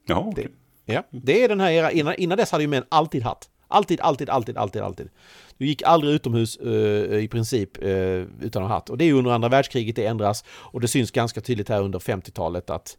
Ja, 0.08 0.20
okay. 0.20 0.48
det, 0.86 0.94
ja, 0.94 1.04
det 1.10 1.44
är 1.44 1.50
den 1.50 1.60
här 1.60 1.72
eran. 1.72 1.92
Innan, 1.92 2.16
innan 2.16 2.38
dess 2.38 2.52
hade 2.52 2.64
ju 2.64 2.68
män 2.68 2.84
alltid 2.90 3.24
hatt. 3.24 3.50
Alltid, 3.68 4.02
alltid, 4.02 4.30
alltid, 4.30 4.58
alltid, 4.58 4.82
alltid. 4.82 5.10
Du 5.58 5.66
gick 5.66 5.82
aldrig 5.82 6.14
utomhus 6.14 6.60
uh, 6.66 7.20
i 7.24 7.28
princip 7.28 7.84
uh, 7.84 8.26
utan 8.42 8.64
att 8.64 8.70
ha 8.70 8.76
hatt. 8.76 8.90
Och 8.90 8.98
det 8.98 9.06
är 9.06 9.14
under 9.14 9.32
andra 9.32 9.50
världskriget 9.50 9.96
det 9.96 10.06
ändras. 10.06 10.44
Och 10.50 10.82
det 10.82 10.88
syns 10.88 11.12
ganska 11.12 11.42
tydligt 11.42 11.70
här 11.70 11.82
under 11.82 12.00
50-talet 12.00 12.70
att 12.70 12.98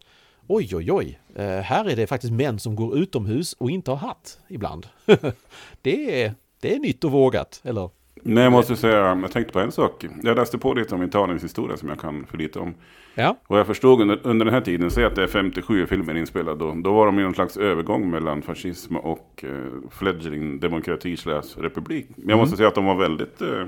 oj, 0.49 0.75
oj, 0.75 0.91
oj, 0.91 1.19
uh, 1.39 1.45
här 1.45 1.89
är 1.89 1.95
det 1.95 2.07
faktiskt 2.07 2.33
män 2.33 2.59
som 2.59 2.75
går 2.75 2.97
utomhus 2.97 3.53
och 3.53 3.71
inte 3.71 3.91
har 3.91 3.97
hatt 3.97 4.39
ibland. 4.47 4.87
det, 5.81 6.23
är, 6.23 6.33
det 6.61 6.75
är 6.75 6.79
nytt 6.79 7.03
och 7.03 7.11
vågat, 7.11 7.61
eller? 7.63 7.89
Nej, 8.23 8.43
jag 8.43 8.51
måste 8.51 8.75
säga, 8.75 9.19
jag 9.21 9.31
tänkte 9.31 9.53
på 9.53 9.59
en 9.59 9.71
sak. 9.71 10.05
Jag 10.23 10.35
läste 10.35 10.57
på 10.57 10.73
lite 10.73 10.95
om 10.95 11.03
Italiens 11.03 11.43
historia 11.43 11.77
som 11.77 11.89
jag 11.89 11.99
kan 11.99 12.25
för 12.25 12.37
lite 12.37 12.59
om. 12.59 12.73
Ja. 13.15 13.37
Och 13.47 13.57
jag 13.57 13.67
förstod 13.67 14.01
under, 14.01 14.19
under 14.23 14.45
den 14.45 14.53
här 14.53 14.61
tiden, 14.61 14.91
säg 14.91 15.05
att 15.05 15.15
det 15.15 15.23
är 15.23 15.27
57 15.27 15.85
filmer 15.85 16.17
inspelade 16.17 16.59
då. 16.59 16.73
Då 16.83 16.93
var 16.93 17.05
de 17.05 17.19
i 17.19 17.23
någon 17.23 17.33
slags 17.33 17.57
övergång 17.57 18.09
mellan 18.09 18.41
fascism 18.41 18.95
och 18.95 19.43
eh, 19.43 19.89
fledgling 19.91 20.59
demokrati 20.59 21.17
slash 21.17 21.43
republik. 21.57 22.07
Men 22.09 22.23
jag 22.23 22.31
mm. 22.31 22.39
måste 22.39 22.57
säga 22.57 22.69
att 22.69 22.75
de 22.75 22.85
var 22.85 22.95
väldigt 22.95 23.41
eh, 23.41 23.67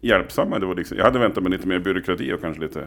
hjälpsamma. 0.00 0.58
Det 0.58 0.66
var 0.66 0.74
liksom, 0.74 0.96
jag 0.98 1.04
hade 1.04 1.18
väntat 1.18 1.42
mig 1.42 1.52
lite 1.52 1.68
mer 1.68 1.78
byråkrati 1.78 2.32
och 2.32 2.40
kanske 2.40 2.62
lite 2.62 2.86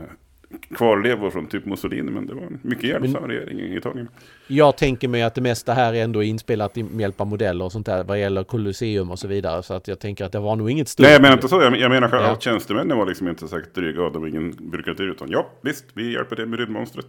kvarlevor 0.76 1.30
från 1.30 1.48
typ 1.48 1.66
Mussolini. 1.66 2.12
Men 2.12 2.28
det 2.28 2.34
var 2.34 2.42
en 2.42 2.60
mycket 2.62 2.84
hjälpsam 2.84 3.22
men, 3.22 3.32
regering 3.32 3.60
i 3.60 3.78
Italien. 3.78 4.08
Jag 4.48 4.78
tänker 4.78 5.08
mig 5.08 5.24
att 5.24 5.36
det 5.36 5.42
mesta 5.42 5.74
här 5.74 5.94
är 5.94 6.04
ändå 6.04 6.24
inspelat 6.24 6.76
med 6.76 7.02
hjälp 7.02 7.22
av 7.22 7.28
modeller 7.28 7.66
och 7.66 7.72
sånt 7.72 7.86
där. 7.86 8.04
Vad 8.04 8.20
gäller 8.20 8.44
Colosseum 8.44 9.12
och 9.12 9.20
så 9.20 9.28
vidare. 9.28 9.64
Så 9.64 9.74
att 9.74 9.88
jag 9.88 10.00
tänker 10.00 10.26
att 10.26 10.32
det 10.32 10.40
var 10.40 10.56
nog 10.56 10.72
inget 10.72 10.88
stort. 10.88 11.04
Nej, 11.04 11.14
jag 11.14 11.22
menar 11.22 11.36
inte 11.36 11.48
så. 11.48 11.62
Jag, 11.62 11.78
jag 11.78 11.90
menar 11.90 12.10
ja. 12.12 12.32
att 12.32 12.42
tjänstemännen 12.42 12.98
var 12.98 13.06
liksom 13.06 13.28
inte 13.28 13.48
sagt 13.48 13.76
dryga 13.76 14.04
och 14.04 14.12
det 14.12 14.20
var 14.20 14.28
ingen 14.28 14.52
byråkrati. 14.52 15.04
Utan 15.04 15.32
ja, 15.32 15.50
visst, 15.62 15.86
vi 15.94 16.14
hjälper 16.14 16.36
till 16.36 16.46
med 16.46 16.60
rymdmonstret. 16.60 17.08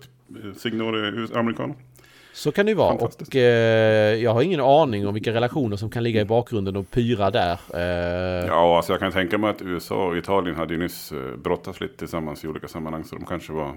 Signore 0.57 1.29
amerikan. 1.39 1.75
Så 2.39 2.53
kan 2.53 2.67
det 2.67 2.71
ju 2.71 2.77
vara 2.77 2.95
och 2.95 3.37
eh, 3.37 4.15
jag 4.15 4.35
har 4.35 4.43
ingen 4.43 4.61
aning 4.61 5.07
om 5.07 5.15
vilka 5.15 5.33
relationer 5.33 5.77
som 5.77 5.91
kan 5.91 6.03
ligga 6.03 6.21
i 6.21 6.25
bakgrunden 6.25 6.77
och 6.77 6.91
pyra 6.91 7.31
där. 7.31 7.59
Eh. 7.75 8.47
Ja, 8.47 8.77
alltså 8.77 8.93
jag 8.93 9.01
kan 9.01 9.13
tänka 9.13 9.39
mig 9.39 9.51
att 9.51 9.63
USA 9.63 10.07
och 10.07 10.17
Italien 10.17 10.57
hade 10.57 10.75
ju 10.75 10.81
nyss 10.81 11.13
eh, 11.13 11.37
brottats 11.37 11.81
lite 11.81 11.97
tillsammans 11.97 12.45
i 12.45 12.49
olika 12.49 12.69
sammanhang. 12.69 13.05
Så 13.05 13.17
de 13.17 13.25
kanske 13.27 13.53
var, 13.53 13.75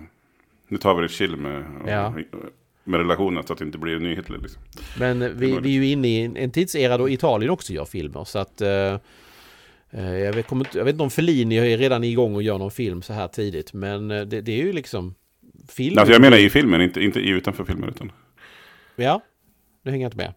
nu 0.68 0.78
tar 0.78 0.96
vi 0.96 1.02
det 1.02 1.10
chill 1.10 1.36
med, 1.36 1.64
ja. 1.88 2.14
med 2.84 3.00
relationen 3.00 3.44
så 3.44 3.54
att 3.54 3.60
det 3.60 3.66
inte 3.66 3.78
blir 3.78 4.00
nyheter. 4.00 4.38
Liksom. 4.42 4.62
Men 5.00 5.38
vi, 5.38 5.60
vi 5.60 5.78
är 5.78 5.84
ju 5.84 5.88
inne 5.88 6.08
i 6.08 6.32
en 6.36 6.52
tidsera 6.52 6.98
då 6.98 7.10
Italien 7.10 7.52
också 7.52 7.74
gör 7.74 7.86
filmer. 7.86 8.24
Så 8.24 8.40
att 8.40 8.62
eh, 8.62 8.98
eh 9.92 10.18
jag, 10.18 10.34
vet, 10.34 10.76
jag 10.76 10.86
vet 10.86 10.94
inte 10.94 11.04
om 11.04 11.10
Fellini 11.10 11.58
är 11.58 11.78
redan 11.78 12.04
igång 12.04 12.36
och 12.36 12.44
gör 12.44 12.58
någon 12.58 12.72
film 12.72 13.02
så 13.02 13.14
här 13.14 13.28
tidigt. 13.28 13.74
Men 13.74 14.08
det, 14.08 14.26
det 14.26 14.52
är 14.52 14.66
ju 14.66 14.74
liksom 14.74 15.16
film. 15.70 15.98
Alltså 15.98 16.14
jag 16.14 16.22
menar 16.22 16.38
i 16.38 16.50
filmen, 16.50 16.82
inte, 16.82 17.04
inte 17.04 17.20
utanför 17.20 17.64
filmen. 17.64 17.90
Utan... 17.90 18.12
Ja, 19.04 19.22
nu 19.84 19.92
hänger 19.92 20.06
jag 20.06 20.08
inte 20.08 20.18
med. 20.18 20.34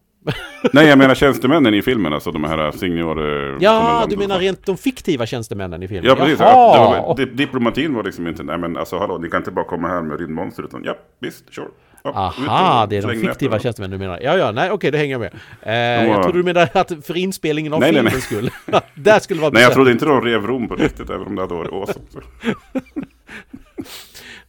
Nej, 0.73 0.87
jag 0.87 0.97
menar 0.97 1.15
tjänstemännen 1.15 1.73
i 1.73 1.81
filmen, 1.81 2.13
alltså 2.13 2.31
de 2.31 2.43
här 2.43 2.71
senior... 2.71 3.57
Ja, 3.61 4.05
du 4.09 4.17
menar 4.17 4.39
rent 4.39 4.65
de 4.65 4.77
fiktiva 4.77 5.25
tjänstemännen 5.25 5.83
i 5.83 5.87
filmen? 5.87 6.05
Ja, 6.05 6.15
precis. 6.15 6.39
Ja, 6.39 7.05
var, 7.07 7.25
diplomatin 7.25 7.93
var 7.93 8.03
liksom 8.03 8.27
inte, 8.27 8.43
nej 8.43 8.57
men 8.57 8.77
alltså 8.77 8.97
hallå, 8.97 9.17
ni 9.17 9.29
kan 9.29 9.37
inte 9.37 9.51
bara 9.51 9.65
komma 9.65 9.87
här 9.87 10.01
med 10.01 10.19
rymdmonster, 10.19 10.63
utan 10.63 10.81
ja, 10.83 10.95
visst, 11.19 11.53
sure. 11.53 11.67
Ja, 12.03 12.33
Aha, 12.47 12.85
det 12.85 12.97
är 12.97 13.01
de 13.01 13.27
fiktiva 13.27 13.59
tjänstemännen 13.59 13.99
du 13.99 14.05
menar. 14.05 14.19
Ja, 14.21 14.37
ja, 14.37 14.51
nej, 14.51 14.71
okej, 14.71 14.91
då 14.91 14.97
hänger 14.97 15.11
jag 15.11 15.19
med. 15.19 15.33
Eh, 15.61 16.07
var... 16.07 16.13
Jag 16.13 16.23
trodde 16.23 16.39
du 16.39 16.43
menade 16.43 16.69
att 16.73 16.91
för 17.05 17.17
inspelningen 17.17 17.73
av 17.73 17.79
nej, 17.79 17.89
filmen 17.89 18.05
nej, 18.05 18.13
nej. 18.13 18.21
skull. 18.21 18.49
Där 19.03 19.19
skulle 19.19 19.41
vara 19.41 19.51
Nej, 19.51 19.63
jag 19.63 19.73
trodde 19.73 19.91
inte 19.91 20.05
de 20.05 20.21
rev 20.21 20.47
Rom 20.47 20.67
på 20.67 20.75
riktigt, 20.75 21.09
även 21.09 21.27
om 21.27 21.35
det 21.35 21.41
hade 21.41 21.53
varit 21.53 21.73
awesome. 21.73 22.05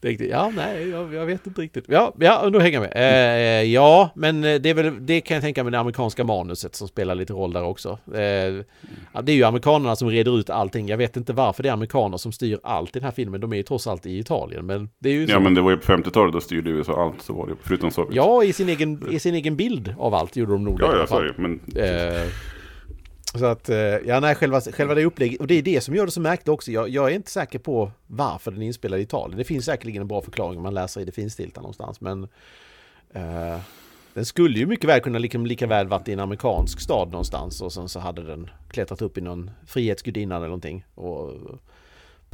Riktigt. 0.06 0.30
Ja, 0.30 0.52
nej, 0.56 0.88
jag, 0.88 1.14
jag, 1.14 1.26
vet 1.26 1.46
inte 1.46 1.60
riktigt. 1.60 1.84
Ja, 1.88 2.14
ja, 2.18 2.50
då 2.50 2.58
hänger 2.58 2.72
jag 2.72 2.82
med. 2.82 2.92
Eh, 3.60 3.72
ja, 3.72 4.10
men 4.14 4.44
eh, 4.44 4.54
det 4.54 4.70
är 4.70 4.74
väl, 4.74 5.06
det 5.06 5.20
kan 5.20 5.34
jag 5.34 5.42
tänka 5.44 5.64
mig 5.64 5.70
det 5.70 5.78
amerikanska 5.78 6.24
manuset 6.24 6.74
som 6.74 6.88
spelar 6.88 7.14
lite 7.14 7.32
roll 7.32 7.52
där 7.52 7.64
också. 7.64 7.98
Eh, 8.06 8.64
det 9.22 9.32
är 9.32 9.34
ju 9.34 9.44
amerikanerna 9.44 9.96
som 9.96 10.10
reder 10.10 10.38
ut 10.38 10.50
allting. 10.50 10.88
Jag 10.88 10.96
vet 10.96 11.16
inte 11.16 11.32
varför 11.32 11.62
det 11.62 11.68
är 11.68 11.72
amerikaner 11.72 12.16
som 12.16 12.32
styr 12.32 12.58
allt 12.62 12.96
i 12.96 12.98
den 12.98 13.04
här 13.04 13.10
filmen. 13.10 13.40
De 13.40 13.52
är 13.52 13.56
ju 13.56 13.62
trots 13.62 13.86
allt 13.86 14.06
i 14.06 14.18
Italien, 14.18 14.66
men 14.66 14.88
det 14.98 15.08
är 15.08 15.12
ju 15.12 15.26
så. 15.26 15.32
Ja, 15.32 15.40
men 15.40 15.54
det 15.54 15.60
var 15.60 15.70
ju 15.70 15.76
på 15.76 15.92
50-talet, 15.92 16.32
då 16.32 16.40
styrde 16.40 16.70
USA 16.70 17.02
allt, 17.04 17.22
så 17.22 17.32
var 17.32 17.46
det 17.46 17.54
förutom 17.62 17.90
Sovjet. 17.90 18.14
Ja, 18.14 18.44
i 18.44 18.52
sin 18.52 18.68
egen, 18.68 19.06
i 19.10 19.18
sin 19.18 19.34
egen 19.34 19.56
bild 19.56 19.94
av 19.98 20.14
allt 20.14 20.36
gjorde 20.36 20.52
de 20.52 20.64
nog 20.64 20.80
ja, 20.82 20.92
det. 20.92 20.98
Ja, 20.98 21.06
sorry, 21.06 21.32
men... 21.36 21.60
Eh, 21.76 22.28
så 23.34 23.44
att, 23.46 23.68
eh, 23.68 23.76
ja 23.78 24.20
nej, 24.20 24.34
själva, 24.34 24.60
själva 24.60 24.94
det 24.94 25.04
upplägget, 25.04 25.40
och 25.40 25.46
det 25.46 25.54
är 25.54 25.62
det 25.62 25.80
som 25.80 25.94
gör 25.94 26.06
det 26.06 26.12
så 26.12 26.20
märkligt 26.20 26.48
också. 26.48 26.72
Jag, 26.72 26.88
jag, 26.88 27.10
är 27.10 27.14
inte 27.14 27.30
säker 27.30 27.58
på 27.58 27.90
varför 28.06 28.50
den 28.50 28.62
är 28.62 28.66
inspelad 28.66 29.00
i 29.00 29.02
Italien. 29.02 29.38
Det 29.38 29.44
finns 29.44 29.64
säkerligen 29.64 30.02
en 30.02 30.08
bra 30.08 30.22
förklaring 30.22 30.56
om 30.56 30.62
man 30.62 30.74
läser 30.74 31.00
i 31.00 31.04
det 31.04 31.12
finstilta 31.12 31.60
någonstans, 31.60 32.00
men 32.00 32.28
eh, 33.12 33.58
den 34.14 34.24
skulle 34.24 34.58
ju 34.58 34.66
mycket 34.66 34.90
väl 34.90 35.00
kunna 35.00 35.18
lika, 35.18 35.38
lika 35.38 35.66
väl 35.66 35.88
varit 35.88 36.08
i 36.08 36.12
en 36.12 36.20
amerikansk 36.20 36.80
stad 36.80 37.10
någonstans 37.10 37.60
och 37.62 37.72
sen 37.72 37.88
så 37.88 38.00
hade 38.00 38.22
den 38.22 38.50
klättrat 38.68 39.02
upp 39.02 39.18
i 39.18 39.20
någon 39.20 39.50
frihetsgudinna 39.66 40.36
eller 40.36 40.46
någonting. 40.46 40.84
Och, 40.94 41.32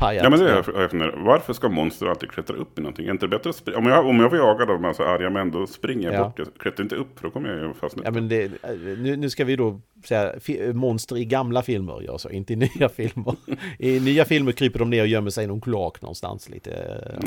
pajat. 0.02 0.24
Ja 0.24 0.30
men 0.30 0.38
det 0.38 0.50
är 0.50 0.80
jag 0.80 0.90
funderar. 0.90 1.14
Varför 1.16 1.52
ska 1.52 1.68
monster 1.68 2.06
alltid 2.06 2.30
klättra 2.30 2.56
upp 2.56 2.78
i 2.78 2.82
någonting? 2.82 3.06
Är 3.06 3.10
inte 3.10 3.28
bättre 3.28 3.50
att 3.50 3.68
om 3.68 3.86
jag, 3.86 4.06
om 4.06 4.20
jag 4.20 4.30
får 4.30 4.38
jaga 4.38 4.64
de 4.64 4.84
här 4.84 4.92
så 4.92 5.02
arga 5.02 5.30
män 5.30 5.50
då 5.50 5.66
springer 5.66 6.12
jag 6.12 6.20
ja. 6.20 6.24
bort. 6.24 6.38
Jag 6.38 6.48
klättrar 6.58 6.82
inte 6.82 6.96
upp 6.96 7.18
för 7.18 7.24
då 7.24 7.30
kommer 7.30 7.48
jag 7.48 7.58
ju 7.58 7.74
fastna. 7.74 8.02
Ja 8.04 8.10
men 8.10 8.28
det, 8.28 8.50
nu, 8.98 9.16
nu 9.16 9.30
ska 9.30 9.44
vi 9.44 9.56
då 9.56 9.80
säga 10.04 10.32
monster 10.72 11.18
i 11.18 11.24
gamla 11.24 11.62
filmer 11.62 12.02
gör 12.02 12.18
så, 12.18 12.30
inte 12.30 12.52
i 12.52 12.56
nya 12.56 12.88
filmer. 12.88 13.34
I 13.78 14.00
nya 14.00 14.24
filmer 14.24 14.52
kryper 14.52 14.78
de 14.78 14.90
ner 14.90 15.02
och 15.02 15.06
gömmer 15.06 15.30
sig 15.30 15.44
i 15.44 15.46
någon 15.46 15.60
kloak 15.60 16.02
någonstans 16.02 16.48
lite. 16.48 16.70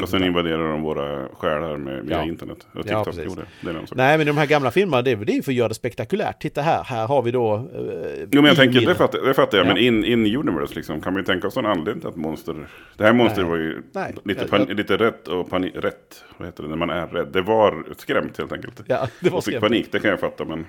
Och 0.02 0.10
sen 0.10 0.24
invaderar 0.24 0.72
de 0.72 0.82
våra 0.82 1.28
själar 1.28 1.78
med, 1.78 2.06
via 2.06 2.18
ja. 2.18 2.24
internet. 2.24 2.68
Och 2.74 2.82
ja, 2.86 3.04
precis. 3.04 3.36
Det, 3.36 3.72
det 3.72 3.96
Nej 3.96 4.18
men 4.18 4.28
de 4.28 4.38
här 4.38 4.46
gamla 4.46 4.72
filmerna 4.72 5.02
det, 5.02 5.12
är 5.12 5.42
för 5.42 5.52
att 5.52 5.56
göra 5.56 5.68
det 5.68 5.76
spektakulärt. 5.76 6.42
Titta 6.42 6.62
här, 6.62 6.84
här 6.84 7.08
har 7.08 7.22
vi 7.22 7.32
då... 7.32 7.56
Eh, 7.56 8.28
jo 8.32 8.42
men 8.42 8.46
jag 8.46 8.56
tänker, 8.56 8.82
det 8.82 8.96
fattar, 8.96 9.22
det 9.22 9.34
fattar 9.34 9.58
jag, 9.58 9.68
ja. 9.68 9.74
men 9.74 9.84
in, 9.84 10.06
in 10.06 10.38
universe 10.38 10.76
liksom, 10.76 11.02
kan 11.02 11.16
ju 11.16 11.24
tänka 11.24 11.48
oss 11.48 11.58
en 11.58 11.66
anledning 11.66 12.00
till 12.00 12.10
att 12.10 12.16
monster 12.16 12.65
det 12.98 13.04
här 13.04 13.14
monstret 13.14 13.48
var 13.48 13.56
ju 13.56 13.82
Nej. 13.92 14.16
lite, 14.24 14.48
pan, 14.48 14.66
lite 14.66 14.98
rätt 14.98 15.28
och 15.28 15.50
panik, 15.50 15.74
rätt, 15.76 16.24
vad 16.38 16.48
heter 16.48 16.64
det, 16.64 16.70
när 16.70 16.76
man 16.76 16.90
är 16.90 17.08
rädd. 17.08 17.28
Det 17.28 17.42
var 17.42 17.86
skrämt 17.98 18.38
helt 18.38 18.52
enkelt. 18.52 18.82
Ja, 18.88 19.08
det 19.20 19.30
var 19.30 19.38
och 19.38 19.44
fick 19.44 19.60
panik, 19.60 19.92
det 19.92 20.00
kan 20.00 20.10
jag 20.10 20.20
fatta 20.20 20.46
men... 20.46 20.66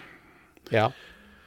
Ja. 0.70 0.92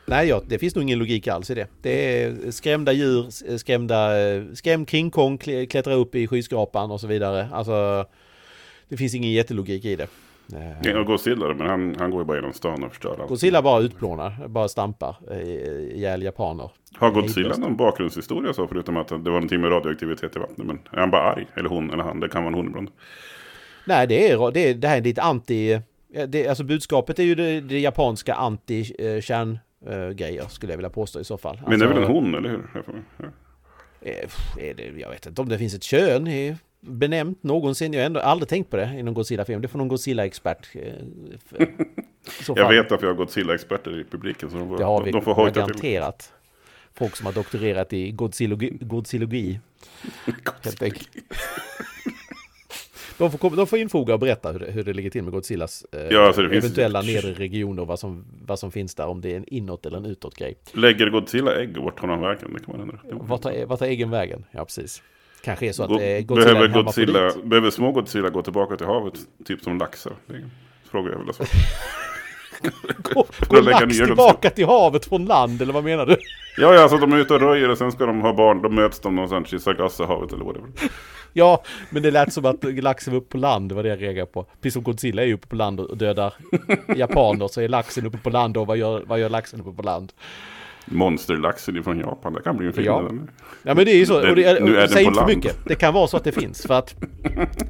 Nej, 0.05 0.27
ja, 0.27 0.41
det 0.47 0.59
finns 0.59 0.75
nog 0.75 0.83
ingen 0.83 0.99
logik 0.99 1.27
alls 1.27 1.49
i 1.49 1.55
det. 1.55 1.67
Det 1.81 2.23
är 2.23 2.51
skrämda 2.51 2.91
djur, 2.91 3.57
skrämda, 3.57 4.11
skrämd 4.55 4.89
King 4.89 5.11
Kong 5.11 5.37
klättrar 5.37 5.95
upp 5.95 6.15
i 6.15 6.27
skyskrapan 6.27 6.91
och 6.91 7.01
så 7.01 7.07
vidare. 7.07 7.49
Alltså, 7.53 8.05
det 8.89 8.97
finns 8.97 9.15
ingen 9.15 9.31
jättelogik 9.31 9.85
i 9.85 9.95
det. 9.95 10.07
Ja, 10.83 11.03
Godzilla 11.03 11.53
men 11.53 11.67
han, 11.67 11.95
han 11.99 12.11
går 12.11 12.21
ju 12.21 12.25
bara 12.25 12.37
genom 12.37 12.53
stan 12.53 12.83
och 12.83 12.91
förstör 12.91 13.17
allt. 13.19 13.29
Godzilla 13.29 13.61
bara 13.61 13.81
utplånar, 13.81 14.47
bara 14.47 14.67
stampar 14.67 15.15
ihjäl 15.95 16.23
japaner. 16.23 16.71
Har 16.95 17.11
Godzilla 17.11 17.57
någon 17.57 17.77
bakgrundshistoria 17.77 18.53
så 18.53 18.67
förutom 18.67 18.97
att 18.97 19.07
det 19.07 19.15
var 19.15 19.31
någonting 19.31 19.61
med 19.61 19.71
radioaktivitet 19.71 20.35
i 20.35 20.39
vattnet? 20.39 20.67
Men 20.67 20.79
är 20.91 20.99
han 20.99 21.11
bara 21.11 21.21
arg? 21.21 21.47
Eller 21.55 21.69
hon 21.69 21.91
eller 21.93 22.03
han? 22.03 22.19
Det 22.19 22.29
kan 22.29 22.43
vara 22.43 22.47
en 22.47 22.53
hon 22.53 22.67
ibland. 22.67 22.89
Nej, 23.85 24.07
det 24.07 24.31
är, 24.31 24.51
det, 24.51 24.73
det 24.73 24.87
här 24.87 24.97
är 24.97 25.01
lite 25.01 25.21
anti... 25.21 25.81
Det, 26.27 26.47
alltså 26.47 26.63
budskapet 26.63 27.19
är 27.19 27.23
ju 27.23 27.35
det, 27.35 27.61
det 27.61 27.79
japanska 27.79 28.33
anti-kärn 28.33 29.59
uh, 29.89 30.09
grejer 30.09 30.45
skulle 30.49 30.73
jag 30.73 30.77
vilja 30.77 30.89
påstå 30.89 31.19
i 31.19 31.23
så 31.23 31.37
fall. 31.37 31.61
Men 31.67 31.79
det 31.79 31.85
är 31.85 31.89
väl 31.89 32.03
en 32.03 32.11
hon, 32.11 32.35
eller 32.35 32.49
hur? 32.49 32.67
Ja. 33.17 33.25
Är 34.57 34.73
det, 34.73 34.99
jag 34.99 35.09
vet 35.09 35.25
inte 35.25 35.41
om 35.41 35.49
det 35.49 35.57
finns 35.57 35.73
ett 35.73 35.83
kön 35.83 36.27
i, 36.27 36.55
benämnt 36.81 37.43
någonsin. 37.43 37.93
Jag 37.93 38.01
har 38.01 38.05
ändå 38.05 38.19
aldrig 38.19 38.49
tänkt 38.49 38.69
på 38.69 38.77
det 38.77 38.95
i 38.97 39.03
någon 39.03 39.13
Godzilla-film. 39.13 39.61
Det 39.61 39.67
får 39.67 39.77
någon 39.77 39.87
Godzilla-expert. 39.87 40.67
jag 42.55 42.69
vet 42.69 42.91
att 42.91 43.03
vi 43.03 43.07
har 43.07 43.13
Godzilla-experter 43.13 43.99
i 43.99 44.03
publiken. 44.03 44.49
Så 44.49 44.57
de, 44.57 44.77
det 44.77 44.83
har 44.83 45.03
vi 45.03 45.11
de 45.11 45.21
får 45.21 45.51
garanterat. 45.51 46.19
Till. 46.19 46.29
Folk 46.93 47.15
som 47.15 47.25
har 47.25 47.33
doktorerat 47.33 47.93
i 47.93 48.11
godzilogi. 48.11 48.77
godzilogi. 48.81 49.59
Helt 50.63 50.81
enkelt. 50.81 51.09
De 53.17 53.31
får, 53.31 53.55
de 53.55 53.67
får 53.67 53.79
infoga 53.79 54.13
och 54.13 54.19
berätta 54.19 54.51
hur 54.51 54.59
det, 54.59 54.71
hur 54.71 54.83
det 54.83 54.93
ligger 54.93 55.09
till 55.09 55.23
med 55.23 55.33
Godzillas 55.33 55.85
eh, 55.91 56.01
ja, 56.01 56.27
alltså 56.27 56.41
eventuella 56.41 57.01
finns... 57.01 57.23
nedre 57.23 57.33
regioner, 57.33 57.85
vad 57.85 57.99
som, 57.99 58.25
vad 58.45 58.59
som 58.59 58.71
finns 58.71 58.95
där, 58.95 59.07
om 59.07 59.21
det 59.21 59.33
är 59.33 59.37
en 59.37 59.53
inåt 59.53 59.85
eller 59.85 59.97
en 59.97 60.05
utåt 60.05 60.35
grej. 60.35 60.57
Lägger 60.73 61.09
Godzilla 61.09 61.55
ägg 61.55 61.77
vart 61.77 61.99
tar 61.99 62.07
han 62.07 62.21
vägen? 62.21 62.53
Det 62.53 62.65
kan 62.65 62.77
man 62.77 62.81
undra. 62.81 63.25
Vart 63.25 63.41
tar, 63.41 63.65
vart 63.65 63.79
tar 63.79 63.85
äggen 63.85 64.09
vägen? 64.09 64.45
Ja, 64.51 64.65
precis. 64.65 65.03
Kanske 65.43 65.67
är 65.67 65.71
så 65.71 65.83
att 65.83 65.89
eh, 65.89 65.97
Godzilla 65.97 66.53
behöver, 66.53 66.83
Godzilla, 66.83 67.31
behöver 67.43 67.71
små 67.71 67.91
Godzilla 67.91 68.29
gå 68.29 68.41
tillbaka 68.41 68.75
till 68.75 68.87
havet, 68.87 69.13
typ 69.45 69.61
som 69.61 69.77
laxar? 69.77 70.13
Frågar 70.91 71.11
jag 71.11 71.19
väl 71.19 71.27
alltså. 71.27 71.43
Går 73.47 73.61
lax 73.61 73.97
tillbaka 73.97 74.49
till 74.49 74.65
havet 74.65 75.05
från 75.05 75.25
land, 75.25 75.61
eller 75.61 75.73
vad 75.73 75.83
menar 75.83 76.05
du? 76.05 76.17
Ja, 76.57 76.73
ja, 76.73 76.81
alltså 76.81 76.97
de 76.97 77.13
är 77.13 77.17
ute 77.17 77.33
och 77.33 77.41
röjer 77.41 77.69
och 77.69 77.77
sen 77.77 77.91
ska 77.91 78.05
de 78.05 78.21
ha 78.21 78.33
barn, 78.33 78.61
då 78.61 78.69
möts 78.69 78.99
de 78.99 79.15
någonstans 79.15 79.53
i 79.53 79.59
Sargassohavet 79.59 80.33
eller 80.33 80.45
vad 80.45 80.55
det 80.55 80.59
är. 80.59 80.89
Ja, 81.33 81.63
men 81.89 82.03
det 82.03 82.11
lät 82.11 82.33
som 82.33 82.45
att 82.45 82.63
laxen 82.63 83.13
var 83.13 83.19
uppe 83.19 83.31
på 83.31 83.37
land, 83.37 83.69
det 83.69 83.75
var 83.75 83.83
det 83.83 83.89
jag 83.89 84.01
reagerade 84.01 84.31
på. 84.31 84.43
Precis 84.43 84.73
som 84.73 84.83
Godzilla 84.83 85.23
är 85.23 85.33
uppe 85.33 85.47
på 85.47 85.55
land 85.55 85.79
och 85.79 85.97
dödar 85.97 86.33
japaner, 86.95 87.47
så 87.47 87.61
är 87.61 87.67
laxen 87.67 88.05
uppe 88.05 88.17
på 88.17 88.29
land 88.29 88.57
och 88.57 88.67
vad 88.67 88.77
gör, 88.77 89.03
vad 89.07 89.19
gör 89.19 89.29
laxen 89.29 89.61
uppe 89.61 89.71
på 89.71 89.83
land? 89.83 90.13
Monsterlaxen 90.89 91.83
från 91.83 91.99
Japan. 91.99 92.33
Det 92.33 92.41
kan 92.41 92.57
bli 92.57 92.67
en 92.67 92.73
film. 92.73 92.85
Ja. 92.85 93.11
ja 93.63 93.73
men 93.73 93.85
det 93.85 93.91
är 93.91 93.95
ju 93.97 94.05
så. 94.05 94.29
Och 94.29 94.35
det, 94.35 94.63
nu 94.63 94.77
är 94.77 94.87
säg 94.87 95.03
inte 95.03 95.19
för 95.19 95.27
mycket. 95.27 95.57
Det 95.65 95.75
kan 95.75 95.93
vara 95.93 96.07
så 96.07 96.17
att 96.17 96.23
det 96.23 96.31
finns. 96.31 96.61
För 96.61 96.73
att 96.73 96.95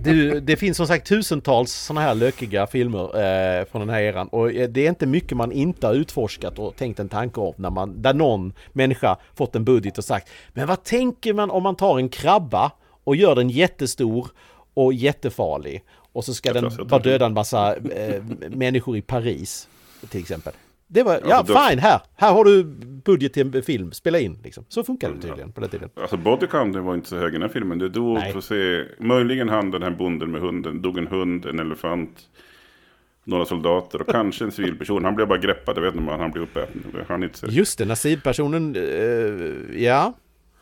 det, 0.04 0.40
det 0.40 0.56
finns 0.56 0.78
som 0.78 0.88
sagt 0.88 1.08
tusentals 1.08 1.72
sådana 1.72 2.02
här 2.02 2.16
lökiga 2.16 2.68
filmer 2.68 3.04
eh, 3.04 3.66
från 3.66 3.80
den 3.80 3.90
här 3.90 4.02
eran. 4.02 4.28
Och 4.28 4.52
eh, 4.52 4.70
det 4.70 4.86
är 4.86 4.90
inte 4.90 5.06
mycket 5.06 5.38
man 5.38 5.52
inte 5.52 5.88
har 5.88 5.94
utforskat 5.94 6.60
och 6.60 6.76
tänkt 6.76 7.00
en 7.00 7.10
tanke 7.10 7.40
om. 7.40 7.54
När 7.58 7.70
man, 7.70 8.02
där 8.02 8.14
någon 8.14 8.54
människa 8.74 9.18
fått 9.36 9.56
en 9.56 9.64
budget 9.64 9.98
och 9.98 10.04
sagt 10.04 10.30
Men 10.54 10.68
vad 10.68 10.84
tänker 10.84 11.34
man 11.34 11.52
om 11.52 11.64
man 11.64 11.76
tar 11.76 11.98
en 11.98 12.10
krabba 12.10 12.72
och 13.04 13.16
gör 13.16 13.36
den 13.36 13.50
jättestor 13.50 14.28
och 14.74 14.94
jättefarlig. 14.94 15.84
Och 16.12 16.26
så 16.26 16.34
ska 16.34 16.54
den 16.54 16.72
bara 16.88 17.00
döda 17.00 17.26
en 17.26 17.34
massa 17.34 17.76
eh, 17.76 18.24
människor 18.50 18.98
i 18.98 19.02
Paris. 19.02 19.68
Till 20.10 20.20
exempel. 20.20 20.54
Det 20.88 21.04
var, 21.04 21.22
ja 21.28 21.36
alltså, 21.36 21.54
fine, 21.54 21.80
här, 21.80 22.02
här 22.16 22.34
har 22.34 22.44
du 22.44 22.64
budget 23.04 23.34
till 23.34 23.56
en 23.56 23.64
film, 23.64 23.92
spela 23.92 24.20
in 24.20 24.40
liksom. 24.44 24.66
Så 24.70 24.84
funkar 24.84 25.12
det 25.12 25.22
tydligen 25.22 25.52
på 25.52 25.62
den 25.62 25.70
tiden. 25.70 25.90
Alltså 25.96 26.18
bodycounten 26.18 26.84
var 26.84 26.96
inte 26.96 27.10
så 27.10 27.18
hög 27.18 27.30
i 27.30 27.32
den 27.32 27.42
här 27.42 27.50
filmen. 27.50 27.80
Det 27.80 27.90
dog, 27.90 28.22
för 28.34 28.42
se, 28.42 28.86
möjligen 29.00 29.50
han 29.50 29.72
den 29.72 29.84
här 29.84 29.92
bonden 29.92 30.32
med 30.32 30.42
hunden, 30.42 30.82
dog 30.82 30.98
en 30.98 31.08
hund, 31.08 31.46
en 31.46 31.60
elefant, 31.60 32.20
några 33.24 33.46
soldater 33.46 34.02
och 34.02 34.08
kanske 34.12 34.46
en 34.46 34.52
civilperson. 34.52 35.06
Han 35.06 35.16
blev 35.16 35.28
bara 35.28 35.40
greppad, 35.40 35.78
jag 35.78 35.82
vet 35.82 35.96
inte 35.96 36.12
om 36.12 36.20
han 36.20 36.32
blev 36.32 36.44
uppäten. 36.44 36.84
Han 37.08 37.24
inte 37.24 37.46
Just 37.50 37.78
det, 37.78 37.86
nazipersonen, 37.86 38.76
uh, 38.76 39.84
ja. 39.84 40.14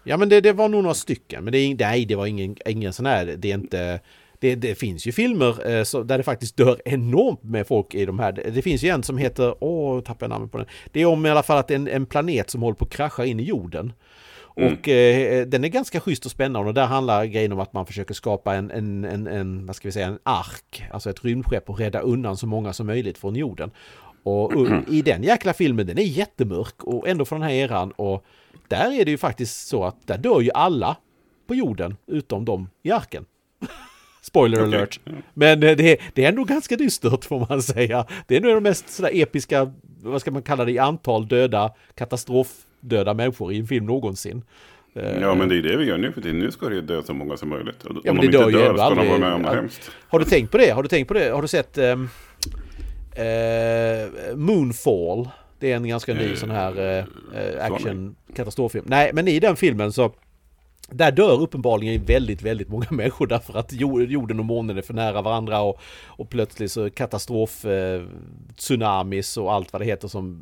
Ja 0.03 0.17
men 0.17 0.29
det, 0.29 0.41
det 0.41 0.53
var 0.53 0.69
nog 0.69 0.83
några 0.83 0.93
stycken, 0.93 1.43
men 1.43 1.51
det, 1.51 1.57
är, 1.57 1.75
nej 1.75 2.05
det 2.05 2.15
var 2.15 2.25
ingen, 2.25 2.55
ingen 2.65 2.93
sån 2.93 3.05
här, 3.05 3.25
det 3.37 3.51
är 3.51 3.53
inte 3.53 3.99
det, 4.39 4.55
det, 4.55 4.75
finns 4.75 5.07
ju 5.07 5.11
filmer 5.11 5.69
eh, 5.69 5.83
så, 5.83 6.03
där 6.03 6.17
det 6.17 6.23
faktiskt 6.23 6.57
dör 6.57 6.81
enormt 6.85 7.43
med 7.43 7.67
folk 7.67 7.95
i 7.95 8.05
de 8.05 8.19
här. 8.19 8.31
Det 8.31 8.61
finns 8.61 8.83
ju 8.83 8.89
en 8.89 9.03
som 9.03 9.17
heter, 9.17 9.63
åh, 9.63 10.01
tappar 10.01 10.25
jag 10.25 10.29
namnet 10.29 10.51
på 10.51 10.57
den. 10.57 10.67
Det 10.91 11.01
är 11.01 11.05
om 11.05 11.25
i 11.25 11.29
alla 11.29 11.43
fall 11.43 11.57
att 11.57 11.71
en, 11.71 11.87
en 11.87 12.05
planet 12.05 12.49
som 12.49 12.61
håller 12.61 12.75
på 12.75 12.85
att 12.85 12.91
krascha 12.91 13.25
in 13.25 13.39
i 13.39 13.43
jorden. 13.43 13.93
Mm. 14.55 14.73
Och 14.73 14.87
eh, 14.87 15.47
den 15.47 15.63
är 15.63 15.67
ganska 15.67 15.99
schysst 15.99 16.25
och 16.25 16.31
spännande 16.31 16.67
och 16.67 16.73
där 16.73 16.85
handlar 16.85 17.25
grejen 17.25 17.51
om 17.51 17.59
att 17.59 17.73
man 17.73 17.85
försöker 17.85 18.13
skapa 18.13 18.55
en, 18.55 18.71
en, 18.71 19.03
en, 19.05 19.27
en, 19.27 19.65
vad 19.65 19.75
ska 19.75 19.87
vi 19.87 19.91
säga, 19.91 20.07
en 20.07 20.19
ark, 20.23 20.83
alltså 20.91 21.09
ett 21.09 21.25
rymdskepp 21.25 21.69
och 21.69 21.79
rädda 21.79 21.99
undan 21.99 22.37
så 22.37 22.47
många 22.47 22.73
som 22.73 22.87
möjligt 22.87 23.17
från 23.17 23.35
jorden. 23.35 23.71
Och, 24.23 24.55
och 24.55 24.67
i 24.87 25.01
den 25.01 25.23
jäkla 25.23 25.53
filmen, 25.53 25.87
den 25.87 25.97
är 25.97 26.03
jättemörk 26.03 26.83
och 26.83 27.07
ändå 27.07 27.25
från 27.25 27.39
den 27.39 27.49
här 27.49 27.55
eran 27.55 27.91
och 27.91 28.25
där 28.67 28.99
är 28.99 29.05
det 29.05 29.11
ju 29.11 29.17
faktiskt 29.17 29.67
så 29.67 29.83
att 29.83 30.07
där 30.07 30.17
dör 30.17 30.41
ju 30.41 30.51
alla 30.53 30.97
på 31.47 31.55
jorden 31.55 31.97
utom 32.07 32.45
de 32.45 32.69
i 32.83 32.91
arken. 32.91 33.25
Spoiler 34.27 34.67
okay. 34.67 34.77
alert. 34.77 34.99
Men 35.33 35.63
eh, 35.63 35.75
det, 35.75 35.99
det 36.13 36.25
är 36.25 36.29
ändå 36.29 36.43
ganska 36.43 36.75
dystert 36.75 37.25
får 37.25 37.47
man 37.49 37.61
säga. 37.61 38.05
Det 38.27 38.35
är 38.35 38.41
nog 38.41 38.53
de 38.53 38.63
mest 38.63 38.89
sådär 38.89 39.11
episka, 39.13 39.71
vad 40.01 40.21
ska 40.21 40.31
man 40.31 40.41
kalla 40.41 40.65
det, 40.65 40.71
i 40.71 40.79
antal 40.79 41.27
döda, 41.27 41.73
katastrofdöda 41.95 43.13
människor 43.13 43.53
i 43.53 43.59
en 43.59 43.67
film 43.67 43.85
någonsin. 43.85 44.43
Eh, 44.93 45.21
ja 45.21 45.35
men 45.35 45.49
det 45.49 45.57
är 45.57 45.61
det 45.61 45.77
vi 45.77 45.85
gör 45.85 45.97
nu 45.97 46.11
för 46.11 46.21
tiden. 46.21 46.39
Nu 46.39 46.51
ska 46.51 46.69
det 46.69 46.81
dö 46.81 47.03
så 47.03 47.13
många 47.13 47.37
som 47.37 47.49
möjligt. 47.49 47.85
Om 47.85 48.01
ja, 48.03 48.13
men 48.13 48.25
det 48.25 48.31
de 48.31 48.37
inte 48.37 48.51
dör, 48.51 48.63
dör 48.63 48.73
ska 48.73 48.83
aldrig, 48.83 49.05
de 49.05 49.09
vara 49.09 49.19
med 49.19 49.33
om 49.33 49.41
något 49.41 49.55
hemskt. 49.55 49.91
Har 50.07 50.19
du 50.19 50.25
tänkt 50.25 50.51
på 50.51 50.57
det? 50.57 50.69
Har 50.69 50.83
du 50.83 50.89
tänkt 50.89 51.07
på 51.07 51.13
det? 51.13 51.29
Har 51.29 51.41
du 51.41 51.47
sett 51.47 51.77
um, 51.77 52.09
uh, 53.19 54.35
Moonfall? 54.35 55.29
Det 55.59 55.71
är 55.71 55.75
en 55.75 55.87
ganska 55.87 56.13
ny 56.13 56.29
uh, 56.29 56.35
sån 56.35 56.51
här 56.51 56.99
uh, 56.99 57.65
action 57.65 58.15
katastroffilm. 58.35 58.85
Nej 58.87 59.11
men 59.13 59.27
i 59.27 59.39
den 59.39 59.55
filmen 59.55 59.91
så 59.91 60.11
där 60.91 61.11
dör 61.11 61.41
uppenbarligen 61.41 62.05
väldigt, 62.05 62.41
väldigt 62.41 62.69
många 62.69 62.87
människor 62.91 63.27
därför 63.27 63.59
att 63.59 63.73
jorden 63.73 64.39
och 64.39 64.45
månen 64.45 64.77
är 64.77 64.81
för 64.81 64.93
nära 64.93 65.21
varandra 65.21 65.61
och, 65.61 65.79
och 66.05 66.29
plötsligt 66.29 66.71
så 66.71 66.89
katastrof, 66.89 67.65
eh, 67.65 68.03
tsunamis 68.57 69.37
och 69.37 69.53
allt 69.53 69.73
vad 69.73 69.81
det 69.81 69.85
heter 69.85 70.07
som 70.07 70.41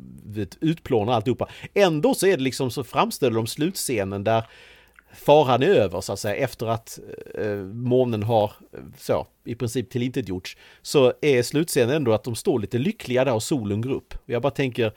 utplånar 0.60 1.12
alltihopa. 1.12 1.48
Ändå 1.74 2.14
så 2.14 2.26
är 2.26 2.36
det 2.36 2.42
liksom 2.42 2.70
så 2.70 2.84
framställer 2.84 3.36
de 3.36 3.46
slutscenen 3.46 4.24
där 4.24 4.44
faran 5.12 5.62
är 5.62 5.66
över 5.66 6.00
så 6.00 6.12
att 6.12 6.18
säga 6.18 6.36
efter 6.36 6.66
att 6.66 6.98
eh, 7.34 7.56
månen 7.72 8.22
har 8.22 8.52
eh, 8.72 8.80
så 8.98 9.26
i 9.44 9.54
princip 9.54 9.90
tillintetgjorts 9.90 10.56
så 10.82 11.12
är 11.20 11.42
slutscenen 11.42 11.96
ändå 11.96 12.12
att 12.12 12.24
de 12.24 12.34
står 12.34 12.58
lite 12.58 12.78
lyckliga 12.78 13.24
där 13.24 13.34
och 13.34 13.42
solen 13.42 13.80
går 13.80 13.92
upp. 13.92 14.14
Jag 14.26 14.42
bara 14.42 14.50
tänker 14.50 14.92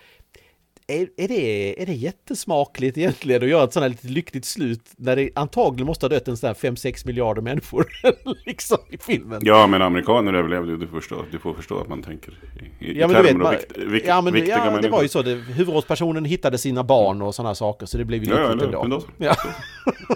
är, 0.89 1.07
är, 1.17 1.27
det, 1.27 1.81
är 1.81 1.85
det 1.85 1.93
jättesmakligt 1.93 2.97
egentligen 2.97 3.43
att 3.43 3.49
göra 3.49 3.63
ett 3.63 3.73
sånt 3.73 3.81
här 3.81 3.89
lite 3.89 4.07
lyckligt 4.07 4.45
slut 4.45 4.81
när 4.97 5.15
det 5.15 5.29
antagligen 5.35 5.87
måste 5.87 6.05
ha 6.05 6.09
dött 6.09 6.27
en 6.27 6.37
sån 6.37 6.47
här 6.47 6.53
5-6 6.53 7.07
miljarder 7.07 7.41
människor 7.41 7.85
liksom 8.45 8.77
i 8.89 8.97
filmen? 8.97 9.41
Ja, 9.43 9.67
men 9.67 9.81
amerikaner 9.81 10.33
överlevde 10.33 10.71
ju, 10.71 10.77
du, 10.77 10.87
förstår, 10.87 11.25
du 11.31 11.39
får 11.39 11.53
förstå 11.53 11.79
att 11.79 11.87
man 11.87 12.03
tänker 12.03 12.31
i, 12.79 12.99
ja, 12.99 13.05
i 13.05 13.13
men 13.13 13.25
termer 13.25 13.51
vet, 13.51 13.61
vikt, 13.61 13.77
vikt, 13.77 14.07
ja, 14.07 14.21
men, 14.21 14.33
viktiga 14.33 14.57
ja, 14.57 14.65
människor. 14.65 14.81
det 14.81 14.89
var 14.89 15.01
ju 15.01 15.07
så, 15.07 15.21
det, 15.21 15.33
huvudrollspersonen 15.35 16.25
hittade 16.25 16.57
sina 16.57 16.83
barn 16.83 17.21
och 17.21 17.35
sådana 17.35 17.55
saker, 17.55 17.85
så 17.85 17.97
det 17.97 18.05
blev 18.05 18.23
ju 18.23 18.29
lyckligt 18.29 18.61
ja, 18.61 18.69
ja, 18.71 18.83
ändå. 18.83 19.03
Ja. 19.17 19.35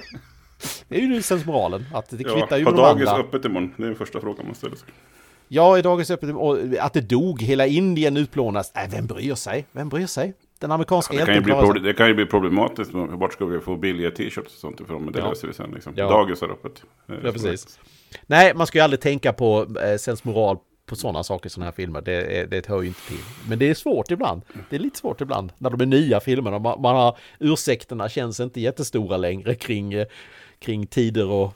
det 0.87 0.95
är 0.95 1.01
ju 1.01 1.21
sensmoralen, 1.21 1.85
att 1.93 2.09
det 2.09 2.23
kvittar 2.23 2.47
ja, 2.49 2.57
ju 2.57 2.65
Har 2.65 2.71
dagis 2.71 3.07
andra. 3.07 3.23
öppet 3.23 3.45
imorgon? 3.45 3.73
Det 3.77 3.83
är 3.83 3.87
den 3.87 3.95
första 3.95 4.19
frågan 4.19 4.45
man 4.45 4.55
ställer 4.55 4.75
sig. 4.75 4.87
Ja, 5.47 5.77
i 5.77 5.81
dagens 5.81 6.11
öppet, 6.11 6.29
att 6.79 6.93
det 6.93 7.01
dog, 7.01 7.41
hela 7.41 7.67
Indien 7.67 8.17
utplånas. 8.17 8.71
Äh, 8.75 8.91
vem 8.91 9.07
bryr 9.07 9.35
sig? 9.35 9.65
Vem 9.71 9.89
bryr 9.89 10.07
sig? 10.07 10.33
Den 10.63 10.71
amerikanska 10.71 11.13
ja, 11.13 11.19
det, 11.19 11.25
kan 11.25 11.35
ju 11.35 11.71
bli 11.73 11.79
det 11.79 11.93
kan 11.93 12.07
ju 12.07 12.13
bli 12.13 12.25
problematiskt. 12.25 12.91
Vart 12.93 13.33
ska 13.33 13.45
vi 13.45 13.59
få 13.59 13.75
billiga 13.75 14.11
t-shirts 14.11 14.53
och 14.53 14.59
sånt 14.59 14.79
ifrån? 14.79 15.03
Men 15.03 15.13
det 15.13 15.19
ja. 15.19 15.29
löser 15.29 15.47
vi 15.47 15.53
sen. 15.53 15.71
Liksom. 15.71 15.93
Ja. 15.95 16.09
Dagis 16.09 16.41
har 16.41 16.49
öppet. 16.49 16.83
Ja, 17.05 17.31
precis. 17.31 17.79
Nej, 18.25 18.53
man 18.55 18.67
ska 18.67 18.77
ju 18.77 18.83
aldrig 18.83 19.01
tänka 19.01 19.33
på 19.33 19.67
eh, 19.83 19.97
sensmoral 19.97 20.57
på 20.85 20.95
sådana 20.95 21.23
saker 21.23 21.47
i 21.47 21.49
sådana 21.49 21.65
här 21.65 21.71
filmer. 21.71 22.01
Det, 22.01 22.45
det 22.51 22.67
hör 22.67 22.81
ju 22.81 22.87
inte 22.87 23.07
till. 23.07 23.23
Men 23.49 23.59
det 23.59 23.69
är 23.69 23.73
svårt 23.73 24.11
ibland. 24.11 24.41
Det 24.69 24.75
är 24.75 24.79
lite 24.79 24.99
svårt 24.99 25.21
ibland 25.21 25.51
när 25.57 25.69
de 25.69 25.81
är 25.81 25.85
nya 25.85 26.19
filmerna. 26.19 26.59
Man, 26.59 26.81
man 26.81 26.95
har 26.95 27.17
ursäkterna 27.39 28.09
känns 28.09 28.39
inte 28.39 28.61
jättestora 28.61 29.17
längre 29.17 29.55
kring, 29.55 29.93
eh, 29.93 30.07
kring 30.59 30.87
tider 30.87 31.29
och 31.29 31.53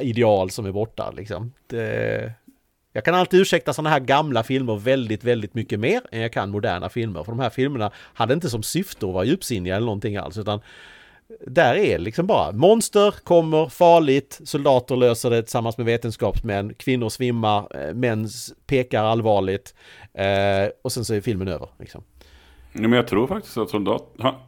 ideal 0.00 0.50
som 0.50 0.66
är 0.66 0.72
borta. 0.72 1.12
Liksom. 1.16 1.52
Det, 1.66 2.32
jag 2.98 3.04
kan 3.04 3.14
alltid 3.14 3.40
ursäkta 3.40 3.72
sådana 3.72 3.90
här 3.90 4.00
gamla 4.00 4.42
filmer 4.42 4.76
väldigt, 4.76 5.24
väldigt 5.24 5.54
mycket 5.54 5.80
mer 5.80 6.00
än 6.12 6.20
jag 6.20 6.32
kan 6.32 6.50
moderna 6.50 6.88
filmer. 6.88 7.24
För 7.24 7.32
de 7.32 7.40
här 7.40 7.50
filmerna 7.50 7.90
hade 8.14 8.34
inte 8.34 8.50
som 8.50 8.62
syfte 8.62 9.06
att 9.06 9.12
vara 9.12 9.24
djupsinniga 9.24 9.76
eller 9.76 9.86
någonting 9.86 10.16
alls. 10.16 10.38
Utan 10.38 10.60
där 11.46 11.74
är 11.74 11.98
liksom 11.98 12.26
bara 12.26 12.52
monster 12.52 13.14
kommer, 13.24 13.68
farligt, 13.68 14.40
soldater 14.44 14.96
löser 14.96 15.30
det 15.30 15.42
tillsammans 15.42 15.78
med 15.78 15.86
vetenskapsmän, 15.86 16.74
kvinnor 16.74 17.08
svimmar, 17.08 17.88
eh, 17.88 17.94
män 17.94 18.28
pekar 18.66 19.04
allvarligt 19.04 19.74
eh, 20.14 20.70
och 20.82 20.92
sen 20.92 21.04
så 21.04 21.14
är 21.14 21.20
filmen 21.20 21.48
över. 21.48 21.68
Liksom. 21.78 22.02
Ja, 22.72 22.80
men 22.80 22.92
jag 22.92 23.06
tror 23.06 23.26
faktiskt 23.26 23.56
att 23.58 23.70
soldat, 23.70 24.02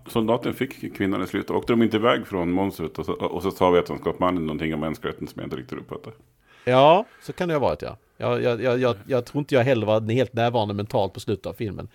soldaten 0.07 0.55
fick 0.55 0.97
kvinnan 0.97 1.23
i 1.23 1.27
slutet. 1.27 1.51
Åkte 1.51 1.73
de 1.73 1.83
inte 1.83 1.97
iväg 1.97 2.27
från 2.27 2.53
monstret 2.53 2.99
och 2.99 3.07
så, 3.07 3.13
och 3.13 3.43
så 3.43 3.51
sa 3.51 3.71
vetenskapsmannen 3.71 4.47
någonting 4.47 4.75
om 4.75 4.81
mänskligheten 4.81 5.27
som 5.27 5.41
jag 5.41 5.47
inte 5.47 5.57
riktigt 5.57 5.79
uppfattade. 5.79 6.17
Ja, 6.65 7.05
så 7.23 7.33
kan 7.33 7.49
det 7.49 7.55
ha 7.55 7.61
varit 7.61 7.83
ja. 7.83 7.97
Jag, 8.21 8.43
jag, 8.43 8.81
jag, 8.81 8.97
jag, 9.07 9.25
tror 9.25 9.41
inte 9.41 9.55
jag 9.55 9.65
heller 9.65 9.87
var 9.87 10.01
helt 10.13 10.33
närvarande 10.33 10.75
mentalt 10.75 11.15
på 11.15 11.21
slutet 11.21 11.47
av 11.47 11.53
filmen. 11.53 11.89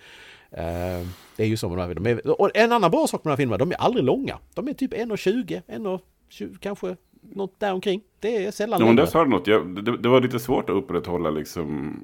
Uh, 0.52 1.06
det 1.36 1.42
är 1.42 1.46
ju 1.46 1.56
så 1.56 1.68
med 1.68 1.78
de 1.78 1.82
här 1.82 1.94
filmerna. 1.94 2.32
Och 2.32 2.50
en 2.54 2.72
annan 2.72 2.90
bra 2.90 3.06
sak 3.06 3.24
med 3.24 3.30
de 3.30 3.32
här 3.32 3.36
filmerna, 3.36 3.58
de 3.58 3.70
är 3.72 3.76
aldrig 3.76 4.04
långa. 4.04 4.38
De 4.54 4.68
är 4.68 4.72
typ 4.72 4.92
1.20, 4.92 5.62
1.20 5.68 6.58
kanske 6.60 6.96
något 7.34 7.60
däromkring. 7.60 8.00
Det 8.20 8.46
är 8.46 8.50
sällan 8.50 8.80
ja, 8.80 8.86
men 8.86 8.96
det 8.96 9.06
sa 9.06 9.24
du 9.24 9.30
något. 9.30 9.46
Jag, 9.46 9.84
det, 9.84 9.96
det, 9.96 10.08
var 10.08 10.20
lite 10.20 10.38
svårt 10.38 10.70
att 10.70 10.76
upprätthålla 10.76 11.30
liksom 11.30 12.00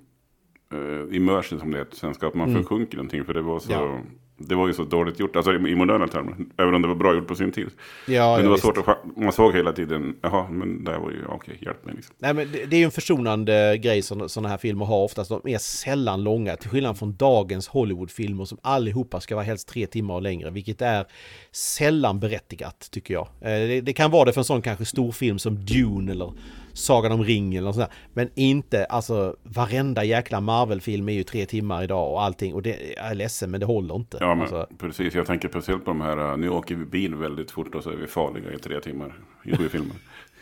uh, 0.75 1.17
immersion 1.17 1.61
som 1.61 1.71
det 1.71 1.79
heter 1.79 1.97
svenska. 1.97 2.27
Att 2.27 2.35
man 2.35 2.49
mm. 2.51 2.63
försjunker 2.63 2.97
någonting. 2.97 3.25
För 3.25 3.35
det 3.35 3.43
var 3.43 3.59
så... 3.59 3.73
Ja. 3.73 4.01
Det 4.37 4.55
var 4.55 4.67
ju 4.67 4.75
så 4.75 4.85
dåligt 4.85 5.21
gjort, 5.21 5.37
alltså 5.37 5.53
i 5.55 5.75
moderna 5.75 6.09
termer. 6.09 6.35
Även 6.57 6.75
om 6.75 6.83
det 6.83 6.89
var 6.89 6.95
bra 6.95 7.15
gjort 7.15 7.29
på 7.29 7.35
sin 7.35 7.53
tid. 7.53 7.71
Ja, 8.07 8.35
men 8.35 8.43
det 8.43 8.49
var 8.49 8.57
visst. 8.57 8.65
svårt 8.65 8.89
att 8.89 9.17
man 9.17 9.33
såg 9.33 9.55
hela 9.55 9.73
tiden, 9.73 10.17
jaha, 10.21 10.49
men 10.51 10.85
det 10.85 10.91
här 10.91 10.99
var 10.99 11.11
ju, 11.11 11.25
okej, 11.25 11.35
okay, 11.35 11.57
hjälp 11.61 11.85
mig 11.85 11.95
liksom. 11.95 12.15
Nej, 12.19 12.35
men 12.35 12.53
det, 12.53 12.65
det 12.67 12.77
är 12.77 12.79
ju 12.79 12.85
en 12.85 12.91
försonande 12.91 13.79
grej 13.79 14.03
som 14.03 14.29
sådana 14.29 14.49
här 14.49 14.57
filmer 14.57 14.85
har 14.85 15.05
oftast. 15.05 15.31
De 15.31 15.49
är 15.49 15.59
sällan 15.59 16.25
långa, 16.25 16.57
till 16.57 16.71
skillnad 16.71 16.99
från 16.99 17.17
dagens 17.17 17.69
Hollywoodfilmer 17.69 18.45
som 18.45 18.59
allihopa 18.63 19.21
ska 19.21 19.35
vara 19.35 19.45
helst 19.45 19.69
tre 19.69 19.87
timmar 19.87 20.15
och 20.15 20.23
längre, 20.23 20.51
vilket 20.51 20.83
är 20.83 21.07
sällan 21.53 22.21
berättigat, 22.21 22.89
tycker 22.91 23.15
jag. 23.15 23.29
Eh, 23.41 23.69
det, 23.69 23.81
det 23.81 23.93
kan 23.93 24.11
vara 24.11 24.25
det 24.25 24.33
för 24.33 24.41
en 24.41 24.45
sån 24.45 24.63
kanske 24.63 24.85
stor 24.85 25.13
film 25.13 25.39
som 25.39 25.65
Dune 25.65 26.13
eller 26.13 26.33
Sagan 26.73 27.13
om 27.13 27.25
ringen 27.25 27.63
eller 27.63 27.73
sådär. 27.73 27.89
Men 28.13 28.31
inte, 28.35 28.85
alltså 28.85 29.37
varenda 29.43 30.05
jäkla 30.05 30.41
Marvel-film 30.41 31.09
är 31.09 31.13
ju 31.13 31.23
tre 31.23 31.47
timmar 31.47 31.83
idag 31.83 32.13
och 32.13 32.23
allting. 32.23 32.55
Och 32.55 32.63
det, 32.63 32.79
jag 32.97 33.07
är 33.07 33.15
ledsen 33.15 33.51
men 33.51 33.61
det 33.61 33.67
håller 33.67 33.95
inte. 33.95 34.17
Ja, 34.21 34.35
men 34.35 34.41
alltså. 34.41 34.67
precis. 34.79 35.15
Jag 35.15 35.27
tänker 35.27 35.49
speciellt 35.49 35.85
på 35.85 35.91
de 35.91 36.01
här, 36.01 36.19
uh, 36.19 36.37
nu 36.37 36.49
åker 36.49 36.75
vi 36.75 36.85
bil 36.85 37.15
väldigt 37.15 37.51
fort 37.51 37.75
och 37.75 37.83
så 37.83 37.91
är 37.91 37.97
vi 37.97 38.07
farliga 38.07 38.53
i 38.53 38.59
tre 38.59 38.81
timmar 38.81 39.15
i 39.45 39.57
sju 39.57 39.69
filmer. 39.69 39.97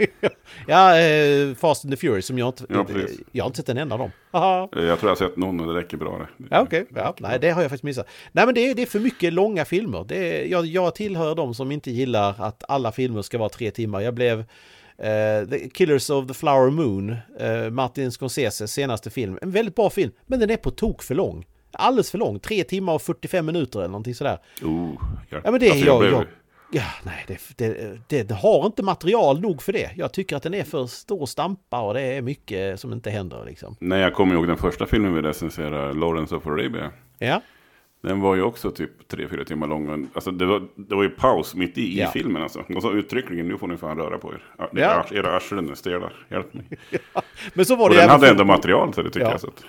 ja, 0.66 0.98
eh, 0.98 1.54
Fast 1.54 1.84
and 1.84 1.92
the 1.92 1.96
Furious 1.96 2.26
som 2.26 2.38
jag 2.38 2.48
inte... 2.48 2.64
Ja, 2.68 2.86
jag 3.32 3.44
har 3.44 3.48
inte 3.48 3.56
sett 3.56 3.68
en 3.68 3.78
enda 3.78 3.94
av 3.94 3.98
dem. 3.98 4.10
Aha. 4.30 4.68
Eh, 4.76 4.82
jag 4.82 4.98
tror 4.98 5.10
jag 5.10 5.16
har 5.16 5.28
sett 5.28 5.36
någon 5.36 5.60
och 5.60 5.74
det 5.74 5.80
räcker 5.80 5.96
bra 5.96 6.18
det. 6.18 6.44
Ja, 6.50 6.60
okej. 6.60 6.82
Okay. 6.90 7.02
Ja, 7.02 7.14
nej, 7.18 7.38
det 7.40 7.50
har 7.50 7.62
jag 7.62 7.70
faktiskt 7.70 7.84
missat. 7.84 8.08
Nej, 8.32 8.46
men 8.46 8.54
det 8.54 8.70
är, 8.70 8.74
det 8.74 8.82
är 8.82 8.86
för 8.86 9.00
mycket 9.00 9.32
långa 9.32 9.64
filmer. 9.64 10.04
Det 10.08 10.42
är, 10.42 10.46
jag, 10.46 10.66
jag 10.66 10.94
tillhör 10.94 11.34
de 11.34 11.54
som 11.54 11.72
inte 11.72 11.90
gillar 11.90 12.34
att 12.38 12.64
alla 12.68 12.92
filmer 12.92 13.22
ska 13.22 13.38
vara 13.38 13.48
tre 13.48 13.70
timmar. 13.70 14.00
Jag 14.00 14.14
blev 14.14 14.44
Uh, 15.00 15.48
the 15.50 15.68
Killers 15.68 16.10
of 16.10 16.28
the 16.28 16.34
Flower 16.34 16.70
Moon, 16.70 17.10
uh, 17.10 17.70
Martin 17.70 18.10
Scorseses 18.10 18.72
senaste 18.72 19.10
film. 19.10 19.38
En 19.42 19.50
väldigt 19.50 19.74
bra 19.74 19.90
film, 19.90 20.12
men 20.26 20.40
den 20.40 20.50
är 20.50 20.56
på 20.56 20.70
tok 20.70 21.02
för 21.02 21.14
lång. 21.14 21.46
Alldeles 21.72 22.10
för 22.10 22.18
lång, 22.18 22.38
tre 22.38 22.64
timmar 22.64 22.92
och 22.92 23.02
45 23.02 23.46
minuter 23.46 23.78
eller 23.78 23.88
någonting 23.88 24.14
sådär. 24.14 24.38
Oh, 24.62 24.92
ja. 25.28 25.38
ja 25.44 25.50
men 25.50 25.60
det 25.60 25.68
är 25.68 25.86
jag, 25.86 26.04
jag, 26.04 26.12
jag, 26.12 26.26
Ja, 26.72 26.82
nej, 27.02 27.24
det, 27.26 27.38
det, 27.56 27.98
det, 28.08 28.22
det, 28.22 28.34
har 28.34 28.66
inte 28.66 28.82
material 28.82 29.40
nog 29.40 29.62
för 29.62 29.72
det. 29.72 29.90
Jag 29.96 30.12
tycker 30.12 30.36
att 30.36 30.42
den 30.42 30.54
är 30.54 30.64
för 30.64 30.86
stor 30.86 31.26
stampa 31.26 31.80
och 31.80 31.94
det 31.94 32.00
är 32.00 32.22
mycket 32.22 32.80
som 32.80 32.92
inte 32.92 33.10
händer 33.10 33.44
liksom. 33.44 33.76
Nej, 33.80 34.00
jag 34.00 34.14
kommer 34.14 34.34
ihåg 34.34 34.46
den 34.46 34.56
första 34.56 34.86
filmen 34.86 35.14
vi 35.14 35.22
recenserade, 35.22 35.92
Lawrence 35.92 36.34
of 36.34 36.46
Arabia. 36.46 36.90
Ja. 37.18 37.42
Den 38.02 38.20
var 38.20 38.34
ju 38.34 38.42
också 38.42 38.70
typ 38.70 39.12
3-4 39.12 39.44
timmar 39.44 39.66
lång. 39.66 40.08
Alltså 40.14 40.30
det 40.30 40.46
var, 40.46 40.68
det 40.74 40.94
var 40.94 41.02
ju 41.02 41.10
paus 41.10 41.54
mitt 41.54 41.78
i, 41.78 41.98
ja. 41.98 42.08
i 42.08 42.10
filmen 42.12 42.42
alltså. 42.42 42.64
Och 42.74 42.82
så 42.82 42.92
uttryckligen, 42.92 43.48
nu 43.48 43.58
får 43.58 43.68
ni 43.68 43.76
fan 43.76 43.96
röra 43.96 44.18
på 44.18 44.32
er. 44.32 44.42
Ja. 44.72 45.04
Era 45.10 45.36
arslen 45.36 45.70
är 45.70 45.74
stela, 45.74 46.10
hjälp 46.28 46.54
mig. 46.54 46.64
Ja. 47.14 47.22
Men 47.54 47.64
så 47.64 47.76
var 47.76 47.90
det 47.90 47.94
Och 47.94 48.00
den 48.00 48.10
hade 48.10 48.28
ändå 48.28 48.44
material 48.44 48.94
så 48.94 49.02
det 49.02 49.10
tycker 49.10 49.26
ja. 49.26 49.30
jag. 49.30 49.40
Så 49.40 49.46
att, 49.46 49.64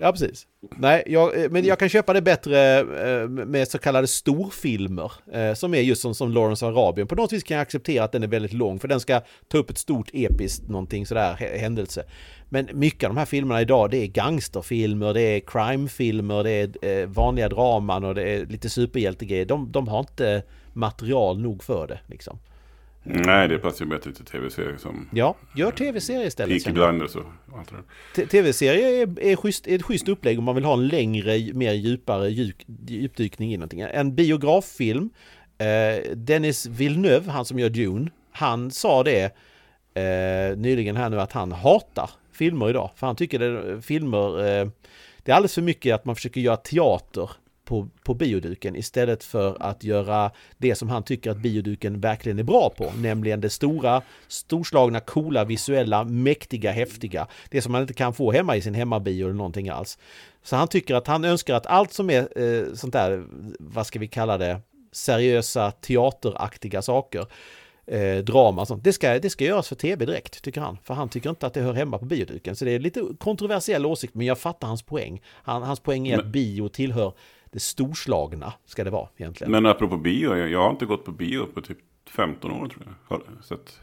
Ja, 0.00 0.12
precis. 0.12 0.46
Nej, 0.76 1.02
jag, 1.06 1.44
eh, 1.44 1.50
men 1.50 1.64
jag 1.64 1.78
kan 1.78 1.88
köpa 1.88 2.12
det 2.12 2.22
bättre 2.22 2.78
eh, 2.78 3.28
med 3.28 3.68
så 3.68 3.78
kallade 3.78 4.06
storfilmer. 4.06 5.12
Eh, 5.32 5.54
som 5.54 5.74
är 5.74 5.80
just 5.80 6.02
som, 6.02 6.14
som 6.14 6.30
Lawrence 6.30 6.66
of 6.66 6.76
Arabien. 6.76 7.08
På 7.08 7.14
något 7.14 7.32
vis 7.32 7.42
kan 7.42 7.56
jag 7.56 7.62
acceptera 7.62 8.04
att 8.04 8.12
den 8.12 8.22
är 8.22 8.26
väldigt 8.26 8.52
lång. 8.52 8.78
För 8.78 8.88
den 8.88 9.00
ska 9.00 9.20
ta 9.48 9.58
upp 9.58 9.70
ett 9.70 9.78
stort 9.78 10.10
episkt 10.12 10.68
någonting 10.68 11.06
sådär 11.06 11.34
händelse. 11.34 12.04
Men 12.48 12.68
mycket 12.72 13.04
av 13.08 13.14
de 13.14 13.18
här 13.18 13.26
filmerna 13.26 13.60
idag 13.60 13.90
det 13.90 13.96
är 13.96 14.06
gangsterfilmer, 14.06 15.14
det 15.14 15.20
är 15.20 15.40
crimefilmer, 15.40 16.44
det 16.44 16.76
är 16.82 17.06
vanliga 17.06 17.48
draman 17.48 18.04
och 18.04 18.14
det 18.14 18.22
är 18.22 18.46
lite 18.46 18.68
superhjältegrejer. 18.68 19.44
De, 19.44 19.72
de 19.72 19.88
har 19.88 20.00
inte 20.00 20.42
material 20.72 21.40
nog 21.40 21.62
för 21.62 21.86
det 21.86 22.00
liksom. 22.06 22.38
Nej, 23.08 23.48
det 23.48 23.58
passar 23.58 23.84
ju 23.84 23.90
bättre 23.90 24.12
till 24.12 24.24
tv-serier 24.24 24.76
som... 24.76 25.08
Ja, 25.12 25.36
gör 25.56 25.70
tv-serier 25.70 26.26
istället. 26.26 26.64
Peaky 26.64 26.74
Blinders 26.74 27.16
och 27.16 27.24
allt 27.58 27.72
det 28.14 28.26
Tv-serier 28.26 29.02
är, 29.02 29.20
är, 29.20 29.36
schysst, 29.36 29.66
är 29.66 29.74
ett 29.74 29.82
schysst 29.82 30.08
upplägg 30.08 30.38
om 30.38 30.44
man 30.44 30.54
vill 30.54 30.64
ha 30.64 30.72
en 30.72 30.88
längre, 30.88 31.52
mer 31.54 31.72
djupare 31.72 32.28
djup, 32.28 32.56
djupdykning 32.86 33.54
i 33.54 33.56
någonting. 33.56 33.80
En 33.80 34.14
biograffilm, 34.14 35.10
eh, 35.58 36.16
Dennis 36.16 36.66
Villeneuve, 36.66 37.30
han 37.30 37.44
som 37.44 37.58
gör 37.58 37.68
Dune, 37.68 38.10
han 38.32 38.70
sa 38.70 39.02
det 39.02 39.24
eh, 39.94 40.56
nyligen 40.56 40.96
här 40.96 41.10
nu 41.10 41.20
att 41.20 41.32
han 41.32 41.52
hatar 41.52 42.10
filmer 42.32 42.70
idag. 42.70 42.90
För 42.96 43.06
han 43.06 43.16
tycker 43.16 43.38
det 43.38 43.82
filmer, 43.82 44.38
eh, 44.38 44.68
det 45.22 45.32
är 45.32 45.36
alldeles 45.36 45.54
för 45.54 45.62
mycket 45.62 45.94
att 45.94 46.04
man 46.04 46.14
försöker 46.14 46.40
göra 46.40 46.56
teater 46.56 47.30
på, 47.68 47.88
på 48.04 48.14
bioduken 48.14 48.76
istället 48.76 49.24
för 49.24 49.56
att 49.60 49.84
göra 49.84 50.30
det 50.58 50.74
som 50.74 50.88
han 50.88 51.02
tycker 51.02 51.30
att 51.30 51.36
bioduken 51.36 52.00
verkligen 52.00 52.38
är 52.38 52.42
bra 52.42 52.70
på, 52.76 52.92
nämligen 52.96 53.40
det 53.40 53.50
stora, 53.50 54.02
storslagna, 54.28 55.00
coola, 55.00 55.44
visuella, 55.44 56.04
mäktiga, 56.04 56.72
häftiga. 56.72 57.26
Det 57.50 57.62
som 57.62 57.72
man 57.72 57.80
inte 57.80 57.94
kan 57.94 58.14
få 58.14 58.32
hemma 58.32 58.56
i 58.56 58.60
sin 58.60 58.74
hemmabio 58.74 59.24
eller 59.24 59.34
någonting 59.34 59.68
alls. 59.68 59.98
Så 60.42 60.56
han 60.56 60.68
tycker 60.68 60.94
att 60.94 61.06
han 61.06 61.24
önskar 61.24 61.54
att 61.54 61.66
allt 61.66 61.92
som 61.92 62.10
är 62.10 62.42
eh, 62.42 62.74
sånt 62.74 62.92
där, 62.92 63.24
vad 63.58 63.86
ska 63.86 63.98
vi 63.98 64.08
kalla 64.08 64.38
det, 64.38 64.60
seriösa 64.92 65.70
teateraktiga 65.70 66.82
saker 66.82 67.26
eh, 67.88 68.24
drama 68.24 68.60
och 68.60 68.68
sånt. 68.68 68.84
Det 68.84 68.92
ska, 68.92 69.18
det 69.18 69.30
ska 69.30 69.44
göras 69.44 69.68
för 69.68 69.74
tv 69.74 70.04
direkt, 70.04 70.42
tycker 70.42 70.60
han. 70.60 70.78
För 70.84 70.94
han 70.94 71.08
tycker 71.08 71.30
inte 71.30 71.46
att 71.46 71.54
det 71.54 71.60
hör 71.60 71.72
hemma 71.72 71.98
på 71.98 72.04
bioduken. 72.04 72.56
Så 72.56 72.64
det 72.64 72.70
är 72.70 72.78
lite 72.78 73.02
kontroversiell 73.18 73.86
åsikt, 73.86 74.14
men 74.14 74.26
jag 74.26 74.38
fattar 74.38 74.68
hans 74.68 74.82
poäng. 74.82 75.20
Han, 75.42 75.62
hans 75.62 75.80
poäng 75.80 76.08
är 76.08 76.16
men... 76.16 76.26
att 76.26 76.32
bio 76.32 76.68
tillhör 76.68 77.12
det 77.52 77.60
storslagna 77.60 78.52
ska 78.66 78.84
det 78.84 78.90
vara 78.90 79.08
egentligen. 79.16 79.50
Men 79.50 79.66
apropå 79.66 79.96
bio, 79.96 80.36
jag, 80.36 80.50
jag 80.50 80.62
har 80.62 80.70
inte 80.70 80.86
gått 80.86 81.04
på 81.04 81.12
bio 81.12 81.46
på 81.46 81.60
typ 81.60 81.78
15 82.10 82.50
år 82.52 82.68
tror 82.68 82.86
jag. 83.08 83.20
Så 83.42 83.54
att, 83.54 83.80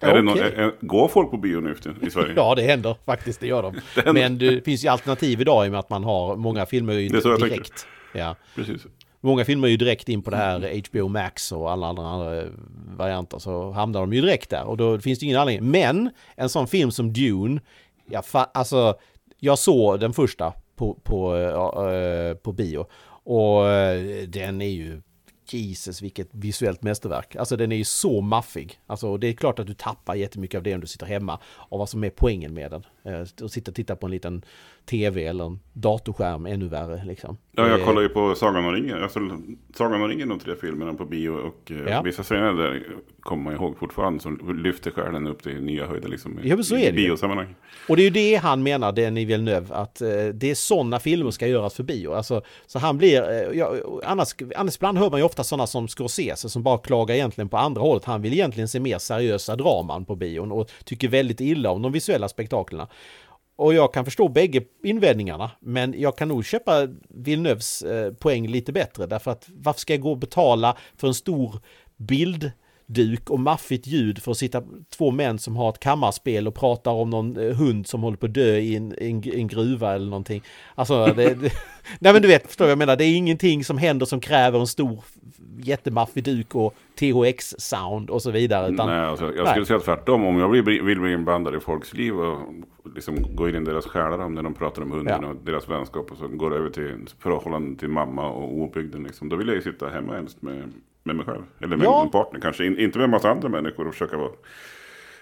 är 0.00 0.10
okay. 0.10 0.22
någon, 0.22 0.38
är, 0.38 0.72
går 0.80 1.08
folk 1.08 1.30
på 1.30 1.36
bio 1.36 1.60
nu 1.60 1.76
i 2.02 2.10
Sverige? 2.10 2.32
ja, 2.36 2.54
det 2.54 2.62
händer 2.62 2.96
faktiskt, 3.06 3.40
det 3.40 3.46
gör 3.46 3.62
de. 3.62 3.74
det 4.04 4.12
Men 4.12 4.38
det 4.38 4.64
finns 4.64 4.84
ju 4.84 4.88
alternativ 4.88 5.40
idag 5.40 5.66
i 5.66 5.68
och 5.68 5.72
med 5.72 5.80
att 5.80 5.90
man 5.90 6.04
har 6.04 6.36
många 6.36 6.66
filmer 6.66 6.92
ju 6.92 7.08
direkt. 7.08 7.86
Ja. 8.14 8.36
Precis. 8.54 8.86
Många 9.20 9.44
filmer 9.44 9.68
är 9.68 9.70
ju 9.70 9.76
direkt 9.76 10.08
in 10.08 10.22
på 10.22 10.30
det 10.30 10.36
här 10.36 10.82
HBO 10.90 11.08
Max 11.08 11.52
och 11.52 11.70
alla 11.70 11.86
andra 11.86 12.44
varianter 12.96 13.38
så 13.38 13.70
hamnar 13.70 14.00
de 14.00 14.12
ju 14.12 14.20
direkt 14.20 14.50
där 14.50 14.64
och 14.64 14.76
då 14.76 14.98
finns 14.98 15.18
det 15.18 15.26
ingen 15.26 15.38
anledning. 15.38 15.70
Men 15.70 16.10
en 16.34 16.48
sån 16.48 16.66
film 16.66 16.90
som 16.90 17.12
Dune, 17.12 17.60
ja, 18.06 18.22
alltså 18.54 18.94
jag 19.38 19.58
såg 19.58 20.00
den 20.00 20.12
första 20.12 20.52
på, 20.76 20.94
på, 20.94 21.36
äh, 21.36 22.36
på 22.36 22.52
bio. 22.52 22.86
Och 23.26 23.68
eh, 23.68 24.28
den 24.28 24.62
är 24.62 24.68
ju 24.68 25.02
Jesus 25.52 26.02
vilket 26.02 26.28
visuellt 26.30 26.82
mästerverk. 26.82 27.36
Alltså 27.36 27.56
den 27.56 27.72
är 27.72 27.76
ju 27.76 27.84
så 27.84 28.20
maffig. 28.20 28.80
Alltså 28.86 29.16
det 29.16 29.26
är 29.26 29.32
klart 29.32 29.58
att 29.58 29.66
du 29.66 29.74
tappar 29.74 30.14
jättemycket 30.14 30.58
av 30.58 30.62
det 30.62 30.74
om 30.74 30.80
du 30.80 30.86
sitter 30.86 31.06
hemma. 31.06 31.40
Och 31.46 31.78
vad 31.78 31.88
som 31.88 32.04
är 32.04 32.10
poängen 32.10 32.54
med 32.54 32.70
den. 32.70 32.86
Eh, 33.04 33.20
att 33.20 33.52
sitta 33.52 33.70
och 33.70 33.74
titta 33.74 33.96
på 33.96 34.06
en 34.06 34.12
liten 34.12 34.44
tv 34.84 35.26
eller 35.26 35.44
en 35.44 35.60
datorskärm 35.72 36.46
ännu 36.46 36.68
värre 36.68 37.04
liksom. 37.04 37.36
Ja, 37.58 37.68
jag 37.68 37.84
kollar 37.84 38.02
ju 38.02 38.08
på 38.08 38.34
Sagan 38.34 38.64
om 38.64 38.72
ringen. 38.72 39.02
Alltså, 39.02 39.20
Sagan 39.74 40.02
om 40.02 40.08
ringen, 40.08 40.28
de 40.28 40.38
tre 40.38 40.54
filmerna 40.60 40.94
på 40.94 41.04
bio. 41.04 41.30
Och 41.30 41.70
eh, 41.70 41.92
ja. 41.92 42.02
vissa 42.02 42.22
scener 42.22 42.52
där 42.52 42.82
kommer 43.20 43.44
man 43.44 43.54
ihåg 43.54 43.78
fortfarande 43.78 44.20
som 44.20 44.62
lyfter 44.62 44.90
själen 44.90 45.26
upp 45.26 45.42
till 45.42 45.62
nya 45.62 45.86
höjder 45.86 46.08
liksom. 46.08 46.40
Ja, 46.42 46.54
men 46.54 46.64
så 46.64 46.76
är 46.76 46.86
det 46.86 46.92
biosammanhang. 46.92 47.54
Och 47.88 47.96
det 47.96 48.02
är 48.02 48.04
ju 48.04 48.10
det 48.10 48.34
han 48.36 48.62
menar, 48.62 48.92
den 48.92 49.16
i 49.16 49.24
Villeneuve, 49.24 49.74
att 49.74 50.00
eh, 50.00 50.08
det 50.34 50.50
är 50.50 50.54
sådana 50.54 50.98
filmer 50.98 51.30
ska 51.30 51.46
göras 51.46 51.74
för 51.74 51.82
bio. 51.82 52.12
Alltså, 52.12 52.42
så 52.66 52.78
han 52.78 52.98
blir, 52.98 53.22
eh, 53.22 53.58
ja, 53.58 53.74
annars, 54.04 54.34
annars 54.56 54.76
ibland 54.76 54.98
hör 54.98 55.10
man 55.10 55.20
ju 55.20 55.24
ofta 55.24 55.44
sådana 55.44 55.66
som 55.66 55.88
Scorsese 55.88 56.48
som 56.48 56.62
bara 56.62 56.78
klagar 56.78 57.14
egentligen 57.14 57.48
på 57.48 57.56
andra 57.56 57.82
hållet. 57.82 58.04
Han 58.04 58.22
vill 58.22 58.32
egentligen 58.32 58.68
se 58.68 58.80
mer 58.80 58.98
seriösa 58.98 59.56
draman 59.56 60.04
på 60.04 60.16
bion 60.16 60.52
och 60.52 60.70
tycker 60.84 61.08
väldigt 61.08 61.40
illa 61.40 61.70
om 61.70 61.82
de 61.82 61.92
visuella 61.92 62.28
spektaklerna. 62.28 62.88
Och 63.56 63.74
jag 63.74 63.94
kan 63.94 64.04
förstå 64.04 64.28
bägge 64.28 64.62
invändningarna, 64.82 65.50
men 65.60 66.00
jag 66.00 66.16
kan 66.16 66.28
nog 66.28 66.44
köpa 66.44 66.88
Villeneuves 67.08 67.82
eh, 67.82 68.12
poäng 68.12 68.48
lite 68.48 68.72
bättre. 68.72 69.06
Därför 69.06 69.30
att 69.30 69.48
varför 69.48 69.80
ska 69.80 69.92
jag 69.92 70.00
gå 70.00 70.10
och 70.10 70.18
betala 70.18 70.76
för 70.96 71.08
en 71.08 71.14
stor 71.14 71.60
bild? 71.96 72.50
Bildduk 72.86 73.30
och 73.30 73.40
maffigt 73.40 73.86
ljud 73.86 74.22
för 74.22 74.30
att 74.30 74.38
sitta 74.38 74.62
två 74.96 75.10
män 75.10 75.38
som 75.38 75.56
har 75.56 75.68
ett 75.68 75.80
kammarspel 75.80 76.48
och 76.48 76.54
pratar 76.54 76.90
om 76.90 77.10
någon 77.10 77.36
eh, 77.36 77.56
hund 77.56 77.86
som 77.86 78.02
håller 78.02 78.16
på 78.16 78.26
att 78.26 78.34
dö 78.34 78.56
i 78.56 78.76
en, 78.76 78.94
en, 78.98 79.22
en 79.34 79.48
gruva 79.48 79.94
eller 79.94 80.06
någonting. 80.06 80.42
Alltså, 80.74 81.06
det, 81.06 81.34
det, 81.34 81.52
nej 81.98 82.12
men 82.12 82.22
du 82.22 82.28
vet, 82.28 82.46
förstår 82.46 82.64
vad 82.64 82.70
jag 82.70 82.78
menar, 82.78 82.96
det 82.96 83.04
är 83.04 83.16
ingenting 83.16 83.64
som 83.64 83.78
händer 83.78 84.06
som 84.06 84.20
kräver 84.20 84.60
en 84.60 84.66
stor 84.66 85.04
jättemaffig 85.58 86.24
duk 86.24 86.54
och 86.54 86.74
THX-sound 86.98 88.10
och 88.10 88.22
så 88.22 88.30
vidare. 88.30 88.72
Utan, 88.72 88.86
nej, 88.86 89.00
alltså, 89.00 89.24
jag 89.24 89.44
nej. 89.44 89.50
skulle 89.50 89.66
säga 89.66 89.78
tvärtom. 89.78 90.24
Om 90.24 90.38
jag 90.38 90.48
vill, 90.48 90.82
vill 90.82 91.00
bli 91.00 91.12
inblandad 91.12 91.54
i 91.54 91.60
folks 91.60 91.94
liv 91.94 92.20
och 92.20 92.38
liksom 92.94 93.36
gå 93.36 93.48
in 93.48 93.54
i 93.54 93.60
deras 93.60 93.86
själar 93.86 94.28
när 94.28 94.42
de 94.42 94.54
pratar 94.54 94.82
om 94.82 94.90
hunden 94.90 95.22
ja. 95.22 95.28
och 95.28 95.36
deras 95.36 95.68
vänskap 95.68 96.10
och 96.10 96.18
så 96.18 96.28
går 96.28 96.54
över 96.54 96.70
till 96.70 97.08
förhållande 97.18 97.78
till 97.78 97.88
mamma 97.88 98.28
och 98.28 98.58
obygden. 98.58 99.02
Liksom. 99.02 99.28
Då 99.28 99.36
vill 99.36 99.46
jag 99.46 99.56
ju 99.56 99.62
sitta 99.62 99.88
hemma 99.88 100.14
helst 100.14 100.42
med, 100.42 100.72
med 101.06 101.16
mig 101.16 101.24
själv. 101.24 101.42
Eller 101.60 101.76
med 101.76 101.84
ja. 101.84 102.02
en 102.02 102.10
partner 102.10 102.40
kanske. 102.40 102.66
In, 102.66 102.78
inte 102.78 102.98
med 102.98 103.04
en 103.04 103.10
massa 103.10 103.30
andra 103.30 103.48
människor 103.48 103.86
och 103.86 103.94
försöka 103.94 104.16
vara 104.16 104.30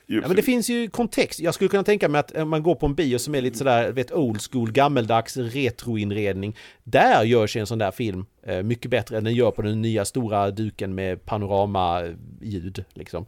Ja, 0.07 0.21
men 0.27 0.37
det 0.37 0.43
finns 0.43 0.71
ju 0.71 0.89
kontext. 0.89 1.41
Jag 1.41 1.55
skulle 1.55 1.69
kunna 1.69 1.83
tänka 1.85 2.09
mig 2.09 2.19
att 2.19 2.37
om 2.37 2.49
man 2.49 2.63
går 2.63 2.75
på 2.75 2.87
en 2.87 2.95
bio 2.95 3.19
som 3.19 3.35
är 3.35 3.41
lite 3.41 3.59
sådär, 3.59 3.93
vet 3.93 4.13
old 4.13 4.41
school, 4.51 4.73
gammeldags 4.73 5.37
retroinredning. 5.37 6.57
Där 6.85 7.25
görs 7.25 7.57
en 7.57 7.67
sån 7.67 7.79
där 7.79 7.91
film 7.91 8.27
eh, 8.43 8.63
mycket 8.63 8.91
bättre 8.91 9.19
än 9.19 9.25
den 9.25 9.35
gör 9.35 9.51
på 9.51 9.63
den 9.63 9.83
nya 9.83 10.05
stora 10.05 10.51
duken 10.51 10.95
med 10.95 11.25
panoramaljud. 11.25 12.85
Liksom. 12.95 13.27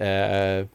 Eh, 0.00 0.66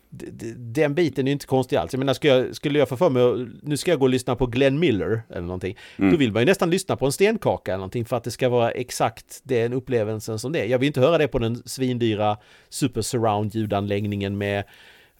den 0.56 0.96
biten 0.96 1.28
är 1.28 1.32
inte 1.32 1.46
konstig 1.46 1.76
alls. 1.76 1.94
Jag 1.94 2.00
menar, 2.00 2.14
skulle 2.14 2.34
jag, 2.34 2.56
skulle 2.56 2.80
jag 2.80 2.90
få 2.90 2.98
för 2.98 3.10
mig, 3.10 3.48
nu 3.62 3.78
ska 3.78 3.92
jag 3.92 4.00
gå 4.00 4.06
och 4.06 4.10
lyssna 4.10 4.36
på 4.36 4.46
Glenn 4.46 4.80
Miller 4.80 5.22
eller 5.30 5.42
någonting. 5.42 5.78
Mm. 5.98 6.12
Då 6.12 6.18
vill 6.18 6.32
man 6.32 6.42
ju 6.42 6.46
nästan 6.46 6.70
lyssna 6.70 6.96
på 6.96 7.06
en 7.06 7.12
stenkaka 7.12 7.72
eller 7.72 7.78
någonting 7.78 8.06
för 8.06 8.18
att 8.18 8.24
det 8.24 8.32
ska 8.32 8.50
vara 8.50 8.72
exakt 8.72 9.42
den 9.44 9.74
upplevelsen 9.74 10.40
som 10.40 10.52
det 10.52 10.60
är. 10.60 10.66
Jag 10.66 10.80
vill 10.80 10.88
inte 10.88 11.00
höra 11.00 11.18
det 11.18 11.28
på 11.28 11.40
den 11.40 11.64
svindyra 11.66 12.38
super 12.70 13.02
surround 13.02 13.56
ljudanläggningen 13.56 14.38
med 14.38 14.64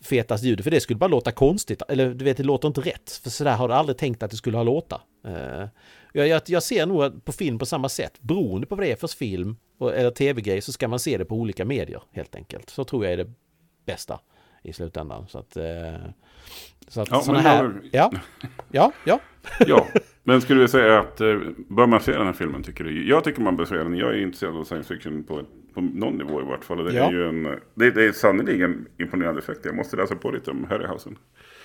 fetast 0.02 0.44
ljud, 0.44 0.64
för 0.64 0.72
det 0.72 0.80
skulle 0.80 0.98
bara 0.98 1.08
låta 1.08 1.32
konstigt. 1.32 1.82
Eller 1.88 2.14
du 2.14 2.26
vet, 2.26 2.38
det 2.38 2.44
låter 2.44 2.68
inte 2.68 2.82
rätt. 2.82 3.12
För 3.24 3.30
sådär 3.30 3.56
har 3.56 3.68
du 3.68 3.74
aldrig 3.74 3.98
tänkt 3.98 4.24
att 4.24 4.32
det 4.32 4.38
skulle 4.38 4.58
ha 4.58 4.64
låta. 4.64 5.02
Uh, 5.28 5.68
jag, 6.14 6.28
jag, 6.28 6.42
jag, 6.46 6.64
ser 6.64 6.86
nog 6.86 7.26
på 7.26 7.32
film 7.32 7.60
på 7.60 7.66
samma 7.66 7.90
sätt. 7.90 8.14
Beroende 8.20 8.68
på 8.68 8.76
vad 8.76 8.86
det 8.86 8.92
är 8.92 8.96
för 8.96 9.08
film 9.08 9.58
eller 9.80 10.12
tv-grej 10.12 10.62
så 10.62 10.72
ska 10.72 10.88
man 10.88 11.00
se 11.00 11.18
det 11.18 11.26
på 11.26 11.36
olika 11.36 11.66
medier 11.66 12.02
helt 12.12 12.36
enkelt. 12.36 12.70
Så 12.70 12.84
tror 12.84 13.06
jag 13.06 13.14
är 13.14 13.18
det 13.18 13.34
bästa 13.86 14.20
i 14.64 14.74
slutändan. 14.74 15.28
Så 15.28 15.40
att, 15.40 15.58
eh, 15.58 15.64
så 16.88 17.02
att 17.02 17.12
ja, 17.12 17.22
sådana 17.22 17.42
här... 17.42 17.74
Jag... 17.92 18.14
Ja, 18.14 18.20
ja, 18.72 18.92
ja. 19.06 19.20
ja, 19.68 19.88
men 20.24 20.42
skulle 20.42 20.62
vi 20.62 20.68
säga 20.68 21.00
att 21.00 21.22
eh, 21.22 21.40
bör 21.70 21.88
man 21.88 22.02
se 22.02 22.12
den 22.12 22.26
här 22.26 22.34
filmen 22.34 22.64
tycker 22.64 22.84
du? 22.84 23.10
Jag 23.10 23.24
tycker 23.24 23.42
man 23.42 23.56
bör 23.56 23.66
se 23.66 23.76
den. 23.76 23.98
Jag 23.98 24.10
är 24.10 24.22
intresserad 24.22 24.56
av 24.56 24.64
science 24.64 24.94
fiction 24.94 25.24
på, 25.24 25.42
på 25.74 25.82
någon 25.82 26.18
nivå 26.18 26.42
i 26.42 26.44
vart 26.44 26.64
fall. 26.64 26.86
Det 26.86 26.94
ja. 26.94 27.08
är 27.08 27.12
ju 27.12 27.30
en, 27.30 27.44
det, 27.74 27.92
det 27.92 28.06
är 28.06 28.12
sannoliken 28.12 28.86
imponerande 29.00 29.42
effekt. 29.42 29.60
Jag 29.64 29.76
måste 29.76 29.98
läsa 29.98 30.16
på 30.16 30.32
lite 30.32 30.52
om 30.52 30.66
Harryhausen. 30.70 31.18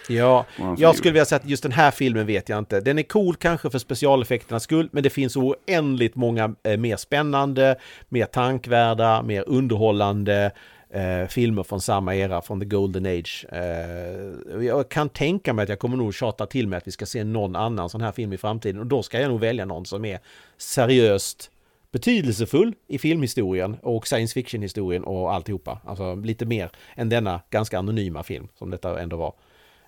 Ja, 0.09 0.47
jag 0.79 0.97
skulle 0.97 1.13
vilja 1.13 1.25
säga 1.25 1.41
att 1.41 1.49
just 1.49 1.63
den 1.63 1.73
här 1.73 1.91
filmen 1.91 2.27
vet 2.27 2.49
jag 2.49 2.59
inte. 2.59 2.81
Den 2.81 2.99
är 2.99 3.03
cool 3.03 3.35
kanske 3.35 3.71
för 3.71 3.79
specialeffekternas 3.79 4.63
skull, 4.63 4.89
men 4.93 5.03
det 5.03 5.11
finns 5.11 5.37
oändligt 5.37 6.15
många 6.15 6.55
eh, 6.63 6.77
mer 6.77 6.97
spännande, 6.97 7.77
mer 8.09 8.25
tankvärda, 8.25 9.23
mer 9.23 9.45
underhållande 9.47 10.53
eh, 10.91 11.27
filmer 11.27 11.63
från 11.63 11.81
samma 11.81 12.15
era, 12.15 12.43
från 12.43 12.61
the 12.61 12.67
golden 12.67 13.07
age. 13.07 13.47
Eh, 13.53 14.65
jag 14.65 14.89
kan 14.89 15.09
tänka 15.09 15.53
mig 15.53 15.63
att 15.63 15.69
jag 15.69 15.79
kommer 15.79 15.97
nog 15.97 16.15
tjata 16.15 16.47
till 16.47 16.69
mig 16.69 16.77
att 16.77 16.87
vi 16.87 16.91
ska 16.91 17.07
se 17.07 17.25
någon 17.25 17.57
annan 17.57 17.89
sån 17.89 18.01
här 18.01 18.13
film 18.13 18.33
i 18.33 18.39
framtiden 18.39 18.81
och 18.81 18.87
då 18.87 19.03
ska 19.03 19.21
jag 19.21 19.31
nog 19.31 19.41
välja 19.41 19.65
någon 19.65 19.87
som 19.87 20.05
är 20.05 20.21
seriöst 20.57 21.51
betydelsefull 21.93 22.75
i 22.87 22.99
filmhistorien 22.99 23.77
och 23.83 24.07
science 24.07 24.35
fiction-historien 24.35 25.05
och 25.05 25.35
alltihopa. 25.35 25.81
Alltså 25.85 26.15
lite 26.15 26.47
mer 26.47 26.71
än 26.97 27.09
denna 27.09 27.41
ganska 27.51 27.79
anonyma 27.79 28.23
film 28.23 28.49
som 28.55 28.71
detta 28.71 29.01
ändå 29.01 29.17
var. 29.17 29.35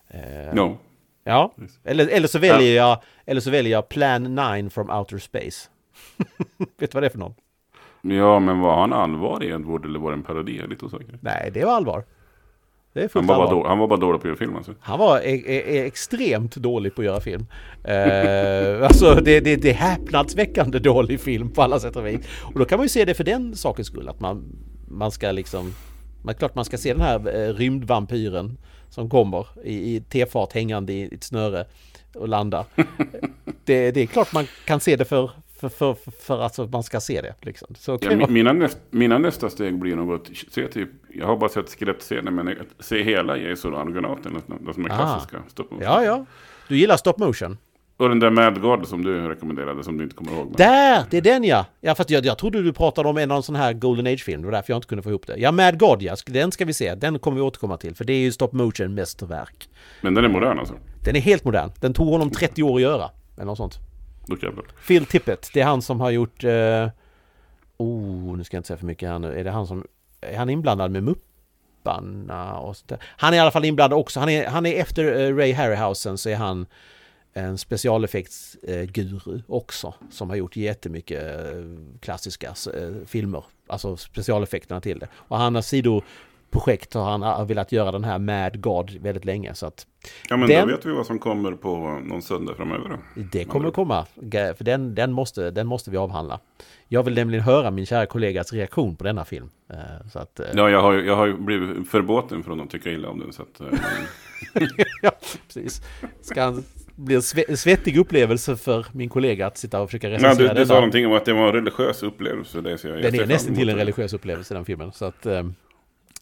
Eh, 0.08 0.54
no. 0.54 0.78
Ja, 1.24 1.54
eller, 1.84 2.08
eller, 2.08 2.28
så 2.28 2.38
väljer 2.38 2.76
ja. 2.76 2.88
jag, 2.88 3.02
eller 3.26 3.40
så 3.40 3.50
väljer 3.50 3.72
jag 3.72 3.88
Plan 3.88 4.34
9 4.58 4.70
from 4.70 4.90
Outer 4.90 5.18
Space. 5.18 5.68
Vet 6.78 6.90
du 6.90 6.94
vad 6.94 7.02
det 7.02 7.06
är 7.06 7.10
för 7.10 7.18
någon? 7.18 7.34
Ja, 8.02 8.38
men 8.38 8.60
var 8.60 8.80
han 8.80 8.92
allvar 8.92 9.44
i 9.44 9.46
Edward 9.46 9.84
eller 9.84 9.98
var 9.98 10.10
det 10.10 10.16
en 10.16 10.22
parodi? 10.22 10.56
Jag 10.56 10.64
är 10.64 10.68
lite 10.68 10.84
osäker. 10.84 11.18
Nej, 11.20 11.50
det 11.54 11.64
var 11.64 11.72
allvar. 11.72 12.04
Det 12.92 13.00
är 13.00 13.10
han, 13.14 13.26
var 13.26 13.34
allvar. 13.34 13.54
Bara 13.54 13.68
han 13.68 13.78
var 13.78 13.88
bara 13.88 13.98
dålig 13.98 14.20
på 14.20 14.28
att 14.28 14.28
göra 14.28 14.36
film 14.36 14.56
alltså. 14.56 14.74
Han 14.80 14.98
var 14.98 15.18
e 15.18 15.42
e 15.46 15.86
extremt 15.86 16.56
dålig 16.56 16.94
på 16.94 17.00
att 17.00 17.06
göra 17.06 17.20
film. 17.20 17.46
uh, 17.88 18.84
alltså 18.86 19.14
det, 19.14 19.40
det, 19.40 19.56
det 19.56 19.70
är 19.70 19.74
häpnadsväckande 19.74 20.78
dålig 20.78 21.20
film 21.20 21.50
på 21.50 21.62
alla 21.62 21.80
sätt 21.80 21.96
och 21.96 22.06
vis. 22.06 22.20
Och 22.54 22.58
då 22.58 22.64
kan 22.64 22.78
man 22.78 22.84
ju 22.84 22.88
se 22.88 23.04
det 23.04 23.14
för 23.14 23.24
den 23.24 23.56
sakens 23.56 23.86
skull. 23.86 24.08
Att 24.08 24.20
man, 24.20 24.44
man 24.88 25.10
ska 25.10 25.32
liksom... 25.32 25.74
Man, 26.22 26.34
klart 26.34 26.54
man 26.54 26.64
ska 26.64 26.78
se 26.78 26.92
den 26.92 27.02
här 27.02 27.48
uh, 27.48 27.54
rymdvampyren 27.54 28.58
som 28.88 29.10
kommer 29.10 29.46
i, 29.64 29.94
i 29.94 30.00
tefart 30.00 30.52
hängande 30.52 30.92
i 30.92 31.14
ett 31.14 31.24
snöre 31.24 31.64
och 32.14 32.28
landar. 32.28 32.64
det, 33.64 33.90
det 33.90 34.00
är 34.00 34.06
klart 34.06 34.32
man 34.32 34.46
kan 34.64 34.80
se 34.80 34.96
det 34.96 35.04
för, 35.04 35.30
för, 35.60 35.68
för, 35.68 36.10
för 36.10 36.40
att 36.40 36.72
man 36.72 36.82
ska 36.82 37.00
se 37.00 37.20
det. 37.20 37.34
Liksom. 37.40 37.74
Så 37.74 37.98
ja, 38.00 38.26
mina, 38.28 38.52
näst, 38.52 38.78
mina 38.90 39.18
nästa 39.18 39.50
steg 39.50 39.78
blir 39.78 39.96
nog 39.96 40.12
att 40.12 40.30
se 40.50 40.68
typ, 40.68 40.88
jag 41.08 41.26
har 41.26 41.36
bara 41.36 41.50
sett 41.50 41.70
skelettscener, 41.70 42.30
men 42.30 42.56
se 42.80 43.02
hela 43.02 43.36
Jason 43.36 43.74
Argonauten, 43.74 44.42
de 44.60 44.74
som 44.74 44.84
är 44.84 44.90
ah. 44.90 44.96
klassiska 44.96 45.42
stop 45.48 45.62
motion. 45.62 45.82
Ja, 45.82 46.04
ja. 46.04 46.26
Du 46.68 46.76
gillar 46.76 46.96
stop 46.96 47.14
motion? 47.16 47.58
Och 47.96 48.08
den 48.08 48.18
där 48.18 48.30
Mad 48.30 48.60
God 48.60 48.88
som 48.88 49.04
du 49.04 49.28
rekommenderade 49.28 49.84
som 49.84 49.96
du 49.98 50.04
inte 50.04 50.16
kommer 50.16 50.32
ihåg. 50.32 50.44
Men... 50.44 50.56
Där! 50.56 51.04
Det 51.10 51.16
är 51.16 51.22
den 51.22 51.44
ja! 51.44 51.66
Ja 51.80 51.94
fast 51.94 52.10
jag, 52.10 52.24
jag 52.24 52.38
trodde 52.38 52.62
du 52.62 52.72
pratade 52.72 53.08
om 53.08 53.16
en 53.16 53.30
av 53.30 53.42
sån 53.42 53.54
här 53.54 53.72
Golden 53.72 54.06
Age-film. 54.06 54.42
Det 54.42 54.46
var 54.46 54.52
därför 54.52 54.72
jag 54.72 54.78
inte 54.78 54.88
kunde 54.88 55.02
få 55.02 55.08
ihop 55.08 55.26
det. 55.26 55.36
Ja, 55.36 55.52
Mad 55.52 55.78
God 55.78 56.02
ja, 56.02 56.16
den 56.26 56.52
ska 56.52 56.64
vi 56.64 56.72
se. 56.72 56.94
Den 56.94 57.18
kommer 57.18 57.36
vi 57.36 57.42
återkomma 57.42 57.76
till. 57.76 57.94
För 57.94 58.04
det 58.04 58.12
är 58.12 58.18
ju 58.18 58.32
stop 58.32 58.48
motion 58.52 58.94
mästerverk. 58.94 59.68
Men 60.00 60.14
den 60.14 60.24
är 60.24 60.28
modern 60.28 60.58
alltså? 60.58 60.74
Den 61.04 61.16
är 61.16 61.20
helt 61.20 61.44
modern. 61.44 61.70
Den 61.80 61.94
tog 61.94 62.08
honom 62.08 62.30
30 62.30 62.62
år 62.62 62.76
att 62.76 62.82
göra. 62.82 63.10
Eller 63.36 63.46
något 63.46 63.58
sånt. 63.58 63.78
Phil 64.86 65.06
Tippett, 65.06 65.50
det 65.54 65.60
är 65.60 65.64
han 65.64 65.82
som 65.82 66.00
har 66.00 66.10
gjort... 66.10 66.44
Eh, 66.44 66.88
Oh, 67.80 68.36
nu 68.36 68.44
ska 68.44 68.56
jag 68.56 68.58
inte 68.58 68.66
säga 68.66 68.76
för 68.76 68.86
mycket 68.86 69.08
här 69.08 69.18
nu. 69.18 69.38
Är 69.38 69.44
det 69.44 69.50
han 69.50 69.66
som... 69.66 69.86
Är 70.20 70.38
han 70.38 70.50
inblandad 70.50 70.90
med 70.90 71.02
Mupparna 71.02 72.58
och 72.58 72.76
sånt 72.76 72.88
där? 72.88 72.98
Han 73.02 73.32
är 73.32 73.36
i 73.36 73.40
alla 73.40 73.50
fall 73.50 73.64
inblandad 73.64 73.98
också. 73.98 74.20
Han 74.20 74.28
är, 74.28 74.46
han 74.46 74.66
är 74.66 74.74
efter 74.74 75.20
eh, 75.20 75.36
Ray 75.36 75.52
Harryhausen 75.52 76.18
så 76.18 76.28
är 76.28 76.36
han 76.36 76.66
en 77.32 77.58
specialeffektsguru 77.58 79.34
eh, 79.34 79.42
också 79.46 79.94
som 80.10 80.30
har 80.30 80.36
gjort 80.36 80.56
jättemycket 80.56 81.22
eh, 81.22 81.62
klassiska 82.00 82.54
eh, 82.74 83.06
filmer, 83.06 83.44
alltså 83.66 83.96
specialeffekterna 83.96 84.80
till 84.80 84.98
det. 84.98 85.08
Och 85.14 85.38
han 85.38 85.54
har 85.54 85.62
sido 85.62 86.02
sidoprojekt 86.50 86.94
har 86.94 87.18
han 87.18 87.46
velat 87.46 87.72
göra 87.72 87.92
den 87.92 88.04
här 88.04 88.18
Mad 88.18 88.60
God 88.60 88.90
väldigt 89.00 89.24
länge 89.24 89.54
så 89.54 89.66
att 89.66 89.86
Ja 90.28 90.36
men 90.36 90.48
den, 90.48 90.68
då 90.68 90.74
vet 90.74 90.86
vi 90.86 90.92
vad 90.92 91.06
som 91.06 91.18
kommer 91.18 91.52
på 91.52 92.00
någon 92.04 92.22
söndag 92.22 92.54
framöver 92.54 92.88
då. 92.88 93.22
Det 93.32 93.44
kommer 93.44 93.70
komma, 93.70 94.06
för 94.30 94.64
den, 94.64 94.94
den, 94.94 95.12
måste, 95.12 95.50
den 95.50 95.66
måste 95.66 95.90
vi 95.90 95.96
avhandla. 95.96 96.40
Jag 96.88 97.02
vill 97.02 97.14
nämligen 97.14 97.44
höra 97.44 97.70
min 97.70 97.86
kära 97.86 98.06
kollegas 98.06 98.52
reaktion 98.52 98.96
på 98.96 99.04
denna 99.04 99.24
film. 99.24 99.50
Eh, 99.70 100.08
så 100.12 100.18
att, 100.18 100.40
ja, 100.54 100.70
jag 100.70 100.82
har, 100.82 100.94
jag 100.94 101.16
har 101.16 101.32
blivit 101.32 101.88
förbåten 101.88 102.42
från 102.42 102.60
att 102.60 102.70
tycka 102.70 102.90
illa 102.90 103.08
om 103.08 103.18
den. 103.20 103.32
Så 103.32 103.42
att, 103.42 103.60
ja, 105.02 105.10
precis. 105.46 105.82
Ska 106.20 106.42
han 106.42 106.64
blir 106.96 107.50
en 107.50 107.56
svettig 107.56 107.96
upplevelse 107.96 108.56
för 108.56 108.86
min 108.92 109.08
kollega 109.08 109.46
att 109.46 109.58
sitta 109.58 109.80
och 109.80 109.88
försöka 109.88 110.10
recensera 110.10 110.46
Nej, 110.46 110.54
du, 110.54 110.60
du 110.60 110.66
sa 110.66 110.74
någonting 110.74 111.06
om 111.06 111.12
att 111.12 111.24
det 111.24 111.32
var 111.32 111.46
en 111.46 111.52
religiös 111.52 112.02
upplevelse. 112.02 112.60
Det, 112.60 112.78
så 112.78 112.88
jag, 112.88 113.02
den 113.02 113.14
är 113.14 113.26
nästan 113.26 113.54
till 113.54 113.68
en 113.68 113.76
religiös 113.76 114.12
upplevelse 114.12 114.54
den 114.54 114.64
filmen. 114.64 114.92
Så 114.92 115.04
att, 115.04 115.26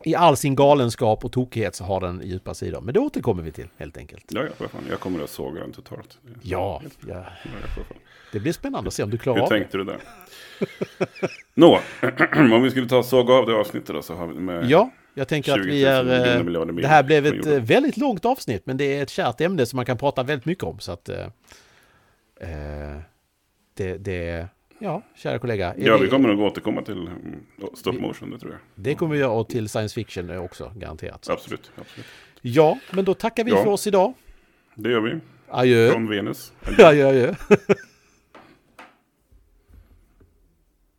I 0.05 0.15
all 0.15 0.37
sin 0.37 0.55
galenskap 0.55 1.25
och 1.25 1.33
tokighet 1.33 1.75
så 1.75 1.85
har 1.85 2.01
den 2.01 2.23
djupa 2.25 2.55
sidor. 2.55 2.81
Men 2.81 2.95
det 2.95 3.01
återkommer 3.01 3.43
vi 3.43 3.53
till 3.53 3.69
helt 3.77 3.97
enkelt. 3.97 4.25
Ja, 4.29 4.43
ja 4.59 4.69
fan. 4.69 4.83
jag 4.91 5.01
kommer 5.01 5.25
att 5.25 5.31
såga 5.31 5.61
den 5.61 5.73
totalt. 5.73 6.19
Ja, 6.43 6.83
ja. 7.09 7.25
det 8.33 8.41
blir 8.41 8.53
spännande 8.53 8.89
att 8.89 8.95
se 8.95 9.03
om 9.03 9.11
du 9.11 9.19
klarar 9.19 9.41
av 9.41 9.49
det. 9.49 9.55
Hur 9.55 9.61
tänkte 9.61 9.79
du 9.79 9.85
där? 9.85 10.01
Nå, 11.55 11.81
om 12.55 12.63
vi 12.63 12.71
skulle 12.71 12.89
ta 12.89 13.03
såga 13.03 13.35
av 13.35 13.47
det 13.47 13.55
avsnittet 13.55 13.95
då 13.95 14.03
så 14.03 14.15
har 14.15 14.27
vi 14.27 14.41
med... 14.41 14.71
Ja, 14.71 14.91
jag 15.15 15.29
tänker 15.29 15.53
att 15.53 15.67
vi 15.67 15.85
är... 15.85 16.39
Eh, 16.39 16.65
det 16.75 16.89
här 16.89 17.03
blev 17.03 17.27
ett 17.27 17.47
eh, 17.47 17.53
väldigt 17.53 17.97
långt 17.97 18.25
avsnitt, 18.25 18.67
men 18.67 18.77
det 18.77 18.85
är 18.85 19.03
ett 19.03 19.11
kärt 19.11 19.41
ämne 19.41 19.67
som 19.67 19.77
man 19.77 19.87
kan 19.87 19.99
prata 19.99 20.23
väldigt 20.23 20.47
mycket 20.47 20.65
om. 20.65 20.79
Så 20.79 20.93
att... 20.93 21.09
Eh, 21.09 21.27
eh 22.41 22.99
det, 23.75 23.99
det... 23.99 24.49
Ja, 24.79 25.03
kära 25.14 25.39
kollega. 25.39 25.74
Ja, 25.79 25.97
vi 25.97 26.09
kommer 26.09 26.29
nog 26.29 26.41
återkomma 26.41 26.83
till 26.83 27.07
mm, 27.07 27.41
stop 27.74 27.93
motion, 27.93 28.31
det 28.31 28.39
tror 28.39 28.53
jag. 28.53 28.61
Det 28.74 28.95
kommer 28.95 29.14
vi 29.14 29.20
göra 29.20 29.31
och 29.31 29.49
till 29.49 29.68
science 29.68 29.95
fiction 29.95 30.39
också, 30.39 30.72
garanterat. 30.76 31.29
Absolut, 31.31 31.70
absolut. 31.81 32.07
Ja, 32.41 32.79
men 32.93 33.05
då 33.05 33.14
tackar 33.14 33.45
vi 33.45 33.51
ja, 33.51 33.62
för 33.62 33.70
oss 33.70 33.87
idag. 33.87 34.12
Det 34.74 34.91
gör 34.91 35.01
vi. 35.01 35.18
Adjö. 35.49 35.91
Från 35.91 36.09
Venus. 36.09 36.53
Adjö, 36.79 37.09
adjö. 37.09 37.35